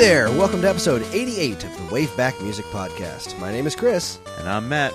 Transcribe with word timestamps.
there! 0.00 0.30
Welcome 0.30 0.62
to 0.62 0.68
episode 0.70 1.02
88 1.12 1.62
of 1.62 1.76
the 1.76 1.94
Waveback 1.94 2.40
Music 2.42 2.64
Podcast. 2.66 3.38
My 3.38 3.52
name 3.52 3.66
is 3.66 3.76
Chris, 3.76 4.18
And 4.38 4.48
I'm 4.48 4.66
Matt. 4.66 4.94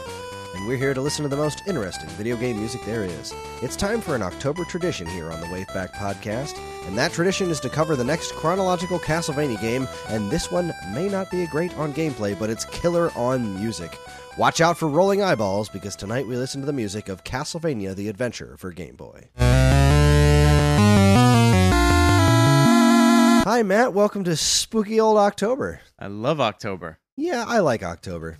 and 0.55 0.67
we're 0.67 0.77
here 0.77 0.95
to 0.95 1.01
listen 1.01 1.21
to 1.21 1.29
the 1.29 1.35
most 1.37 1.61
interesting 1.67 2.09
video 2.09 2.35
game 2.35 2.57
music 2.57 2.83
there 2.85 3.03
is. 3.03 3.31
It's 3.61 3.75
time 3.75 4.01
for 4.01 4.15
an 4.15 4.23
October 4.23 4.65
tradition 4.65 5.05
here 5.05 5.31
on 5.31 5.41
the 5.41 5.45
Waveback 5.45 5.91
Podcast, 5.91 6.59
and 6.87 6.97
that 6.97 7.13
tradition 7.13 7.51
is 7.51 7.59
to 7.59 7.69
cover 7.69 7.95
the 7.95 8.03
next 8.03 8.33
chronological 8.33 8.97
Castlevania 8.97 9.61
game, 9.61 9.87
and 10.09 10.31
this 10.31 10.49
one 10.51 10.73
may 10.95 11.07
not 11.07 11.29
be 11.29 11.43
a 11.43 11.47
great 11.47 11.77
on 11.77 11.93
gameplay, 11.93 12.37
but 12.37 12.49
it's 12.49 12.65
killer 12.65 13.11
on 13.15 13.59
music. 13.61 13.99
Watch 14.39 14.59
out 14.59 14.75
for 14.75 14.87
rolling 14.87 15.21
eyeballs, 15.21 15.69
because 15.69 15.95
tonight 15.95 16.25
we 16.25 16.35
listen 16.35 16.61
to 16.61 16.67
the 16.67 16.73
music 16.73 17.09
of 17.09 17.23
Castlevania 17.23 17.95
The 17.95 18.09
Adventure 18.09 18.57
for 18.57 18.71
Game 18.71 18.95
Boy. 18.95 19.29
Hi, 23.45 23.61
Matt. 23.61 23.93
Welcome 23.93 24.23
to 24.23 24.35
Spooky 24.35 24.99
Old 24.99 25.17
October. 25.17 25.79
I 25.99 26.07
love 26.07 26.41
October. 26.41 26.97
Yeah, 27.15 27.45
I 27.47 27.59
like 27.59 27.83
October. 27.83 28.39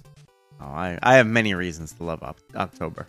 Oh, 0.59 0.65
I, 0.65 0.97
I 1.03 1.17
have 1.17 1.27
many 1.27 1.53
reasons 1.53 1.93
to 1.93 2.03
love 2.03 2.23
Oc- 2.23 2.39
October. 2.55 3.05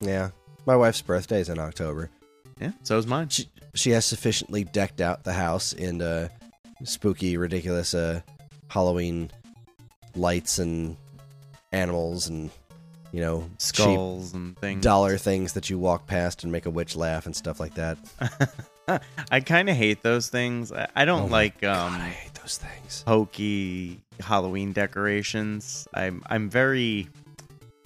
Yeah. 0.00 0.30
My 0.64 0.74
wife's 0.74 1.02
birthday 1.02 1.40
is 1.40 1.50
in 1.50 1.58
October. 1.58 2.08
Yeah, 2.58 2.72
so 2.82 2.96
is 2.96 3.06
mine. 3.06 3.28
She, 3.28 3.46
she 3.74 3.90
has 3.90 4.06
sufficiently 4.06 4.64
decked 4.64 5.02
out 5.02 5.24
the 5.24 5.34
house 5.34 5.74
in 5.74 6.00
uh, 6.00 6.28
spooky, 6.84 7.36
ridiculous 7.36 7.92
uh, 7.92 8.22
Halloween 8.68 9.30
lights 10.16 10.58
and 10.58 10.96
animals 11.72 12.28
and, 12.28 12.50
you 13.12 13.20
know, 13.20 13.50
Skulls 13.58 14.32
and 14.32 14.58
things. 14.60 14.82
dollar 14.82 15.18
things 15.18 15.52
that 15.52 15.68
you 15.68 15.78
walk 15.78 16.06
past 16.06 16.42
and 16.42 16.50
make 16.50 16.64
a 16.64 16.70
witch 16.70 16.96
laugh 16.96 17.26
and 17.26 17.36
stuff 17.36 17.60
like 17.60 17.74
that. 17.74 17.98
I 19.30 19.40
kind 19.40 19.68
of 19.68 19.76
hate 19.76 20.02
those 20.02 20.28
things. 20.28 20.72
I, 20.72 20.88
I 20.94 21.04
don't 21.04 21.22
Oh 21.24 21.26
like 21.26 21.54
um, 21.64 21.92
God, 21.92 22.00
I 22.00 22.08
hate 22.08 22.34
those 22.34 22.58
things. 22.58 23.04
hokey 23.06 24.00
Halloween 24.20 24.72
decorations. 24.72 25.86
I'm 25.94 26.22
I'm 26.26 26.48
very 26.50 27.08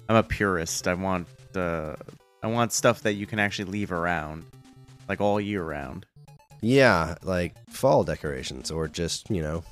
I'm 0.09 0.17
a 0.17 0.23
purist. 0.23 0.89
I 0.89 0.95
want 0.95 1.29
uh, 1.57 1.95
I 2.43 2.47
want 2.47 2.73
stuff 2.73 3.03
that 3.03 3.15
you 3.15 3.27
can 3.27 3.39
actually 3.39 3.71
leave 3.71 3.93
around, 3.93 4.45
like 5.09 5.21
all 5.21 5.41
year 5.41 5.63
round. 5.63 6.07
Yeah, 6.61 7.17
like 7.23 7.55
fall 7.71 8.05
decorations 8.05 8.71
or 8.71 8.87
just, 8.89 9.29
you 9.31 9.43
know, 9.43 9.65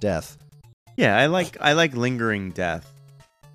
death. 0.00 0.38
Yeah, 0.96 1.16
I 1.16 1.26
like 1.26 1.56
I 1.60 1.72
like 1.74 1.94
lingering 1.94 2.50
death. 2.52 2.90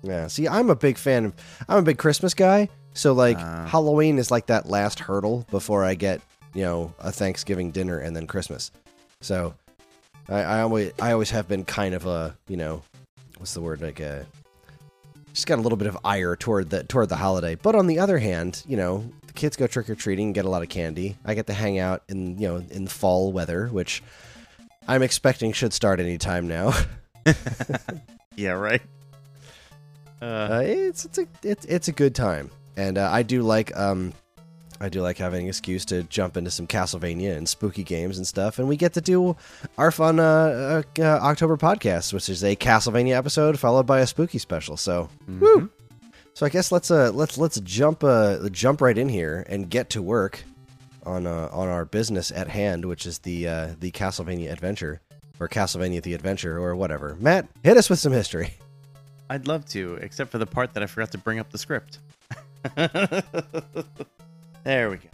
Yeah. 0.02 0.28
See, 0.28 0.46
I'm 0.46 0.70
a 0.70 0.76
big 0.76 0.96
fan 0.96 1.24
of. 1.26 1.34
I'm 1.68 1.78
a 1.78 1.82
big 1.82 1.98
Christmas 1.98 2.34
guy. 2.34 2.68
So 2.94 3.12
like 3.12 3.36
Ah. 3.38 3.66
Halloween 3.68 4.18
is 4.18 4.30
like 4.30 4.46
that 4.46 4.66
last 4.68 5.00
hurdle 5.00 5.44
before 5.50 5.84
I 5.84 5.94
get 5.94 6.20
you 6.54 6.62
know 6.62 6.92
a 6.98 7.12
Thanksgiving 7.12 7.70
dinner 7.70 7.98
and 7.98 8.14
then 8.16 8.26
Christmas. 8.26 8.70
So 9.20 9.54
I, 10.28 10.40
I 10.40 10.60
always 10.60 10.92
I 11.00 11.12
always 11.12 11.30
have 11.30 11.48
been 11.48 11.64
kind 11.64 11.94
of 11.94 12.06
a 12.06 12.36
you 12.48 12.56
know 12.56 12.82
what's 13.36 13.54
the 13.54 13.60
word 13.60 13.80
like 13.82 14.00
a 14.00 14.26
just 15.32 15.46
got 15.46 15.58
a 15.58 15.62
little 15.62 15.78
bit 15.78 15.88
of 15.88 15.98
ire 16.04 16.36
toward 16.36 16.70
the 16.70 16.84
toward 16.84 17.08
the 17.08 17.16
holiday. 17.16 17.54
But 17.54 17.74
on 17.74 17.86
the 17.86 17.98
other 17.98 18.18
hand, 18.18 18.62
you 18.66 18.76
know 18.76 19.04
the 19.26 19.32
kids 19.32 19.56
go 19.56 19.66
trick 19.66 19.88
or 19.90 19.94
treating, 19.94 20.26
and 20.26 20.34
get 20.34 20.44
a 20.44 20.50
lot 20.50 20.62
of 20.62 20.68
candy. 20.68 21.16
I 21.24 21.34
get 21.34 21.46
to 21.46 21.54
hang 21.54 21.78
out 21.78 22.02
in 22.08 22.38
you 22.38 22.48
know 22.48 22.56
in 22.70 22.84
the 22.84 22.90
fall 22.90 23.32
weather, 23.32 23.68
which 23.68 24.02
I'm 24.86 25.02
expecting 25.02 25.52
should 25.52 25.72
start 25.72 26.00
any 26.00 26.18
time 26.18 26.48
now. 26.48 26.72
Yeah, 28.38 28.52
right. 28.52 28.80
Uh, 30.22 30.24
uh, 30.24 30.62
it's 30.64 31.04
it's 31.04 31.18
a 31.18 31.26
it's, 31.42 31.64
it's 31.64 31.88
a 31.88 31.92
good 31.92 32.14
time, 32.14 32.52
and 32.76 32.96
uh, 32.96 33.10
I 33.10 33.24
do 33.24 33.42
like 33.42 33.76
um 33.76 34.12
I 34.80 34.88
do 34.88 35.02
like 35.02 35.18
having 35.18 35.42
an 35.42 35.48
excuse 35.48 35.84
to 35.86 36.04
jump 36.04 36.36
into 36.36 36.50
some 36.50 36.66
Castlevania 36.66 37.36
and 37.36 37.48
spooky 37.48 37.82
games 37.82 38.16
and 38.16 38.26
stuff, 38.26 38.58
and 38.58 38.68
we 38.68 38.76
get 38.76 38.92
to 38.94 39.00
do 39.00 39.36
our 39.76 39.90
fun 39.90 40.20
uh, 40.20 40.82
uh, 40.98 41.02
uh, 41.02 41.02
October 41.02 41.56
podcast, 41.56 42.12
which 42.12 42.28
is 42.28 42.44
a 42.44 42.54
Castlevania 42.54 43.16
episode 43.16 43.58
followed 43.58 43.86
by 43.86 44.00
a 44.00 44.06
spooky 44.06 44.38
special. 44.38 44.76
So 44.76 45.08
woo! 45.26 45.60
mhm. 45.62 45.70
So 46.34 46.46
I 46.46 46.50
guess 46.50 46.70
let's 46.70 46.90
uh 46.92 47.10
let's 47.12 47.36
let's 47.36 47.58
jump 47.60 48.04
uh 48.04 48.48
jump 48.50 48.80
right 48.80 48.96
in 48.96 49.08
here 49.08 49.44
and 49.48 49.68
get 49.68 49.90
to 49.90 50.02
work 50.02 50.44
on 51.04 51.26
uh, 51.26 51.48
on 51.52 51.66
our 51.66 51.84
business 51.84 52.30
at 52.30 52.46
hand, 52.48 52.84
which 52.84 53.06
is 53.06 53.18
the 53.20 53.48
uh, 53.48 53.68
the 53.80 53.90
Castlevania 53.90 54.52
adventure 54.52 55.00
or 55.40 55.48
Castlevania 55.48 56.00
the 56.02 56.14
adventure 56.14 56.58
or 56.58 56.76
whatever. 56.76 57.16
Matt, 57.18 57.48
hit 57.64 57.76
us 57.76 57.90
with 57.90 57.98
some 57.98 58.12
history. 58.12 58.54
I'd 59.30 59.46
love 59.48 59.66
to, 59.70 59.96
except 59.96 60.30
for 60.30 60.38
the 60.38 60.46
part 60.46 60.74
that 60.74 60.82
I 60.82 60.86
forgot 60.86 61.10
to 61.12 61.18
bring 61.18 61.38
up 61.38 61.50
the 61.50 61.58
script. 61.58 61.98
there 64.68 64.90
we 64.90 64.98
go. 64.98 65.08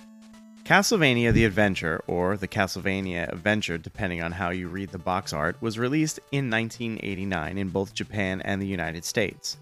Castlevania 0.64 1.32
The 1.32 1.44
Adventure, 1.44 2.02
or 2.08 2.36
the 2.36 2.48
Castlevania 2.48 3.32
Adventure, 3.32 3.78
depending 3.78 4.20
on 4.20 4.32
how 4.32 4.50
you 4.50 4.66
read 4.66 4.90
the 4.90 4.98
box 4.98 5.32
art, 5.32 5.56
was 5.62 5.78
released 5.78 6.18
in 6.32 6.50
1989 6.50 7.56
in 7.56 7.68
both 7.68 7.94
Japan 7.94 8.40
and 8.40 8.60
the 8.60 8.66
United 8.66 9.04
States. 9.04 9.56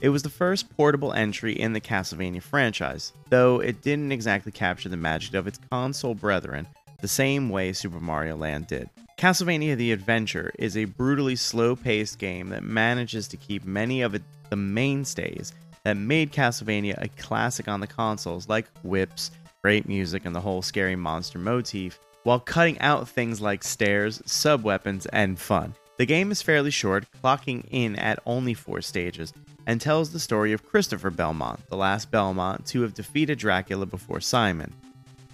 It 0.00 0.10
was 0.10 0.22
the 0.22 0.30
first 0.30 0.70
portable 0.76 1.12
entry 1.12 1.54
in 1.54 1.72
the 1.72 1.80
Castlevania 1.80 2.40
franchise, 2.40 3.12
though 3.30 3.58
it 3.58 3.82
didn't 3.82 4.12
exactly 4.12 4.52
capture 4.52 4.88
the 4.88 4.96
magic 4.96 5.34
of 5.34 5.48
its 5.48 5.58
console 5.70 6.14
brethren 6.14 6.68
the 7.00 7.08
same 7.08 7.50
way 7.50 7.72
Super 7.72 7.98
Mario 7.98 8.36
Land 8.36 8.68
did. 8.68 8.88
Castlevania 9.18 9.76
The 9.76 9.90
Adventure 9.90 10.52
is 10.56 10.76
a 10.76 10.84
brutally 10.84 11.34
slow 11.34 11.74
paced 11.74 12.20
game 12.20 12.50
that 12.50 12.62
manages 12.62 13.26
to 13.26 13.36
keep 13.36 13.64
many 13.64 14.02
of 14.02 14.12
the 14.50 14.56
mainstays 14.56 15.52
that 15.84 15.96
made 15.96 16.32
Castlevania 16.32 16.94
a 17.02 17.08
classic 17.08 17.68
on 17.68 17.80
the 17.80 17.86
consoles, 17.86 18.48
like 18.48 18.66
whips, 18.82 19.30
great 19.62 19.88
music, 19.88 20.24
and 20.24 20.34
the 20.34 20.40
whole 20.40 20.62
scary 20.62 20.96
monster 20.96 21.38
motif, 21.38 21.98
while 22.24 22.40
cutting 22.40 22.78
out 22.80 23.08
things 23.08 23.40
like 23.40 23.64
stairs, 23.64 24.22
sub 24.26 24.62
weapons, 24.62 25.06
and 25.06 25.38
fun. 25.38 25.74
The 25.98 26.06
game 26.06 26.30
is 26.30 26.42
fairly 26.42 26.70
short, 26.70 27.04
clocking 27.22 27.66
in 27.70 27.96
at 27.96 28.18
only 28.26 28.54
four 28.54 28.80
stages, 28.80 29.32
and 29.66 29.80
tells 29.80 30.10
the 30.10 30.20
story 30.20 30.52
of 30.52 30.66
Christopher 30.66 31.10
Belmont, 31.10 31.60
the 31.68 31.76
last 31.76 32.10
Belmont 32.10 32.66
to 32.66 32.82
have 32.82 32.94
defeated 32.94 33.38
Dracula 33.38 33.86
before 33.86 34.20
Simon. 34.20 34.72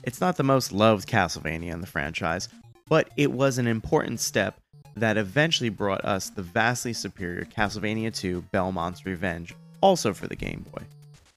It's 0.03 0.21
not 0.21 0.37
the 0.37 0.43
most 0.43 0.73
loved 0.73 1.09
Castlevania 1.09 1.73
in 1.73 1.81
the 1.81 1.87
franchise, 1.87 2.49
but 2.89 3.11
it 3.17 3.31
was 3.33 3.59
an 3.59 3.67
important 3.67 4.21
step 4.21 4.59
that 4.97 5.17
eventually 5.17 5.69
brought 5.69 6.05
us 6.05 6.31
the 6.31 6.43
vastly 6.43 6.93
superior 6.93 7.45
Castlevania 7.45 8.13
II 8.25 8.43
Belmont's 8.53 9.07
Revenge, 9.07 9.55
also 9.81 10.13
for 10.15 10.27
the 10.27 10.37
Game 10.37 10.65
Boy. 10.75 10.83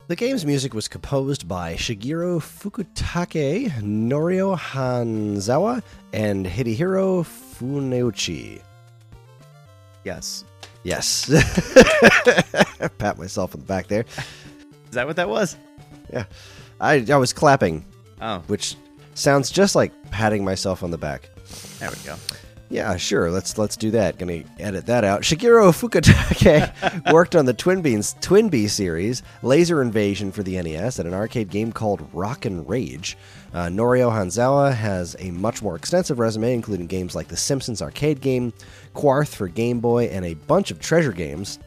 The 0.07 0.15
game's 0.15 0.45
music 0.45 0.73
was 0.73 0.87
composed 0.87 1.47
by 1.47 1.75
Shigeru 1.75 2.39
Fukutake, 2.41 3.71
Norio 3.81 4.57
Hanzawa, 4.57 5.81
and 6.11 6.45
Hidehiro 6.45 7.23
Funauchi. 7.23 8.61
Yes. 10.03 10.43
Yes. 10.83 11.29
Pat 12.97 13.17
myself 13.17 13.53
on 13.55 13.61
the 13.61 13.67
back 13.67 13.87
there. 13.87 14.03
Is 14.89 14.95
that 14.95 15.07
what 15.07 15.15
that 15.15 15.29
was? 15.29 15.55
Yeah. 16.11 16.25
I, 16.81 17.05
I 17.09 17.15
was 17.17 17.31
clapping, 17.31 17.85
Oh, 18.19 18.39
which 18.47 18.75
sounds 19.13 19.49
just 19.51 19.75
like 19.75 19.91
patting 20.11 20.43
myself 20.43 20.83
on 20.83 20.91
the 20.91 20.97
back. 20.97 21.29
there 21.79 21.89
we 21.89 21.95
go. 22.05 22.15
Yeah, 22.71 22.95
sure. 22.95 23.29
Let's 23.29 23.57
let's 23.57 23.75
do 23.75 23.91
that. 23.91 24.17
Gonna 24.17 24.43
edit 24.57 24.85
that 24.85 25.03
out. 25.03 25.23
Shigeru 25.23 25.73
Fukutake 25.73 27.11
worked 27.11 27.35
on 27.35 27.43
the 27.43 27.53
Twin 27.53 27.81
Beans 27.81 28.15
Twin 28.21 28.47
Bee 28.47 28.69
series, 28.69 29.23
Laser 29.43 29.81
Invasion 29.81 30.31
for 30.31 30.41
the 30.41 30.59
NES, 30.61 30.97
and 30.97 31.05
an 31.05 31.13
arcade 31.13 31.49
game 31.49 31.73
called 31.73 32.07
Rock 32.13 32.45
and 32.45 32.67
Rage. 32.69 33.17
Uh, 33.53 33.65
Norio 33.65 34.09
Hanzawa 34.09 34.73
has 34.73 35.17
a 35.19 35.31
much 35.31 35.61
more 35.61 35.75
extensive 35.75 36.17
resume, 36.17 36.53
including 36.53 36.87
games 36.87 37.13
like 37.13 37.27
the 37.27 37.35
Simpsons 37.35 37.81
arcade 37.81 38.21
game, 38.21 38.53
Quarth 38.93 39.35
for 39.35 39.49
Game 39.49 39.81
Boy, 39.81 40.05
and 40.05 40.23
a 40.23 40.35
bunch 40.35 40.71
of 40.71 40.79
treasure 40.79 41.11
games, 41.11 41.59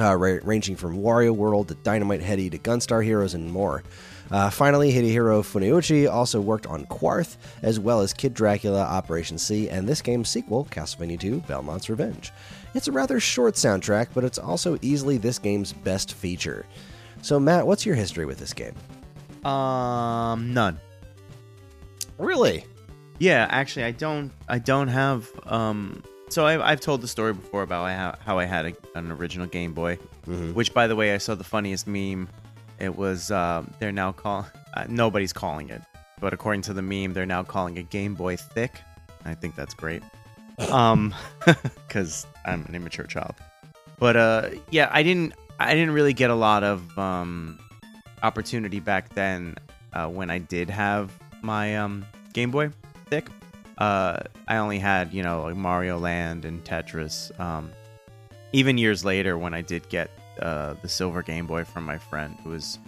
uh, 0.00 0.16
ra- 0.16 0.38
ranging 0.42 0.74
from 0.74 0.96
Wario 0.96 1.32
World 1.32 1.68
to 1.68 1.74
Dynamite 1.74 2.22
Headdy 2.22 2.48
to 2.48 2.56
Gunstar 2.58 3.04
Heroes 3.04 3.34
and 3.34 3.52
more. 3.52 3.82
Uh, 4.30 4.50
finally, 4.50 4.92
Hidehiro 4.92 5.42
Funauchi 5.42 6.10
also 6.12 6.40
worked 6.40 6.66
on 6.66 6.84
Quarth, 6.86 7.36
as 7.62 7.78
well 7.78 8.00
as 8.00 8.12
Kid 8.12 8.34
Dracula 8.34 8.82
Operation 8.82 9.38
C, 9.38 9.68
and 9.68 9.88
this 9.88 10.02
game's 10.02 10.28
sequel, 10.28 10.66
Castlevania 10.70 11.22
II 11.22 11.40
Belmont's 11.46 11.88
Revenge. 11.88 12.32
It's 12.74 12.88
a 12.88 12.92
rather 12.92 13.20
short 13.20 13.54
soundtrack, 13.54 14.08
but 14.14 14.24
it's 14.24 14.38
also 14.38 14.76
easily 14.82 15.16
this 15.18 15.38
game's 15.38 15.72
best 15.72 16.14
feature. 16.14 16.66
So, 17.22 17.38
Matt, 17.40 17.66
what's 17.66 17.86
your 17.86 17.94
history 17.94 18.26
with 18.26 18.38
this 18.38 18.52
game? 18.52 18.74
Um, 19.44 20.52
none. 20.52 20.78
Really? 22.18 22.64
Yeah, 23.18 23.46
actually, 23.50 23.84
I 23.84 23.92
don't. 23.92 24.32
I 24.48 24.58
don't 24.58 24.88
have. 24.88 25.30
Um, 25.46 26.02
so 26.28 26.44
I, 26.46 26.70
I've 26.72 26.80
told 26.80 27.00
the 27.00 27.08
story 27.08 27.32
before 27.32 27.62
about 27.62 27.88
how, 27.90 28.14
how 28.24 28.38
I 28.38 28.44
had 28.44 28.66
a, 28.66 28.72
an 28.98 29.10
original 29.12 29.46
Game 29.46 29.72
Boy, 29.72 29.98
Mhm. 30.26 30.54
which, 30.54 30.74
by 30.74 30.86
the 30.86 30.96
way, 30.96 31.14
I 31.14 31.18
saw 31.18 31.34
the 31.34 31.44
funniest 31.44 31.86
meme. 31.86 32.28
It 32.78 32.96
was 32.96 33.30
um, 33.30 33.72
they're 33.78 33.92
now 33.92 34.12
call 34.12 34.46
uh, 34.74 34.84
nobody's 34.88 35.32
calling 35.32 35.70
it, 35.70 35.82
but 36.20 36.32
according 36.32 36.62
to 36.62 36.72
the 36.72 36.82
meme, 36.82 37.12
they're 37.14 37.26
now 37.26 37.42
calling 37.42 37.76
it 37.76 37.90
Game 37.90 38.14
Boy 38.14 38.36
Thick. 38.36 38.80
I 39.24 39.34
think 39.34 39.56
that's 39.56 39.74
great. 39.74 40.02
Um, 40.70 41.14
because 41.46 42.26
I'm 42.44 42.64
an 42.66 42.74
immature 42.74 43.06
child. 43.06 43.34
But 43.98 44.16
uh, 44.16 44.50
yeah, 44.70 44.88
I 44.92 45.02
didn't. 45.02 45.34
I 45.58 45.74
didn't 45.74 45.92
really 45.94 46.12
get 46.12 46.30
a 46.30 46.34
lot 46.34 46.62
of 46.62 46.98
um 46.98 47.58
opportunity 48.22 48.80
back 48.80 49.10
then 49.14 49.56
uh, 49.92 50.08
when 50.08 50.30
I 50.30 50.38
did 50.38 50.68
have 50.70 51.12
my 51.42 51.76
um 51.76 52.04
Game 52.32 52.50
Boy 52.50 52.70
Thick. 53.06 53.28
uh, 53.78 54.20
I 54.48 54.56
only 54.58 54.78
had 54.78 55.12
you 55.14 55.22
know 55.22 55.42
like 55.44 55.56
Mario 55.56 55.98
Land 55.98 56.44
and 56.44 56.62
Tetris. 56.64 57.38
Um, 57.40 57.70
even 58.52 58.78
years 58.78 59.04
later, 59.04 59.36
when 59.36 59.54
I 59.54 59.62
did 59.62 59.88
get 59.88 60.10
uh, 60.40 60.74
the 60.82 60.88
silver 60.88 61.22
Game 61.22 61.46
Boy 61.46 61.64
from 61.64 61.84
my 61.84 61.98
friend 61.98 62.36
who 62.42 62.50
was 62.50 62.78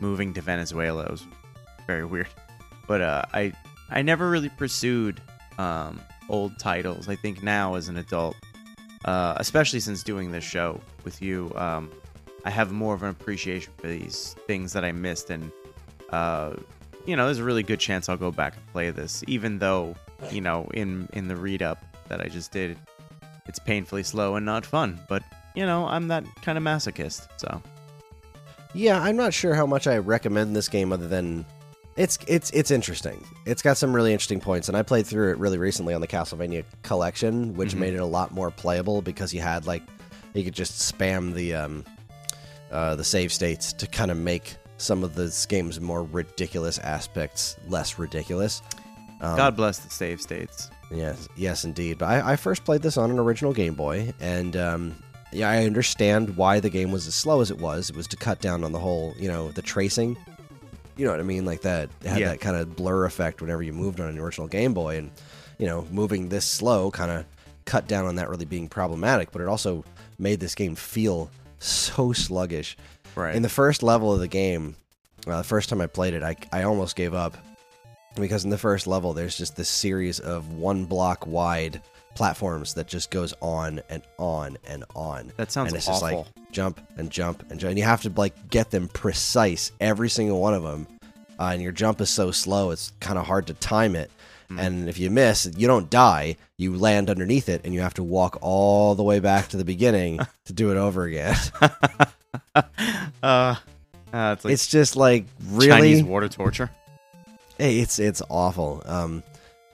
moving 0.00 0.32
to 0.34 0.40
Venezuela, 0.40 1.04
it 1.04 1.10
was 1.10 1.26
very 1.86 2.04
weird. 2.04 2.28
But 2.86 3.00
uh, 3.00 3.22
I 3.32 3.52
I 3.90 4.02
never 4.02 4.30
really 4.30 4.48
pursued 4.48 5.20
um, 5.58 6.00
old 6.28 6.58
titles. 6.58 7.08
I 7.08 7.16
think 7.16 7.42
now 7.42 7.74
as 7.74 7.88
an 7.88 7.96
adult, 7.96 8.36
uh, 9.04 9.34
especially 9.36 9.80
since 9.80 10.02
doing 10.02 10.30
this 10.32 10.44
show 10.44 10.80
with 11.04 11.20
you, 11.22 11.52
um, 11.56 11.90
I 12.44 12.50
have 12.50 12.72
more 12.72 12.94
of 12.94 13.02
an 13.02 13.10
appreciation 13.10 13.72
for 13.76 13.88
these 13.88 14.34
things 14.46 14.72
that 14.72 14.84
I 14.84 14.92
missed, 14.92 15.30
and 15.30 15.50
uh, 16.10 16.54
you 17.06 17.16
know, 17.16 17.24
there's 17.24 17.38
a 17.38 17.44
really 17.44 17.62
good 17.62 17.80
chance 17.80 18.08
I'll 18.08 18.16
go 18.16 18.30
back 18.30 18.54
and 18.56 18.66
play 18.72 18.90
this, 18.90 19.24
even 19.26 19.58
though 19.58 19.96
you 20.30 20.40
know, 20.40 20.68
in 20.74 21.08
in 21.12 21.28
the 21.28 21.36
read 21.36 21.62
up 21.62 21.84
that 22.08 22.20
I 22.20 22.28
just 22.28 22.52
did, 22.52 22.78
it's 23.46 23.58
painfully 23.58 24.02
slow 24.02 24.36
and 24.36 24.44
not 24.44 24.64
fun. 24.64 25.00
But 25.08 25.22
you 25.58 25.66
know, 25.66 25.86
I'm 25.86 26.08
that 26.08 26.24
kind 26.42 26.56
of 26.56 26.62
masochist, 26.64 27.26
so. 27.36 27.60
Yeah, 28.74 29.00
I'm 29.02 29.16
not 29.16 29.34
sure 29.34 29.54
how 29.54 29.66
much 29.66 29.86
I 29.86 29.98
recommend 29.98 30.54
this 30.54 30.68
game 30.68 30.92
other 30.92 31.08
than 31.08 31.44
it's 31.96 32.18
it's 32.28 32.50
it's 32.50 32.70
interesting. 32.70 33.24
It's 33.44 33.62
got 33.62 33.76
some 33.76 33.92
really 33.92 34.12
interesting 34.12 34.40
points, 34.40 34.68
and 34.68 34.76
I 34.76 34.82
played 34.82 35.06
through 35.06 35.32
it 35.32 35.38
really 35.38 35.58
recently 35.58 35.94
on 35.94 36.00
the 36.00 36.06
Castlevania 36.06 36.64
collection, 36.82 37.54
which 37.54 37.74
Mhm. 37.74 37.78
made 37.78 37.94
it 37.94 38.00
a 38.00 38.04
lot 38.06 38.30
more 38.32 38.50
playable 38.50 39.02
because 39.02 39.34
you 39.34 39.40
had 39.40 39.66
like 39.66 39.82
you 40.34 40.44
could 40.44 40.54
just 40.54 40.74
spam 40.92 41.34
the 41.34 41.54
um 41.54 41.84
uh, 42.70 42.94
the 42.94 43.04
save 43.04 43.32
states 43.32 43.72
to 43.72 43.86
kind 43.86 44.10
of 44.10 44.16
make 44.18 44.54
some 44.76 45.02
of 45.02 45.14
this 45.16 45.44
game's 45.46 45.80
more 45.80 46.04
ridiculous 46.04 46.78
aspects 46.78 47.56
less 47.66 47.98
ridiculous. 47.98 48.62
Um, 49.22 49.36
God 49.36 49.56
bless 49.56 49.78
the 49.80 49.90
save 49.90 50.20
states. 50.20 50.70
Yes, 50.92 51.26
yes, 51.36 51.64
indeed. 51.64 51.98
But 51.98 52.06
I, 52.10 52.32
I 52.32 52.36
first 52.36 52.64
played 52.64 52.82
this 52.82 52.96
on 52.96 53.10
an 53.10 53.18
original 53.18 53.52
Game 53.52 53.74
Boy, 53.74 54.12
and 54.20 54.56
um, 54.56 54.94
yeah, 55.32 55.48
I 55.50 55.64
understand 55.64 56.36
why 56.36 56.60
the 56.60 56.70
game 56.70 56.90
was 56.90 57.06
as 57.06 57.14
slow 57.14 57.40
as 57.40 57.50
it 57.50 57.58
was. 57.58 57.90
It 57.90 57.96
was 57.96 58.06
to 58.08 58.16
cut 58.16 58.40
down 58.40 58.64
on 58.64 58.72
the 58.72 58.78
whole, 58.78 59.14
you 59.18 59.28
know, 59.28 59.50
the 59.50 59.62
tracing. 59.62 60.16
You 60.96 61.04
know 61.04 61.12
what 61.12 61.20
I 61.20 61.24
mean? 61.24 61.44
Like 61.44 61.62
that 61.62 61.90
it 62.02 62.08
had 62.08 62.20
Yeah. 62.20 62.28
that 62.28 62.40
kind 62.40 62.56
of 62.56 62.74
blur 62.74 63.04
effect 63.04 63.40
whenever 63.40 63.62
you 63.62 63.72
moved 63.72 64.00
on 64.00 64.08
an 64.08 64.18
original 64.18 64.48
Game 64.48 64.74
Boy, 64.74 64.96
and 64.98 65.10
you 65.58 65.66
know, 65.66 65.86
moving 65.90 66.28
this 66.28 66.44
slow 66.44 66.90
kind 66.90 67.10
of 67.10 67.24
cut 67.64 67.86
down 67.86 68.06
on 68.06 68.16
that 68.16 68.28
really 68.28 68.44
being 68.46 68.68
problematic. 68.68 69.30
But 69.32 69.42
it 69.42 69.48
also 69.48 69.84
made 70.18 70.40
this 70.40 70.54
game 70.54 70.74
feel 70.74 71.30
so 71.58 72.12
sluggish. 72.12 72.76
Right. 73.14 73.34
In 73.34 73.42
the 73.42 73.48
first 73.48 73.82
level 73.82 74.12
of 74.12 74.20
the 74.20 74.28
game, 74.28 74.76
uh, 75.26 75.36
the 75.38 75.44
first 75.44 75.68
time 75.68 75.80
I 75.80 75.86
played 75.86 76.14
it, 76.14 76.22
I, 76.22 76.36
I 76.52 76.62
almost 76.62 76.96
gave 76.96 77.14
up 77.14 77.36
because 78.16 78.44
in 78.44 78.50
the 78.50 78.58
first 78.58 78.86
level, 78.86 79.12
there's 79.12 79.36
just 79.36 79.56
this 79.56 79.68
series 79.68 80.18
of 80.20 80.52
one 80.52 80.84
block 80.84 81.26
wide 81.26 81.80
platforms 82.14 82.74
that 82.74 82.86
just 82.86 83.10
goes 83.10 83.32
on 83.40 83.80
and 83.88 84.02
on 84.18 84.58
and 84.66 84.84
on. 84.94 85.32
that 85.36 85.52
sounds 85.52 85.68
and 85.68 85.76
it's 85.76 85.88
awful. 85.88 86.24
just 86.24 86.36
like 86.36 86.52
jump 86.52 86.80
and 86.96 87.10
jump 87.10 87.48
and 87.50 87.60
jump. 87.60 87.70
And 87.70 87.78
you 87.78 87.84
have 87.84 88.02
to 88.02 88.12
like 88.16 88.50
get 88.50 88.70
them 88.70 88.88
precise, 88.88 89.72
every 89.80 90.08
single 90.08 90.40
one 90.40 90.54
of 90.54 90.62
them. 90.62 90.86
Uh, 91.38 91.50
and 91.52 91.62
your 91.62 91.72
jump 91.72 92.00
is 92.00 92.10
so 92.10 92.30
slow, 92.30 92.70
it's 92.70 92.92
kind 93.00 93.18
of 93.18 93.26
hard 93.26 93.46
to 93.46 93.54
time 93.54 93.94
it. 93.94 94.10
Hmm. 94.48 94.58
And 94.58 94.88
if 94.88 94.98
you 94.98 95.10
miss, 95.10 95.50
you 95.56 95.66
don't 95.66 95.88
die. 95.90 96.36
You 96.56 96.76
land 96.76 97.10
underneath 97.10 97.48
it, 97.48 97.62
and 97.64 97.74
you 97.74 97.80
have 97.80 97.94
to 97.94 98.02
walk 98.02 98.38
all 98.40 98.94
the 98.94 99.04
way 99.04 99.20
back 99.20 99.48
to 99.48 99.56
the 99.56 99.64
beginning 99.64 100.18
to 100.46 100.52
do 100.52 100.72
it 100.72 100.76
over 100.76 101.04
again. 101.04 101.36
uh, 102.54 102.64
uh, 103.22 103.54
it's 104.12 104.44
like 104.44 104.52
it's 104.52 104.66
just 104.66 104.96
like 104.96 105.26
really 105.50 105.68
Chinese 105.68 106.02
water 106.02 106.28
torture. 106.28 106.70
Hey, 107.58 107.78
it's 107.80 107.98
it's 107.98 108.22
awful. 108.30 108.82
Um, 108.86 109.22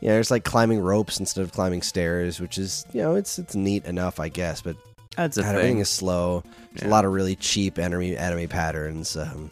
yeah, 0.04 0.18
it's 0.18 0.30
like 0.30 0.44
climbing 0.44 0.80
ropes 0.80 1.18
instead 1.18 1.42
of 1.42 1.50
climbing 1.52 1.82
stairs, 1.82 2.38
which 2.38 2.58
is 2.58 2.84
you 2.92 3.02
know 3.02 3.14
it's 3.16 3.38
it's 3.38 3.54
neat 3.56 3.84
enough, 3.86 4.20
I 4.20 4.28
guess. 4.28 4.60
But 4.62 4.76
That's 5.16 5.36
a 5.38 5.42
God, 5.42 5.48
everything 5.56 5.74
thing. 5.76 5.80
is 5.80 5.88
slow. 5.88 6.44
There's 6.72 6.82
Yeah. 6.82 6.88
a 6.88 6.90
lot 6.90 7.04
of 7.04 7.12
really 7.12 7.34
cheap 7.36 7.78
enemy 7.78 8.16
enemy 8.16 8.46
patterns. 8.46 9.16
Um, 9.16 9.50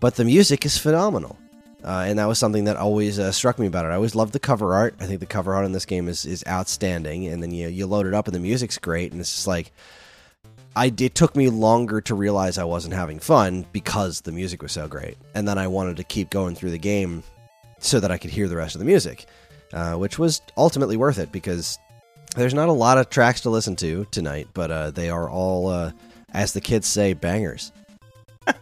but 0.00 0.14
the 0.14 0.24
music 0.24 0.64
is 0.64 0.78
phenomenal, 0.78 1.36
uh, 1.84 2.04
and 2.06 2.18
that 2.18 2.26
was 2.28 2.38
something 2.38 2.64
that 2.64 2.76
always 2.76 3.18
uh, 3.18 3.32
struck 3.32 3.58
me 3.58 3.66
about 3.66 3.84
it. 3.86 3.88
I 3.88 3.94
always 3.94 4.14
loved 4.14 4.32
the 4.34 4.38
cover 4.38 4.74
art. 4.74 4.94
I 5.00 5.06
think 5.06 5.20
the 5.20 5.26
cover 5.26 5.54
art 5.54 5.64
in 5.66 5.72
this 5.72 5.84
game 5.86 6.08
is 6.08 6.24
is 6.24 6.44
outstanding. 6.46 7.26
And 7.26 7.42
then 7.42 7.50
you 7.50 7.68
you 7.68 7.86
load 7.86 8.06
it 8.06 8.14
up, 8.14 8.26
and 8.28 8.34
the 8.34 8.40
music's 8.40 8.78
great, 8.78 9.12
and 9.12 9.20
it's 9.20 9.34
just 9.34 9.46
like. 9.46 9.72
I, 10.78 10.92
it 10.98 11.14
took 11.14 11.34
me 11.34 11.48
longer 11.48 12.02
to 12.02 12.14
realize 12.14 12.58
I 12.58 12.64
wasn't 12.64 12.92
having 12.92 13.18
fun 13.18 13.64
because 13.72 14.20
the 14.20 14.30
music 14.30 14.60
was 14.62 14.72
so 14.72 14.86
great, 14.86 15.16
and 15.34 15.48
then 15.48 15.56
I 15.56 15.68
wanted 15.68 15.96
to 15.96 16.04
keep 16.04 16.28
going 16.28 16.54
through 16.54 16.72
the 16.72 16.76
game 16.78 17.22
so 17.78 17.98
that 17.98 18.10
I 18.10 18.18
could 18.18 18.28
hear 18.30 18.46
the 18.46 18.56
rest 18.56 18.74
of 18.74 18.80
the 18.80 18.84
music, 18.84 19.24
uh, 19.72 19.94
which 19.94 20.18
was 20.18 20.40
ultimately 20.56 20.96
worth 20.96 21.18
it 21.18 21.30
because 21.32 21.78
there's 22.36 22.54
not 22.54 22.68
a 22.68 22.72
lot 22.72 22.98
of 22.98 23.08
tracks 23.10 23.40
to 23.42 23.50
listen 23.50 23.76
to 23.76 24.06
tonight, 24.10 24.48
but 24.54 24.70
uh, 24.70 24.90
they 24.90 25.08
are 25.10 25.28
all, 25.28 25.68
uh, 25.68 25.92
as 26.32 26.52
the 26.52 26.60
kids 26.60 26.86
say, 26.86 27.12
bangers. 27.14 27.72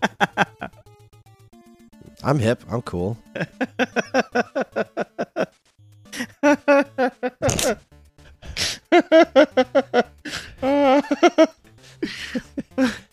I'm 2.23 2.39
hip. 2.39 2.63
I'm 2.71 2.83
cool. 2.83 3.19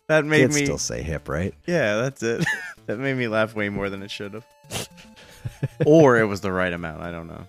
that 0.07 0.25
made 0.25 0.39
Kids 0.41 0.55
me. 0.55 0.65
still 0.65 0.77
say 0.77 1.01
hip, 1.01 1.29
right? 1.29 1.53
Yeah, 1.65 1.97
that's 1.97 2.23
it. 2.23 2.45
that 2.85 2.99
made 2.99 3.15
me 3.15 3.27
laugh 3.27 3.55
way 3.55 3.69
more 3.69 3.89
than 3.89 4.03
it 4.03 4.11
should 4.11 4.33
have. 4.33 4.45
or 5.85 6.17
it 6.19 6.25
was 6.25 6.41
the 6.41 6.51
right 6.51 6.73
amount. 6.73 7.01
I 7.01 7.11
don't 7.11 7.27
know. 7.27 7.47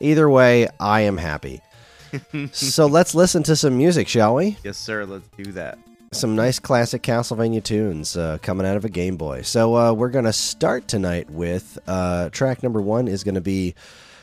Either 0.00 0.28
way, 0.28 0.68
I 0.78 1.02
am 1.02 1.16
happy. 1.16 1.60
so 2.52 2.86
let's 2.86 3.14
listen 3.14 3.42
to 3.44 3.56
some 3.56 3.76
music, 3.76 4.08
shall 4.08 4.34
we? 4.36 4.56
Yes, 4.64 4.78
sir. 4.78 5.04
Let's 5.04 5.28
do 5.36 5.52
that. 5.52 5.78
some 6.12 6.34
nice 6.34 6.58
classic 6.58 7.02
Castlevania 7.02 7.62
tunes 7.62 8.16
uh, 8.16 8.38
coming 8.40 8.66
out 8.66 8.76
of 8.76 8.84
a 8.84 8.88
Game 8.88 9.16
Boy. 9.16 9.42
So 9.42 9.76
uh, 9.76 9.92
we're 9.92 10.08
going 10.08 10.24
to 10.24 10.32
start 10.32 10.88
tonight 10.88 11.28
with 11.30 11.78
uh, 11.86 12.30
track 12.30 12.62
number 12.62 12.80
one 12.80 13.08
is 13.08 13.24
going 13.24 13.34
to 13.34 13.40
be. 13.40 13.74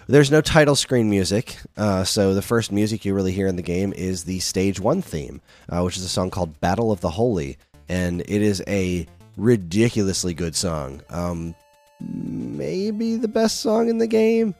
There's 0.07 0.29
no 0.29 0.39
title 0.41 0.75
screen 0.75 1.09
music, 1.09 1.57
uh, 1.77 2.03
so 2.03 2.35
the 2.35 2.41
first 2.43 2.71
music 2.71 3.05
you 3.05 3.15
really 3.15 3.31
hear 3.31 3.47
in 3.47 3.55
the 3.55 3.63
game 3.63 3.91
is 3.93 4.23
the 4.23 4.39
stage 4.39 4.79
one 4.79 5.01
theme, 5.01 5.41
uh, 5.67 5.81
which 5.81 5.97
is 5.97 6.03
a 6.03 6.09
song 6.09 6.29
called 6.29 6.59
"Battle 6.59 6.91
of 6.91 7.01
the 7.01 7.09
Holy," 7.09 7.57
and 7.89 8.21
it 8.21 8.41
is 8.41 8.63
a 8.67 9.07
ridiculously 9.35 10.33
good 10.35 10.55
song. 10.55 11.01
Um, 11.09 11.55
maybe 11.99 13.15
the 13.15 13.27
best 13.27 13.61
song 13.61 13.89
in 13.89 13.97
the 13.97 14.05
game. 14.07 14.53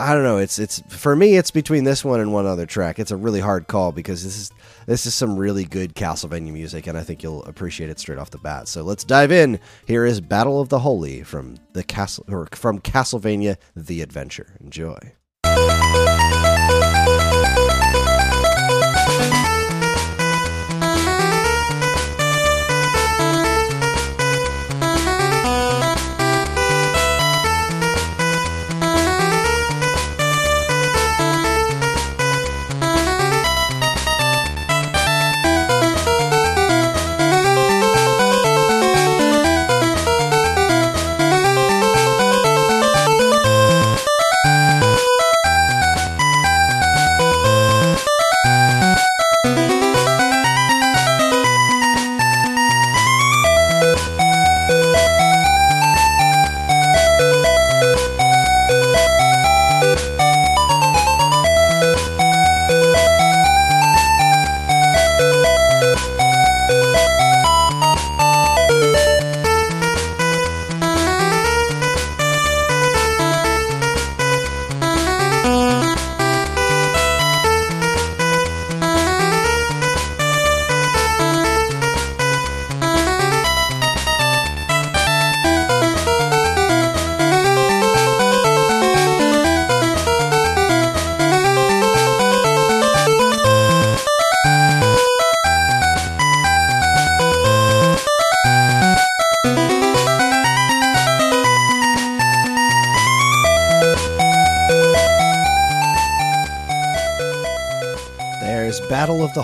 I 0.00 0.14
don't 0.14 0.24
know. 0.24 0.38
It's 0.38 0.58
it's 0.58 0.80
for 0.88 1.14
me. 1.14 1.36
It's 1.36 1.50
between 1.50 1.84
this 1.84 2.04
one 2.04 2.20
and 2.20 2.32
one 2.32 2.46
other 2.46 2.64
track. 2.64 2.98
It's 2.98 3.10
a 3.10 3.16
really 3.16 3.40
hard 3.40 3.66
call 3.66 3.92
because 3.92 4.24
this 4.24 4.36
is 4.36 4.50
this 4.86 5.04
is 5.04 5.14
some 5.14 5.36
really 5.36 5.64
good 5.64 5.94
Castlevania 5.94 6.52
music, 6.52 6.86
and 6.86 6.96
I 6.96 7.02
think 7.02 7.22
you'll 7.22 7.44
appreciate 7.44 7.90
it 7.90 8.00
straight 8.00 8.18
off 8.18 8.30
the 8.30 8.38
bat. 8.38 8.66
So 8.66 8.82
let's 8.82 9.04
dive 9.04 9.30
in. 9.30 9.60
Here 9.86 10.06
is 10.06 10.20
"Battle 10.20 10.60
of 10.60 10.70
the 10.70 10.78
Holy" 10.78 11.22
from 11.22 11.56
the 11.74 11.84
castle 11.84 12.24
or 12.28 12.48
from 12.52 12.80
Castlevania: 12.80 13.58
The 13.76 14.00
Adventure. 14.00 14.56
Enjoy. 14.60 14.98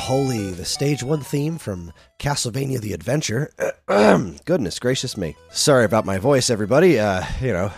Holy, 0.06 0.52
the 0.52 0.64
stage 0.64 1.02
one 1.02 1.20
theme 1.20 1.58
from 1.58 1.92
Castlevania 2.20 2.80
the 2.80 2.92
Adventure. 2.92 3.50
Goodness 4.44 4.78
gracious 4.78 5.16
me. 5.16 5.34
Sorry 5.50 5.84
about 5.84 6.06
my 6.06 6.18
voice, 6.18 6.48
everybody. 6.48 7.00
Uh, 7.00 7.24
you 7.40 7.52
know, 7.52 7.72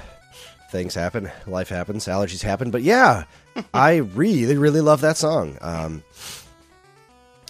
things 0.70 0.94
happen, 0.94 1.30
life 1.47 1.70
happens, 1.70 2.04
allergies 2.04 2.42
happen. 2.42 2.70
But 2.70 2.82
yeah, 2.82 3.25
I 3.73 3.97
really, 3.97 4.58
really 4.58 4.82
love 4.82 5.00
that 5.00 5.16
song. 5.16 5.56
Um, 5.62 6.02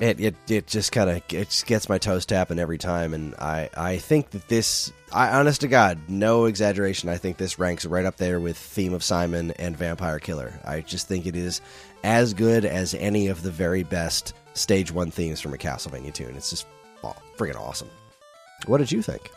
it, 0.00 0.20
it, 0.20 0.34
it 0.48 0.66
just 0.66 0.92
kind 0.92 1.10
of 1.10 1.16
it 1.16 1.50
just 1.50 1.66
gets 1.66 1.88
my 1.88 1.98
toes 1.98 2.24
tapping 2.26 2.58
every 2.58 2.78
time, 2.78 3.14
and 3.14 3.34
I, 3.36 3.68
I 3.76 3.96
think 3.98 4.30
that 4.30 4.48
this, 4.48 4.92
I 5.12 5.30
honest 5.30 5.62
to 5.62 5.68
God, 5.68 5.98
no 6.08 6.44
exaggeration, 6.44 7.08
I 7.08 7.16
think 7.16 7.36
this 7.36 7.58
ranks 7.58 7.84
right 7.84 8.04
up 8.04 8.16
there 8.16 8.38
with 8.40 8.56
Theme 8.56 8.94
of 8.94 9.02
Simon 9.02 9.52
and 9.52 9.76
Vampire 9.76 10.18
Killer. 10.18 10.52
I 10.64 10.80
just 10.80 11.08
think 11.08 11.26
it 11.26 11.36
is 11.36 11.60
as 12.04 12.34
good 12.34 12.64
as 12.64 12.94
any 12.94 13.28
of 13.28 13.42
the 13.42 13.50
very 13.50 13.82
best 13.82 14.34
stage 14.54 14.92
one 14.92 15.10
themes 15.10 15.40
from 15.40 15.54
a 15.54 15.58
Castlevania 15.58 16.12
tune. 16.12 16.36
It's 16.36 16.50
just 16.50 16.66
oh, 17.02 17.16
friggin' 17.36 17.56
awesome. 17.56 17.90
What 18.66 18.78
did 18.78 18.92
you 18.92 19.02
think? 19.02 19.30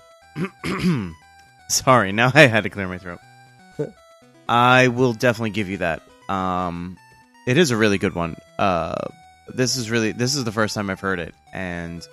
Sorry, 1.69 2.11
now 2.11 2.31
I 2.35 2.47
had 2.47 2.63
to 2.63 2.69
clear 2.69 2.87
my 2.87 2.97
throat. 2.97 3.19
I 4.49 4.89
will 4.89 5.13
definitely 5.13 5.51
give 5.51 5.69
you 5.69 5.77
that. 5.77 6.03
Um, 6.29 6.97
it 7.47 7.57
is 7.57 7.71
a 7.71 7.77
really 7.77 7.97
good 7.97 8.13
one. 8.13 8.35
Uh, 8.59 9.07
this 9.47 9.75
is 9.77 9.89
really 9.89 10.11
this 10.11 10.35
is 10.35 10.43
the 10.43 10.51
first 10.51 10.75
time 10.75 10.89
I've 10.89 10.99
heard 10.99 11.19
it, 11.19 11.33
and 11.53 12.05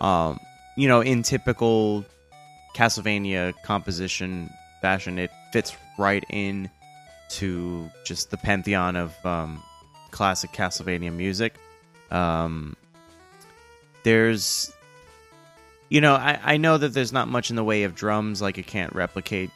um, 0.00 0.40
you 0.76 0.88
know, 0.88 1.00
in 1.00 1.22
typical 1.22 2.04
Castlevania 2.74 3.54
composition 3.62 4.50
fashion, 4.80 5.18
it 5.18 5.30
fits 5.52 5.76
right 5.98 6.24
in 6.30 6.70
to 7.28 7.90
just 8.04 8.30
the 8.30 8.36
pantheon 8.36 8.96
of 8.96 9.26
um, 9.26 9.62
classic 10.10 10.52
Castlevania 10.52 11.12
music. 11.12 11.54
Um, 12.10 12.76
there's, 14.04 14.72
you 15.88 16.00
know, 16.00 16.14
I, 16.14 16.38
I 16.42 16.56
know 16.58 16.78
that 16.78 16.92
there's 16.92 17.12
not 17.12 17.26
much 17.26 17.50
in 17.50 17.56
the 17.56 17.64
way 17.64 17.82
of 17.82 17.94
drums, 17.94 18.40
like 18.40 18.58
it 18.58 18.66
can't 18.66 18.94
replicate 18.94 19.50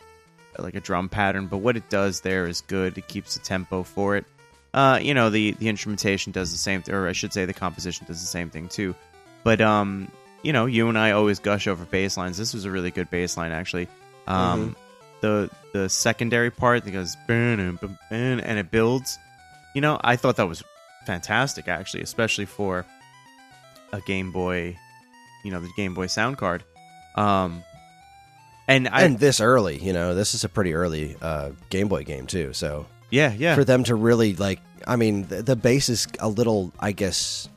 like 0.59 0.75
a 0.75 0.81
drum 0.81 1.09
pattern, 1.09 1.47
but 1.47 1.59
what 1.59 1.77
it 1.77 1.89
does 1.89 2.23
there 2.23 2.47
is 2.47 2.61
good. 2.63 2.99
It 2.99 3.07
keeps 3.07 3.35
the 3.35 3.41
tempo 3.41 3.83
for 3.83 4.17
it. 4.17 4.25
Uh, 4.73 4.99
you 5.03 5.15
know, 5.15 5.31
the 5.31 5.53
the 5.53 5.69
instrumentation 5.69 6.33
does 6.33 6.53
the 6.53 6.59
same, 6.59 6.83
th- 6.83 6.95
or 6.95 7.09
I 7.09 7.13
should 7.13 7.33
say, 7.33 7.45
the 7.45 7.53
composition 7.53 8.07
does 8.07 8.21
the 8.21 8.27
same 8.27 8.51
thing 8.51 8.69
too. 8.69 8.95
But 9.43 9.61
um, 9.61 10.11
you 10.43 10.53
know, 10.53 10.67
you 10.67 10.89
and 10.89 10.99
I 10.99 11.13
always 11.13 11.39
gush 11.39 11.67
over 11.67 11.85
bass 11.85 12.17
lines. 12.17 12.39
This 12.39 12.55
was 12.55 12.65
a 12.65 12.71
really 12.71 12.91
good 12.91 13.11
bass 13.11 13.37
line, 13.37 13.53
actually. 13.53 13.89
Um, 14.27 14.77
the 15.23 15.51
the 15.73 15.89
secondary 15.89 16.51
part 16.51 16.85
that 16.85 16.91
goes 16.93 17.17
"Bun, 17.27 17.61
and 17.61 17.81
bun, 17.81 17.99
bun," 18.11 18.41
and 18.41 18.59
it 18.59 18.71
builds. 18.71 19.19
You 19.75 19.81
know, 19.81 20.01
I 20.03 20.17
thought 20.17 20.37
that 20.37 20.49
was 20.49 20.63
fantastic, 21.07 21.69
actually, 21.69 22.03
especially 22.03 22.47
for 22.47 22.87
a 23.93 24.01
Game 24.01 24.31
Boy. 24.33 24.77
You 25.45 25.51
know, 25.51 25.61
the 25.61 25.71
Game 25.77 25.95
Boy 25.95 26.07
sound 26.07 26.39
card. 26.39 26.63
Um, 27.17 27.65
and 28.69 28.89
I 28.89 29.03
and 29.03 29.19
this 29.19 29.41
early, 29.41 29.79
you 29.79 29.93
know, 29.93 30.15
this 30.15 30.35
is 30.35 30.45
a 30.45 30.49
pretty 30.49 30.75
early 30.75 31.17
uh, 31.21 31.51
Game 31.71 31.89
Boy 31.89 32.05
game 32.05 32.27
too. 32.27 32.53
So 32.53 32.87
yeah 33.11 33.33
yeah 33.37 33.55
for 33.55 33.65
them 33.65 33.85
to 33.85 33.95
really 33.95 34.35
like, 34.37 34.61
I 34.87 34.97
mean, 34.97 35.27
the, 35.29 35.43
the 35.43 35.57
bass 35.57 35.89
is 35.89 36.07
a 36.21 36.29
little, 36.29 36.73
I 36.81 36.93
guess, 36.93 37.49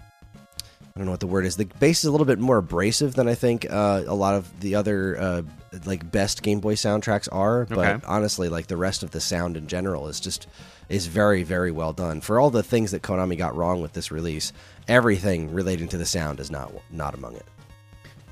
I 0.95 0.99
don't 0.99 1.05
know 1.05 1.11
what 1.11 1.19
the 1.21 1.27
word 1.27 1.45
is. 1.45 1.55
The 1.55 1.65
bass 1.79 1.99
is 1.99 2.05
a 2.05 2.11
little 2.11 2.25
bit 2.27 2.37
more 2.39 2.57
abrasive 2.57 3.15
than 3.15 3.27
I 3.27 3.33
think 3.35 3.65
uh, 3.69 4.03
a 4.05 4.13
lot 4.13 4.35
of 4.35 4.59
the 4.59 4.75
other 4.75 5.17
uh, 5.19 5.41
like 5.85 6.11
best 6.11 6.43
Game 6.43 6.59
Boy 6.59 6.75
soundtracks 6.75 7.27
are. 7.31 7.65
But 7.65 7.77
Okay. 7.79 8.05
honestly, 8.05 8.47
like 8.49 8.67
the 8.67 8.77
rest 8.77 9.01
of 9.03 9.09
the 9.11 9.19
sound 9.19 9.57
in 9.57 9.65
general 9.67 10.07
is 10.07 10.19
just 10.19 10.45
is 10.89 11.07
very 11.07 11.41
very 11.43 11.71
well 11.71 11.93
done. 11.93 12.21
For 12.21 12.39
all 12.39 12.49
the 12.51 12.61
things 12.61 12.91
that 12.91 13.01
Konami 13.01 13.37
got 13.37 13.55
wrong 13.55 13.81
with 13.81 13.93
this 13.93 14.11
release, 14.11 14.53
everything 14.87 15.51
relating 15.51 15.87
to 15.87 15.97
the 15.97 16.05
sound 16.05 16.39
is 16.39 16.51
not 16.51 16.71
not 16.91 17.15
among 17.15 17.35
it. 17.37 17.45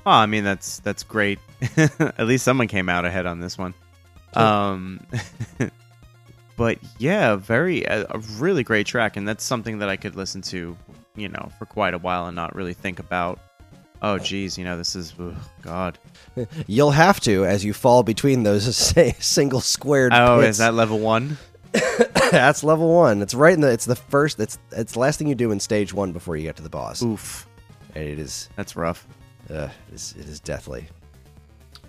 Oh, 0.06 0.10
I 0.12 0.26
mean 0.26 0.44
that's 0.44 0.78
that's 0.80 1.02
great. 1.02 1.38
At 1.76 2.26
least 2.26 2.44
someone 2.44 2.68
came 2.68 2.88
out 2.88 3.04
ahead 3.04 3.26
on 3.26 3.40
this 3.40 3.58
one. 3.58 3.74
Um, 4.34 5.04
but 6.56 6.78
yeah, 6.98 7.36
very 7.36 7.84
a, 7.84 8.06
a 8.10 8.18
really 8.38 8.62
great 8.62 8.86
track, 8.86 9.16
and 9.16 9.26
that's 9.26 9.44
something 9.44 9.78
that 9.78 9.88
I 9.88 9.96
could 9.96 10.16
listen 10.16 10.42
to, 10.42 10.76
you 11.16 11.28
know, 11.28 11.50
for 11.58 11.66
quite 11.66 11.94
a 11.94 11.98
while 11.98 12.26
and 12.26 12.36
not 12.36 12.54
really 12.54 12.74
think 12.74 12.98
about. 12.98 13.38
Oh, 14.04 14.18
geez, 14.18 14.58
you 14.58 14.64
know, 14.64 14.76
this 14.76 14.96
is 14.96 15.14
ugh, 15.20 15.34
God. 15.62 15.96
You'll 16.66 16.90
have 16.90 17.20
to 17.20 17.44
as 17.44 17.64
you 17.64 17.72
fall 17.72 18.02
between 18.02 18.42
those 18.42 18.74
say, 18.76 19.14
single 19.20 19.60
squared. 19.60 20.12
Oh, 20.12 20.38
pits. 20.40 20.50
is 20.50 20.58
that 20.58 20.74
level 20.74 20.98
one? 20.98 21.38
That's 22.32 22.64
level 22.64 22.92
one. 22.92 23.22
It's 23.22 23.32
right 23.34 23.54
in 23.54 23.60
the. 23.60 23.70
It's 23.70 23.84
the 23.84 23.94
first. 23.96 24.40
It's 24.40 24.58
it's 24.72 24.92
the 24.94 24.98
last 24.98 25.18
thing 25.18 25.28
you 25.28 25.34
do 25.34 25.52
in 25.52 25.60
stage 25.60 25.94
one 25.94 26.12
before 26.12 26.36
you 26.36 26.42
get 26.42 26.56
to 26.56 26.62
the 26.62 26.68
boss. 26.68 27.02
Oof, 27.02 27.46
And 27.94 28.04
it 28.04 28.18
is. 28.18 28.48
that's 28.56 28.74
rough. 28.76 29.06
Uh, 29.48 29.68
it 29.88 29.94
is, 29.94 30.14
it 30.18 30.26
is 30.28 30.40
deathly. 30.40 30.86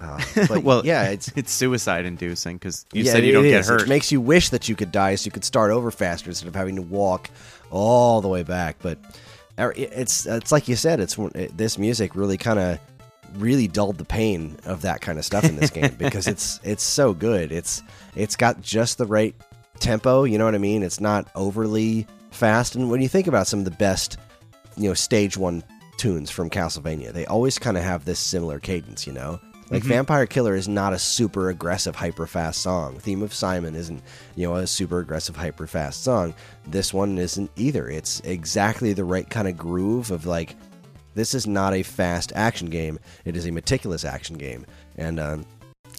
Uh, 0.01 0.19
but 0.47 0.63
well, 0.63 0.85
yeah, 0.85 1.09
it's 1.09 1.27
it's 1.35 1.51
suicide 1.51 2.05
inducing 2.05 2.57
because 2.57 2.85
you 2.93 3.03
yeah, 3.03 3.11
said 3.11 3.25
you 3.25 3.31
don't 3.31 3.43
get 3.43 3.61
is. 3.61 3.67
hurt. 3.67 3.83
It 3.83 3.89
makes 3.89 4.11
you 4.11 4.21
wish 4.21 4.49
that 4.49 4.67
you 4.69 4.75
could 4.75 4.91
die, 4.91 5.15
so 5.15 5.25
you 5.25 5.31
could 5.31 5.45
start 5.45 5.71
over 5.71 5.91
faster 5.91 6.29
instead 6.29 6.47
of 6.47 6.55
having 6.55 6.75
to 6.75 6.81
walk 6.81 7.29
all 7.71 8.21
the 8.21 8.27
way 8.27 8.43
back. 8.43 8.77
But 8.81 8.97
uh, 9.57 9.71
it's 9.75 10.25
it's 10.25 10.51
like 10.51 10.67
you 10.67 10.75
said. 10.75 10.99
It's 10.99 11.17
it, 11.17 11.57
this 11.57 11.77
music 11.77 12.15
really 12.15 12.37
kind 12.37 12.59
of 12.59 12.79
really 13.35 13.67
dulled 13.67 13.97
the 13.97 14.05
pain 14.05 14.57
of 14.65 14.81
that 14.81 15.01
kind 15.01 15.17
of 15.17 15.25
stuff 15.25 15.43
in 15.43 15.55
this 15.55 15.69
game 15.71 15.95
because 15.97 16.27
it's 16.27 16.59
it's 16.63 16.83
so 16.83 17.13
good. 17.13 17.51
It's 17.51 17.81
it's 18.15 18.35
got 18.35 18.61
just 18.61 18.97
the 18.97 19.05
right 19.05 19.35
tempo. 19.79 20.23
You 20.23 20.37
know 20.37 20.45
what 20.45 20.55
I 20.55 20.59
mean? 20.59 20.83
It's 20.83 20.99
not 20.99 21.27
overly 21.35 22.07
fast. 22.31 22.75
And 22.75 22.89
when 22.89 23.01
you 23.01 23.07
think 23.07 23.27
about 23.27 23.47
some 23.47 23.59
of 23.59 23.65
the 23.65 23.71
best, 23.71 24.17
you 24.77 24.87
know, 24.87 24.93
stage 24.93 25.37
one 25.37 25.63
tunes 25.97 26.29
from 26.31 26.49
Castlevania, 26.49 27.11
they 27.11 27.25
always 27.25 27.59
kind 27.59 27.77
of 27.77 27.83
have 27.83 28.05
this 28.05 28.19
similar 28.19 28.59
cadence. 28.59 29.05
You 29.07 29.13
know. 29.13 29.39
Like 29.69 29.83
Vampire 29.83 30.25
Killer 30.25 30.55
is 30.55 30.67
not 30.67 30.93
a 30.93 30.99
super 30.99 31.49
aggressive, 31.49 31.95
hyper 31.95 32.27
fast 32.27 32.61
song. 32.61 32.99
Theme 32.99 33.23
of 33.23 33.33
Simon 33.33 33.75
isn't, 33.75 34.01
you 34.35 34.47
know, 34.47 34.55
a 34.55 34.67
super 34.67 34.99
aggressive, 34.99 35.35
hyper 35.35 35.67
fast 35.67 36.03
song. 36.03 36.33
This 36.67 36.93
one 36.93 37.17
isn't 37.17 37.49
either. 37.55 37.89
It's 37.89 38.19
exactly 38.21 38.93
the 38.93 39.03
right 39.03 39.29
kind 39.29 39.47
of 39.47 39.57
groove 39.57 40.11
of 40.11 40.25
like, 40.25 40.55
this 41.15 41.33
is 41.33 41.47
not 41.47 41.73
a 41.73 41.83
fast 41.83 42.31
action 42.35 42.69
game. 42.69 42.99
It 43.25 43.35
is 43.35 43.45
a 43.47 43.51
meticulous 43.51 44.05
action 44.05 44.37
game, 44.37 44.65
and 44.97 45.19
um, 45.19 45.45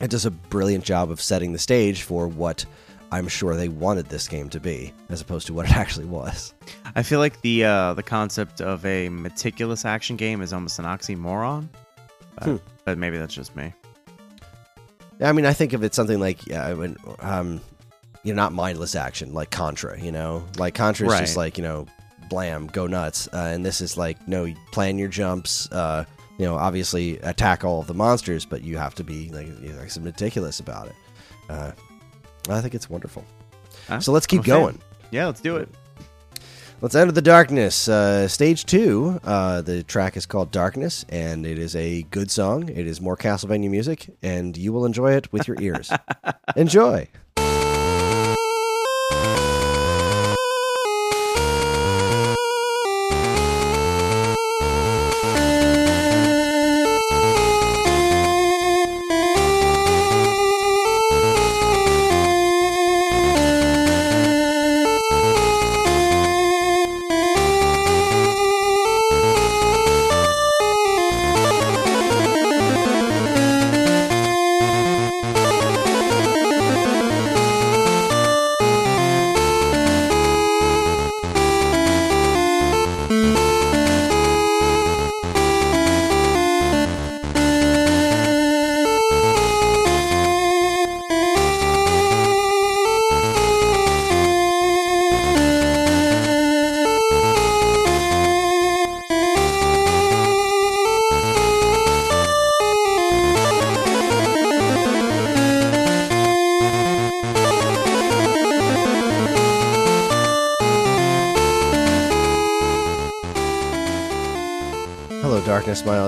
it 0.01 0.11
does 0.11 0.27
a 0.27 0.31
brilliant 0.31 0.85
job 0.85 1.11
of 1.11 1.21
setting 1.21 1.53
the 1.53 1.59
stage 1.59 2.03
for 2.03 2.27
what 2.27 2.65
I'm 3.13 3.29
sure 3.29 3.55
they 3.55 3.69
wanted 3.69 4.09
this 4.09 4.27
game 4.27 4.49
to 4.51 4.59
be, 4.59 4.93
as 5.09 5.21
opposed 5.21 5.47
to 5.47 5.55
what 5.55 5.67
it 5.67 5.73
actually 5.77 6.07
was. 6.07 6.53
I 6.97 7.03
feel 7.03 7.21
like 7.21 7.41
the 7.43 7.65
uh, 7.65 7.95
the 7.95 8.03
concept 8.03 8.61
of 8.61 8.85
a 8.85 9.09
meticulous 9.09 9.85
action 9.85 10.17
game 10.17 10.43
is 10.43 10.53
almost 10.53 10.79
an 10.79 10.85
oxymoron. 10.85 11.69
But, 12.37 12.45
Hmm. 12.45 12.57
but 12.85 12.99
maybe 12.99 13.19
that's 13.19 13.35
just 13.35 13.55
me. 13.57 13.73
I 15.21 15.33
mean, 15.33 15.47
I 15.47 15.53
think 15.53 15.73
of 15.73 15.85
it 15.85 15.95
something 15.95 16.19
like, 16.19 16.47
yeah, 16.47 16.67
I 16.67 16.73
um, 17.21 17.61
you 18.25 18.35
know, 18.35 18.43
not 18.43 18.53
mindless 18.53 18.95
action 18.95 19.33
like 19.33 19.51
Contra. 19.51 20.01
You 20.01 20.11
know, 20.13 20.45
like 20.59 20.75
Contra 20.75 21.07
is 21.07 21.19
just 21.21 21.37
like 21.37 21.57
you 21.57 21.65
know, 21.65 21.87
blam, 22.29 22.67
go 22.67 22.87
nuts, 22.87 23.29
uh, 23.33 23.51
and 23.55 23.65
this 23.65 23.81
is 23.81 23.97
like 23.97 24.27
no, 24.27 24.45
you 24.45 24.57
plan 24.73 24.99
your 24.99 25.09
jumps. 25.09 25.71
Uh, 25.71 26.05
you 26.39 26.45
know, 26.45 26.57
obviously 26.57 27.19
attack 27.19 27.63
all 27.65 27.81
of 27.81 27.87
the 27.87 27.95
monsters, 27.95 28.45
but 28.45 28.63
you 28.63 28.77
have 28.77 28.95
to 28.97 29.05
be 29.05 29.29
like, 29.31 29.47
you 29.63 29.73
know, 29.73 29.79
like 29.79 29.91
some 29.91 30.03
meticulous 30.03 30.59
about 30.59 30.89
it. 30.89 30.95
Uh, 31.49 31.71
I 32.49 32.61
think 32.61 32.75
it's 32.75 32.91
wonderful. 32.91 33.25
Huh? 33.89 34.01
So 34.01 34.11
let's 34.11 34.27
keep 34.27 34.45
fan. 34.45 34.61
going. 34.61 34.79
Yeah, 35.13 35.27
let's 35.27 35.41
do 35.41 35.57
it. 35.57 35.69
Let's 36.85 36.95
enter 36.95 37.13
the 37.13 37.23
darkness. 37.23 37.89
Uh, 37.89 38.29
stage 38.29 38.67
two. 38.67 39.19
Uh, 39.25 39.63
the 39.63 39.83
track 39.85 40.19
is 40.19 40.27
called 40.27 40.51
Darkness, 40.51 41.07
and 41.09 41.47
it 41.47 41.59
is 41.59 41.75
a 41.75 42.03
good 42.11 42.31
song. 42.31 42.69
It 42.69 42.87
is 42.87 43.01
more 43.01 43.17
Castlevania 43.17 43.71
music, 43.71 44.15
and 44.23 44.55
you 44.55 44.71
will 44.71 44.85
enjoy 44.85 45.13
it 45.13 45.33
with 45.33 45.49
your 45.49 45.59
ears. 45.63 45.91
enjoy. 46.57 47.09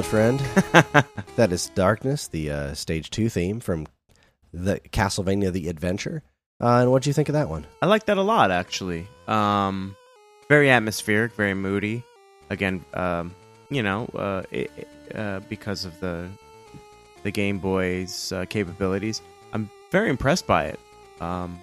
Friend. 0.06 0.38
that 1.36 1.52
is 1.52 1.68
Darkness, 1.70 2.28
the 2.28 2.50
uh, 2.50 2.74
stage 2.74 3.10
two 3.10 3.28
theme 3.28 3.60
from 3.60 3.86
the 4.52 4.80
Castlevania: 4.90 5.52
The 5.52 5.68
Adventure. 5.68 6.22
Uh, 6.60 6.80
and 6.82 6.90
what 6.90 7.02
do 7.02 7.10
you 7.10 7.14
think 7.14 7.28
of 7.28 7.34
that 7.34 7.48
one? 7.48 7.66
I 7.82 7.86
like 7.86 8.06
that 8.06 8.16
a 8.16 8.22
lot, 8.22 8.50
actually. 8.50 9.06
Um, 9.28 9.94
very 10.48 10.70
atmospheric, 10.70 11.32
very 11.34 11.54
moody. 11.54 12.02
Again, 12.48 12.84
um, 12.94 13.34
you 13.68 13.82
know, 13.82 14.06
uh, 14.14 14.42
it, 14.50 14.70
uh, 15.14 15.40
because 15.48 15.84
of 15.84 15.98
the 16.00 16.28
the 17.24 17.30
Game 17.30 17.58
Boy's 17.58 18.32
uh, 18.32 18.44
capabilities, 18.48 19.20
I'm 19.52 19.68
very 19.90 20.08
impressed 20.10 20.46
by 20.46 20.66
it. 20.66 20.80
Um, 21.20 21.58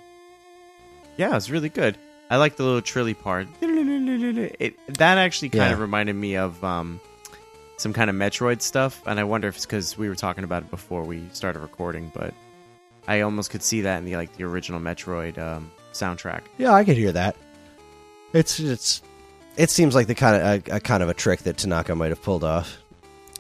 yeah, 1.18 1.36
it's 1.38 1.50
really 1.50 1.70
good. 1.70 1.98
I 2.30 2.38
like 2.38 2.56
the 2.58 2.64
little 2.64 2.82
trilly 2.82 3.14
part. 3.18 3.48
It, 3.62 4.76
that 4.98 5.18
actually 5.18 5.50
kind 5.50 5.64
Yeah. 5.70 5.74
of 5.74 5.80
reminded 5.80 6.16
me 6.16 6.36
of 6.36 6.62
um, 6.64 7.00
some 7.78 7.94
kind 7.94 8.10
of 8.10 8.16
Metroid 8.16 8.62
stuff, 8.62 9.02
and 9.06 9.20
I 9.20 9.24
wonder 9.24 9.48
if 9.48 9.56
it's 9.56 9.66
because 9.66 9.98
we 9.98 10.10
were 10.10 10.16
talking 10.16 10.44
about 10.44 10.64
it 10.64 10.72
before 10.72 11.04
we 11.04 11.28
started 11.34 11.60
recording, 11.60 12.12
but 12.14 12.34
I 13.08 13.22
almost 13.22 13.50
could 13.50 13.64
see 13.64 13.82
that 13.82 13.98
in 13.98 14.06
the 14.06 14.16
like 14.16 14.36
the 14.38 14.44
original 14.44 14.80
Metroid 14.80 15.38
um, 15.38 15.72
soundtrack. 15.94 16.42
Yeah, 16.58 16.72
I 16.72 16.84
could 16.84 16.98
hear 16.98 17.12
that. 17.12 17.36
It's 18.34 18.60
it's 18.60 19.02
it 19.58 19.70
seems 19.70 19.96
like 19.96 20.08
the 20.08 20.16
kind 20.16 20.36
of 20.36 20.68
a, 20.68 20.78
a 20.78 20.80
kind 20.80 21.04
of 21.04 21.10
a 21.10 21.14
trick 21.14 21.42
that 21.42 21.58
Tanaka 21.58 21.96
might 21.96 22.10
have 22.10 22.22
pulled 22.22 22.44
off. 22.44 22.78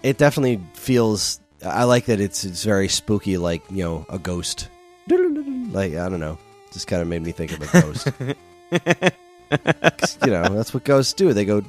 It 0.01 0.17
definitely 0.17 0.61
feels. 0.73 1.39
I 1.65 1.85
like 1.85 2.05
that 2.05 2.19
it's 2.19 2.43
it's 2.43 2.63
very 2.63 2.89
spooky, 2.89 3.37
like 3.37 3.63
you 3.69 3.83
know 3.83 4.05
a 4.09 4.19
ghost. 4.19 4.67
Like 5.07 5.93
I 5.93 6.09
don't 6.09 6.19
know, 6.19 6.37
just 6.71 6.87
kind 6.87 7.01
of 7.01 7.07
made 7.07 7.21
me 7.21 7.31
think 7.31 7.51
of 7.51 7.61
a 7.61 7.81
ghost. 7.81 8.07
you 10.25 10.31
know 10.31 10.49
that's 10.49 10.73
what 10.73 10.83
ghosts 10.83 11.13
do. 11.13 11.33
They 11.33 11.45
go. 11.45 11.63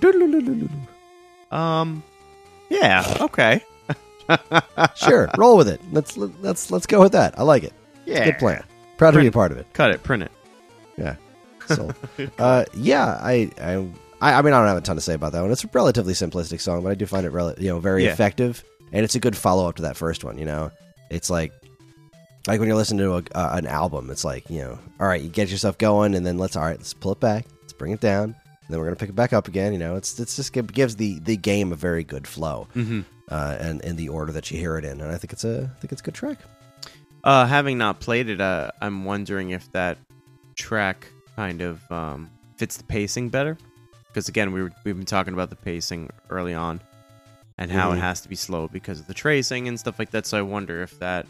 Um, 1.51 2.03
yeah, 2.71 3.17
okay, 3.21 3.63
Sure, 4.97 5.31
roll 5.37 5.57
with 5.57 5.69
it. 5.69 5.81
Let's 5.93 6.17
let's 6.17 6.71
let's 6.71 6.87
go 6.87 7.01
with 7.01 7.13
that. 7.13 7.39
I 7.39 7.43
like 7.43 7.63
it. 7.65 7.73
yeah, 8.07 8.25
Good 8.25 8.39
plan. 8.39 8.65
Proud 8.97 9.13
to 9.13 9.21
be 9.21 9.27
a 9.27 9.33
part 9.33 9.53
of 9.53 9.59
it. 9.59 9.67
Cut 9.73 9.91
it, 9.91 10.03
print 10.03 10.23
it. 10.23 10.33
Yeah. 10.97 11.17
So, 11.67 11.91
uh, 12.39 12.65
yeah, 12.75 13.19
I, 13.21 13.51
I, 13.61 13.75
I 14.21 14.43
mean, 14.43 14.53
I 14.53 14.59
don't 14.59 14.69
have 14.69 14.77
a 14.77 14.81
ton 14.83 14.97
to 14.97 15.03
say 15.03 15.15
about 15.15 15.33
that 15.33 15.41
one. 15.41 15.51
It's 15.51 15.65
a 15.65 15.69
relatively 15.73 16.13
simplistic 16.13 16.61
song, 16.61 16.83
but 16.83 16.91
I 16.93 16.95
do 16.95 17.07
find 17.07 17.25
it, 17.27 17.31
rel- 17.31 17.55
you 17.59 17.69
know, 17.69 17.81
very 17.81 18.05
Yeah. 18.05 18.13
effective, 18.13 18.63
and 18.93 19.03
it's 19.05 19.15
a 19.15 19.21
good 19.21 19.37
follow 19.37 19.67
up 19.69 19.77
to 19.77 19.83
that 19.83 19.97
first 19.97 20.25
one. 20.25 20.37
You 20.39 20.45
know, 20.45 20.71
it's 21.11 21.31
like, 21.31 21.53
like 22.47 22.61
when 22.61 22.69
you're 22.69 22.77
listening 22.77 23.01
to 23.07 23.15
a, 23.15 23.23
uh, 23.35 23.57
an 23.57 23.67
album, 23.67 24.11
it's 24.11 24.25
like, 24.25 24.49
you 24.51 24.61
know, 24.61 24.79
all 25.01 25.07
right, 25.09 25.23
you 25.23 25.29
get 25.31 25.49
yourself 25.49 25.79
going, 25.79 26.15
and 26.15 26.25
then 26.25 26.37
let's, 26.39 26.55
all 26.55 26.63
right, 26.65 26.77
let's 26.79 26.93
pull 26.95 27.13
it 27.13 27.21
back, 27.21 27.47
let's 27.63 27.73
bring 27.73 27.93
it 27.93 28.01
down, 28.01 28.37
then 28.69 28.79
we're 28.79 28.87
gonna 28.87 28.97
pick 28.97 29.09
it 29.11 29.15
back 29.17 29.33
up 29.33 29.49
again. 29.49 29.73
You 29.73 29.79
know, 29.79 29.97
it's 29.97 30.19
it's 30.19 30.37
just 30.37 30.57
it 30.57 30.73
gives 30.73 30.97
the 30.97 31.19
the 31.21 31.37
game 31.37 31.73
a 31.73 31.77
very 31.77 32.05
good 32.05 32.27
flow, 32.27 32.69
Mm-hmm. 32.75 33.01
uh, 33.31 33.57
and 33.61 33.81
in 33.83 33.97
the 33.97 34.09
order 34.09 34.33
that 34.33 34.51
you 34.51 34.59
hear 34.59 34.77
it 34.79 34.85
in, 34.85 35.01
and 35.01 35.11
I 35.13 35.17
think 35.19 35.33
it's 35.33 35.45
a 35.45 35.71
I 35.77 35.81
think 35.81 35.93
it's 35.93 36.01
a 36.01 36.05
good 36.05 36.15
track. 36.15 36.39
Uh, 37.23 37.47
having 37.47 37.79
not 37.79 38.01
played 38.01 38.29
it, 38.29 38.41
uh, 38.41 38.71
I'm 38.83 39.05
wondering 39.05 39.51
if 39.51 39.71
that 39.73 39.97
track 40.57 41.07
kind 41.37 41.63
of 41.63 41.91
um, 41.91 42.31
fits 42.57 42.77
the 42.77 42.85
pacing 42.85 43.31
better. 43.31 43.57
Because 44.09 44.29
again, 44.29 44.53
we 44.53 44.63
were, 44.63 44.71
we've 44.85 44.95
been 44.97 45.07
talking 45.07 45.35
about 45.35 45.51
the 45.51 45.57
pacing 45.57 46.11
early 46.31 46.55
on, 46.55 46.81
and 47.59 47.71
how 47.71 47.91
Mhm. 47.91 47.97
it 47.97 48.01
has 48.01 48.21
to 48.21 48.29
be 48.29 48.37
slow 48.37 48.69
because 48.69 49.01
of 49.01 49.07
the 49.07 49.15
tracing 49.15 49.67
and 49.69 49.81
stuff 49.81 49.99
like 49.99 50.11
that. 50.13 50.25
So 50.27 50.39
I 50.39 50.43
wonder 50.43 50.83
if 50.83 50.99
that 51.01 51.27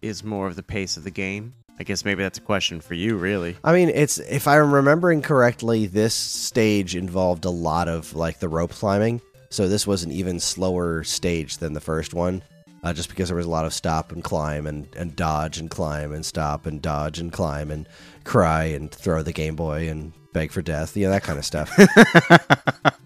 is 0.00 0.22
more 0.24 0.46
of 0.46 0.56
the 0.56 0.62
pace 0.62 0.96
of 0.96 1.04
the 1.04 1.10
game. 1.10 1.52
I 1.80 1.84
guess 1.84 2.04
maybe 2.04 2.22
that's 2.22 2.38
a 2.38 2.42
question 2.42 2.80
for 2.80 2.94
you, 2.94 3.16
really. 3.16 3.56
I 3.62 3.72
mean, 3.72 3.88
it's 3.88 4.18
if 4.18 4.48
I'm 4.48 4.74
remembering 4.74 5.22
correctly, 5.22 5.86
this 5.86 6.14
stage 6.14 6.96
involved 6.96 7.44
a 7.44 7.50
lot 7.50 7.88
of 7.88 8.14
like 8.14 8.40
the 8.40 8.48
rope 8.48 8.72
climbing. 8.72 9.20
So 9.50 9.68
this 9.68 9.86
was 9.86 10.02
an 10.02 10.10
even 10.12 10.40
slower 10.40 11.04
stage 11.04 11.58
than 11.58 11.72
the 11.72 11.80
first 11.80 12.12
one, 12.14 12.42
uh, 12.82 12.92
just 12.92 13.08
because 13.08 13.28
there 13.28 13.36
was 13.36 13.46
a 13.46 13.50
lot 13.50 13.64
of 13.64 13.72
stop 13.72 14.12
and 14.12 14.22
climb 14.22 14.66
and, 14.66 14.88
and 14.96 15.14
dodge 15.16 15.58
and 15.58 15.70
climb 15.70 16.12
and 16.12 16.26
stop 16.26 16.66
and 16.66 16.82
dodge 16.82 17.18
and 17.18 17.32
climb 17.32 17.70
and 17.70 17.88
cry 18.24 18.64
and 18.64 18.90
throw 18.90 19.22
the 19.22 19.32
Game 19.32 19.56
Boy 19.56 19.88
and 19.88 20.12
beg 20.34 20.50
for 20.50 20.60
death, 20.60 20.96
you 20.96 21.04
know 21.06 21.10
that 21.12 21.22
kind 21.22 21.38
of 21.38 21.44
stuff. 21.44 21.70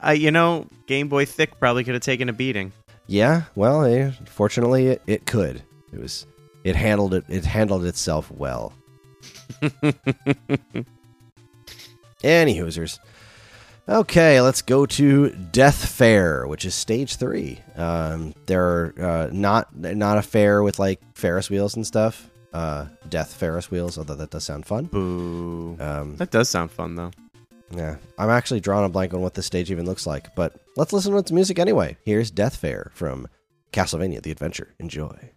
Uh, 0.00 0.12
you 0.12 0.30
know, 0.30 0.66
Game 0.86 1.08
Boy 1.08 1.24
Thick 1.24 1.58
probably 1.58 1.82
could 1.82 1.94
have 1.94 2.02
taken 2.02 2.28
a 2.28 2.32
beating. 2.32 2.72
yeah, 3.08 3.42
well, 3.56 3.82
eh, 3.84 4.12
fortunately, 4.26 4.86
it, 4.86 5.02
it 5.08 5.26
could. 5.26 5.62
It 5.92 5.98
was 6.00 6.24
it 6.64 6.76
handled 6.76 7.14
it. 7.14 7.24
It 7.28 7.44
handled 7.44 7.84
itself 7.84 8.30
well. 8.30 8.72
Any 12.24 12.58
hoosers. 12.58 12.98
Okay, 13.88 14.40
let's 14.42 14.60
go 14.60 14.84
to 14.84 15.30
Death 15.30 15.88
Fair, 15.88 16.46
which 16.46 16.64
is 16.66 16.74
stage 16.74 17.16
three. 17.16 17.60
Um, 17.76 18.34
there 18.46 18.62
are 18.64 18.94
uh, 19.00 19.28
not 19.32 19.74
not 19.74 20.18
a 20.18 20.22
fair 20.22 20.62
with 20.62 20.78
like 20.78 21.00
Ferris 21.14 21.48
wheels 21.48 21.74
and 21.76 21.86
stuff. 21.86 22.28
Uh, 22.52 22.86
Death 23.08 23.32
Ferris 23.34 23.70
wheels, 23.70 23.96
although 23.96 24.16
that 24.16 24.30
does 24.30 24.44
sound 24.44 24.66
fun. 24.66 24.86
Boo. 24.86 25.76
Um, 25.80 26.16
That 26.16 26.30
does 26.30 26.48
sound 26.48 26.70
fun, 26.70 26.96
though. 26.96 27.10
yeah, 27.70 27.96
I'm 28.18 28.30
actually 28.30 28.60
drawing 28.60 28.84
a 28.86 28.88
blank 28.88 29.12
on 29.14 29.20
what 29.20 29.34
this 29.34 29.46
stage 29.46 29.70
even 29.70 29.84
looks 29.86 30.06
like, 30.06 30.34
but 30.34 30.54
let's 30.76 30.92
listen 30.92 31.12
to 31.12 31.18
its 31.18 31.30
music 31.32 31.58
anyway. 31.58 31.96
Here's 32.04 32.30
Death 32.30 32.56
Fair 32.56 32.90
from 32.94 33.28
Castlevania: 33.72 34.22
The 34.22 34.30
Adventure. 34.32 34.74
Enjoy. 34.78 35.30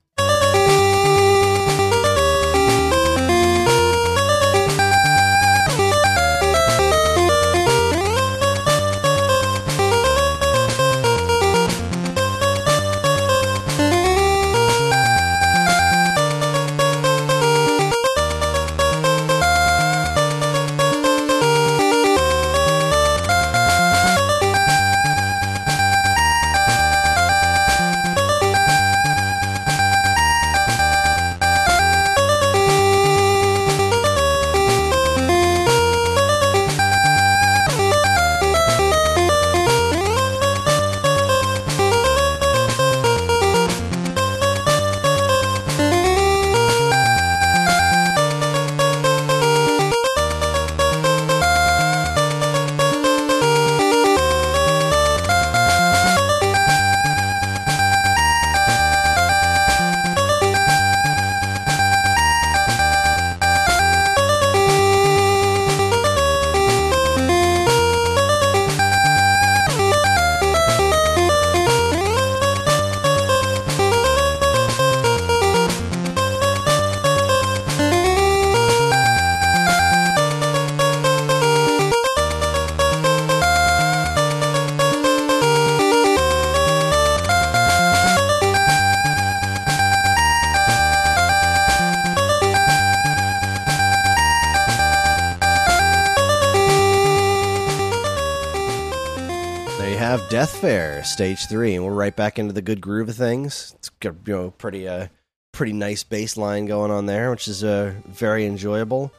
Fair, 101.01 101.07
stage 101.07 101.47
three, 101.47 101.73
and 101.73 101.83
we're 101.83 101.93
right 101.93 102.15
back 102.15 102.37
into 102.37 102.53
the 102.53 102.61
good 102.61 102.79
groove 102.79 103.09
of 103.09 103.15
things. 103.15 103.73
It's 103.79 103.89
got 103.89 104.15
you 104.25 104.35
know 104.35 104.51
pretty 104.51 104.87
uh 104.87 105.07
pretty 105.51 105.73
nice 105.73 106.03
bass 106.03 106.37
line 106.37 106.67
going 106.67 106.91
on 106.91 107.07
there, 107.07 107.31
which 107.31 107.47
is 107.47 107.63
uh 107.63 107.93
very 108.05 108.45
enjoyable. 108.45 109.11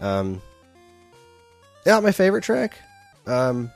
Um, 0.00 0.42
not 1.86 2.02
my 2.02 2.10
favorite 2.10 2.42
track, 2.42 2.76
um, 3.26 3.70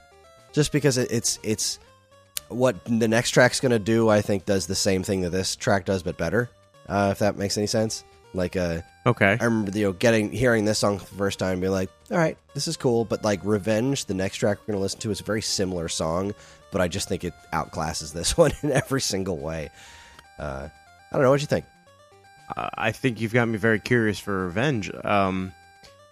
just 0.52 0.72
because 0.72 0.98
it, 0.98 1.12
it's 1.12 1.38
it's 1.44 1.78
what 2.48 2.84
the 2.84 3.06
next 3.06 3.30
track's 3.30 3.60
gonna 3.60 3.78
do. 3.78 4.08
I 4.08 4.22
think 4.22 4.44
does 4.44 4.66
the 4.66 4.74
same 4.74 5.04
thing 5.04 5.20
that 5.20 5.30
this 5.30 5.54
track 5.54 5.84
does, 5.84 6.02
but 6.02 6.18
better. 6.18 6.50
Uh, 6.88 7.10
if 7.12 7.20
that 7.20 7.36
makes 7.36 7.56
any 7.56 7.68
sense. 7.68 8.02
Like 8.34 8.56
uh, 8.56 8.80
Okay. 9.06 9.36
I 9.40 9.44
remember 9.44 9.76
you 9.78 9.86
know 9.86 9.92
getting 9.92 10.32
hearing 10.32 10.64
this 10.64 10.78
song 10.80 10.98
for 10.98 11.04
the 11.04 11.16
first 11.16 11.38
time, 11.38 11.52
and 11.52 11.60
being 11.60 11.72
like, 11.72 11.90
all 12.10 12.18
right, 12.18 12.36
this 12.54 12.66
is 12.66 12.76
cool. 12.76 13.04
But 13.04 13.22
like 13.22 13.40
Revenge, 13.44 14.06
the 14.06 14.14
next 14.14 14.36
track 14.38 14.58
we're 14.60 14.72
gonna 14.72 14.82
listen 14.82 15.00
to 15.00 15.10
is 15.10 15.20
a 15.20 15.24
very 15.24 15.42
similar 15.42 15.88
song, 15.88 16.34
but 16.72 16.80
I 16.80 16.88
just 16.88 17.08
think 17.08 17.22
it 17.22 17.34
outclasses 17.52 18.12
this 18.12 18.36
one 18.36 18.50
in 18.62 18.72
every 18.72 19.00
single 19.00 19.38
way. 19.38 19.70
Uh, 20.38 20.68
I 21.10 21.14
don't 21.14 21.22
know 21.22 21.30
what 21.30 21.40
you 21.40 21.46
think. 21.46 21.66
I 22.54 22.92
think 22.92 23.20
you've 23.20 23.32
got 23.32 23.46
me 23.48 23.56
very 23.56 23.78
curious 23.80 24.18
for 24.18 24.46
Revenge. 24.46 24.90
Um, 25.04 25.52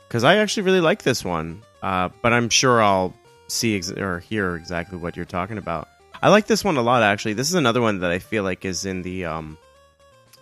because 0.08 0.24
I 0.24 0.36
actually 0.36 0.62
really 0.64 0.80
like 0.80 1.02
this 1.02 1.24
one. 1.24 1.62
Uh, 1.82 2.08
but 2.22 2.32
I'm 2.32 2.48
sure 2.48 2.80
I'll 2.82 3.14
see 3.48 3.76
ex- 3.76 3.90
or 3.90 4.20
hear 4.20 4.56
exactly 4.56 4.96
what 4.98 5.16
you're 5.16 5.24
talking 5.24 5.58
about. 5.58 5.88
I 6.22 6.28
like 6.28 6.46
this 6.46 6.62
one 6.64 6.76
a 6.76 6.82
lot. 6.82 7.02
Actually, 7.02 7.34
this 7.34 7.48
is 7.48 7.54
another 7.54 7.80
one 7.80 8.00
that 8.00 8.10
I 8.10 8.18
feel 8.18 8.42
like 8.42 8.64
is 8.64 8.84
in 8.84 9.02
the 9.02 9.24
um, 9.26 9.56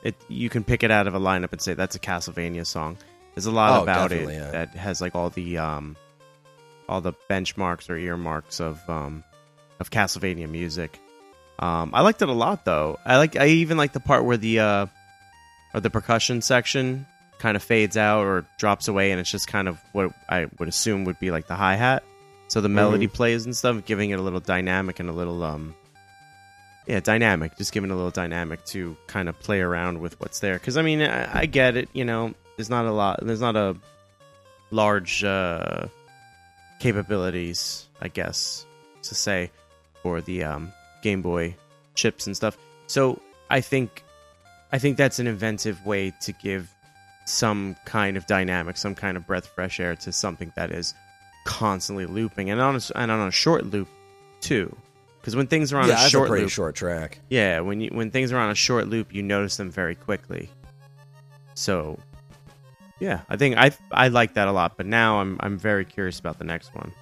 it 0.02 0.14
you 0.28 0.48
can 0.48 0.64
pick 0.64 0.82
it 0.82 0.90
out 0.90 1.06
of 1.06 1.14
a 1.14 1.20
lineup 1.20 1.52
and 1.52 1.60
say 1.60 1.74
that's 1.74 1.94
a 1.96 2.00
Castlevania 2.00 2.66
song. 2.66 2.96
There's 3.34 3.46
a 3.46 3.52
lot 3.52 3.78
Oh, 3.78 3.82
about 3.84 4.10
it 4.12 4.28
yeah. 4.28 4.50
that 4.50 4.70
has 4.70 5.00
like 5.00 5.14
all 5.14 5.30
the 5.30 5.58
um, 5.58 5.96
all 6.88 7.00
the 7.00 7.12
benchmarks 7.30 7.88
or 7.90 7.96
earmarks 7.96 8.60
of 8.60 8.80
um, 8.88 9.22
of 9.80 9.90
Castlevania 9.90 10.48
music. 10.48 10.98
Um, 11.58 11.90
I 11.92 12.02
liked 12.02 12.22
it 12.22 12.28
a 12.28 12.32
lot 12.32 12.64
though. 12.64 12.98
I 13.04 13.16
like 13.18 13.36
I 13.36 13.48
even 13.48 13.76
like 13.76 13.92
the 13.92 14.00
part 14.00 14.24
where 14.24 14.36
the 14.36 14.60
uh, 14.60 14.86
or 15.74 15.80
the 15.80 15.90
percussion 15.90 16.40
section 16.40 17.06
kind 17.38 17.56
of 17.56 17.62
fades 17.62 17.96
out 17.96 18.24
or 18.24 18.46
drops 18.58 18.88
away, 18.88 19.10
and 19.10 19.20
it's 19.20 19.30
just 19.30 19.48
kind 19.48 19.68
of 19.68 19.80
what 19.92 20.12
I 20.28 20.46
would 20.58 20.68
assume 20.68 21.04
would 21.04 21.18
be 21.18 21.30
like 21.30 21.46
the 21.46 21.56
hi 21.56 21.74
hat. 21.74 22.02
So 22.48 22.60
the 22.62 22.68
melody 22.68 23.08
plays 23.08 23.44
and 23.44 23.54
stuff, 23.54 23.84
giving 23.84 24.10
it 24.10 24.18
a 24.18 24.22
little 24.22 24.40
dynamic 24.40 25.00
and 25.00 25.10
a 25.10 25.12
little 25.12 25.44
um, 25.44 25.74
yeah, 26.86 27.00
dynamic. 27.00 27.56
Just 27.58 27.72
giving 27.72 27.90
it 27.90 27.92
a 27.92 27.96
little 27.96 28.10
dynamic 28.10 28.64
to 28.66 28.96
kind 29.06 29.28
of 29.28 29.38
play 29.38 29.60
around 29.60 30.00
with 30.00 30.18
what's 30.18 30.40
there. 30.40 30.54
Because 30.54 30.78
I 30.78 30.82
mean, 30.82 31.02
I, 31.02 31.40
I 31.40 31.46
get 31.46 31.76
it. 31.76 31.90
You 31.92 32.06
know, 32.06 32.34
there's 32.56 32.70
not 32.70 32.86
a 32.86 32.92
lot. 32.92 33.20
There's 33.22 33.42
not 33.42 33.54
a 33.54 33.76
large 34.70 35.22
uh, 35.22 35.88
capabilities, 36.80 37.86
I 38.00 38.08
guess, 38.08 38.64
to 39.02 39.14
say, 39.14 39.50
for 40.02 40.20
the 40.20 40.44
um, 40.44 40.72
Game 41.02 41.22
Boy 41.22 41.54
chips 41.94 42.26
and 42.26 42.36
stuff. 42.36 42.56
So 42.86 43.20
I 43.50 43.60
think, 43.60 44.04
I 44.72 44.78
think 44.78 44.96
that's 44.96 45.18
an 45.18 45.26
inventive 45.26 45.84
way 45.84 46.12
to 46.22 46.32
give 46.32 46.72
some 47.26 47.76
kind 47.84 48.16
of 48.16 48.26
dynamic, 48.26 48.76
some 48.76 48.94
kind 48.94 49.16
of 49.16 49.26
breath 49.26 49.44
of 49.44 49.50
fresh 49.52 49.80
air 49.80 49.96
to 49.96 50.12
something 50.12 50.52
that 50.56 50.70
is 50.70 50.94
constantly 51.44 52.06
looping, 52.06 52.50
and 52.50 52.60
on 52.60 52.76
a, 52.76 52.80
and 52.94 53.10
on 53.10 53.28
a 53.28 53.30
short 53.30 53.66
loop 53.66 53.88
too. 54.40 54.74
Because 55.20 55.34
when 55.36 55.46
things 55.46 55.72
are 55.72 55.78
on 55.78 55.88
yeah, 55.88 55.94
a 55.94 55.96
that's 55.96 56.06
a 56.06 56.10
short 56.10 56.28
pretty 56.28 56.44
loop, 56.44 56.52
short 56.52 56.74
track. 56.74 57.18
yeah, 57.28 57.60
when 57.60 57.80
you 57.80 57.90
when 57.92 58.10
things 58.10 58.32
are 58.32 58.38
on 58.38 58.50
a 58.50 58.54
short 58.54 58.88
loop, 58.88 59.12
you 59.14 59.22
notice 59.22 59.56
them 59.56 59.70
very 59.70 59.94
quickly. 59.94 60.48
So, 61.54 61.98
yeah, 63.00 63.22
I 63.28 63.36
think 63.36 63.56
I 63.58 63.72
I 63.90 64.08
like 64.08 64.34
that 64.34 64.48
a 64.48 64.52
lot. 64.52 64.76
But 64.76 64.86
now 64.86 65.20
I'm 65.20 65.36
I'm 65.40 65.58
very 65.58 65.84
curious 65.84 66.18
about 66.18 66.38
the 66.38 66.44
next 66.44 66.74
one. 66.74 66.92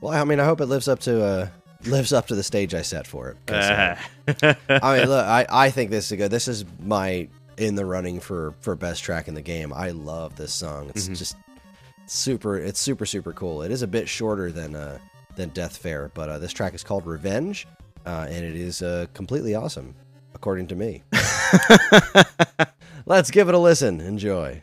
Well, 0.00 0.12
I 0.12 0.24
mean, 0.24 0.40
I 0.40 0.44
hope 0.44 0.60
it 0.60 0.66
lives 0.66 0.88
up 0.88 1.00
to 1.00 1.24
uh, 1.24 1.48
lives 1.86 2.12
up 2.12 2.26
to 2.28 2.34
the 2.34 2.42
stage 2.42 2.74
I 2.74 2.82
set 2.82 3.06
for 3.06 3.30
it. 3.30 3.52
uh, 3.52 3.94
I 4.68 4.98
mean, 4.98 5.08
look, 5.08 5.24
I, 5.26 5.46
I 5.48 5.70
think 5.70 5.90
this 5.90 6.10
is 6.10 6.16
good. 6.18 6.30
This 6.30 6.48
is 6.48 6.64
my 6.82 7.28
in 7.56 7.74
the 7.74 7.84
running 7.84 8.20
for 8.20 8.54
for 8.60 8.74
best 8.76 9.02
track 9.02 9.28
in 9.28 9.34
the 9.34 9.42
game. 9.42 9.72
I 9.72 9.90
love 9.90 10.36
this 10.36 10.52
song. 10.52 10.90
It's 10.90 11.08
Mhm. 11.08 11.16
just 11.18 11.36
super. 12.06 12.56
It's 12.58 12.80
super 12.80 13.06
super 13.06 13.32
cool. 13.32 13.62
It 13.62 13.70
is 13.70 13.82
a 13.82 13.86
bit 13.86 14.08
shorter 14.08 14.50
than 14.52 14.74
uh 14.76 14.98
than 15.36 15.48
Death 15.50 15.76
Fair, 15.76 16.10
but 16.14 16.28
uh, 16.28 16.38
this 16.38 16.52
track 16.52 16.74
is 16.74 16.82
called 16.82 17.06
Revenge, 17.06 17.66
uh, 18.06 18.26
and 18.28 18.44
it 18.44 18.56
is 18.56 18.82
uh, 18.82 19.06
completely 19.14 19.54
awesome, 19.54 19.94
according 20.34 20.66
to 20.68 20.74
me. 20.74 21.02
Let's 23.06 23.30
give 23.30 23.48
it 23.48 23.54
a 23.54 23.58
listen. 23.58 24.00
Enjoy. 24.00 24.62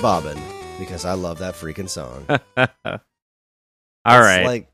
Bobbin 0.00 0.38
because 0.78 1.04
I 1.04 1.14
love 1.14 1.38
that 1.38 1.54
freaking 1.54 1.88
song. 1.88 2.24
All 4.04 4.20
right, 4.20 4.44
like 4.44 4.68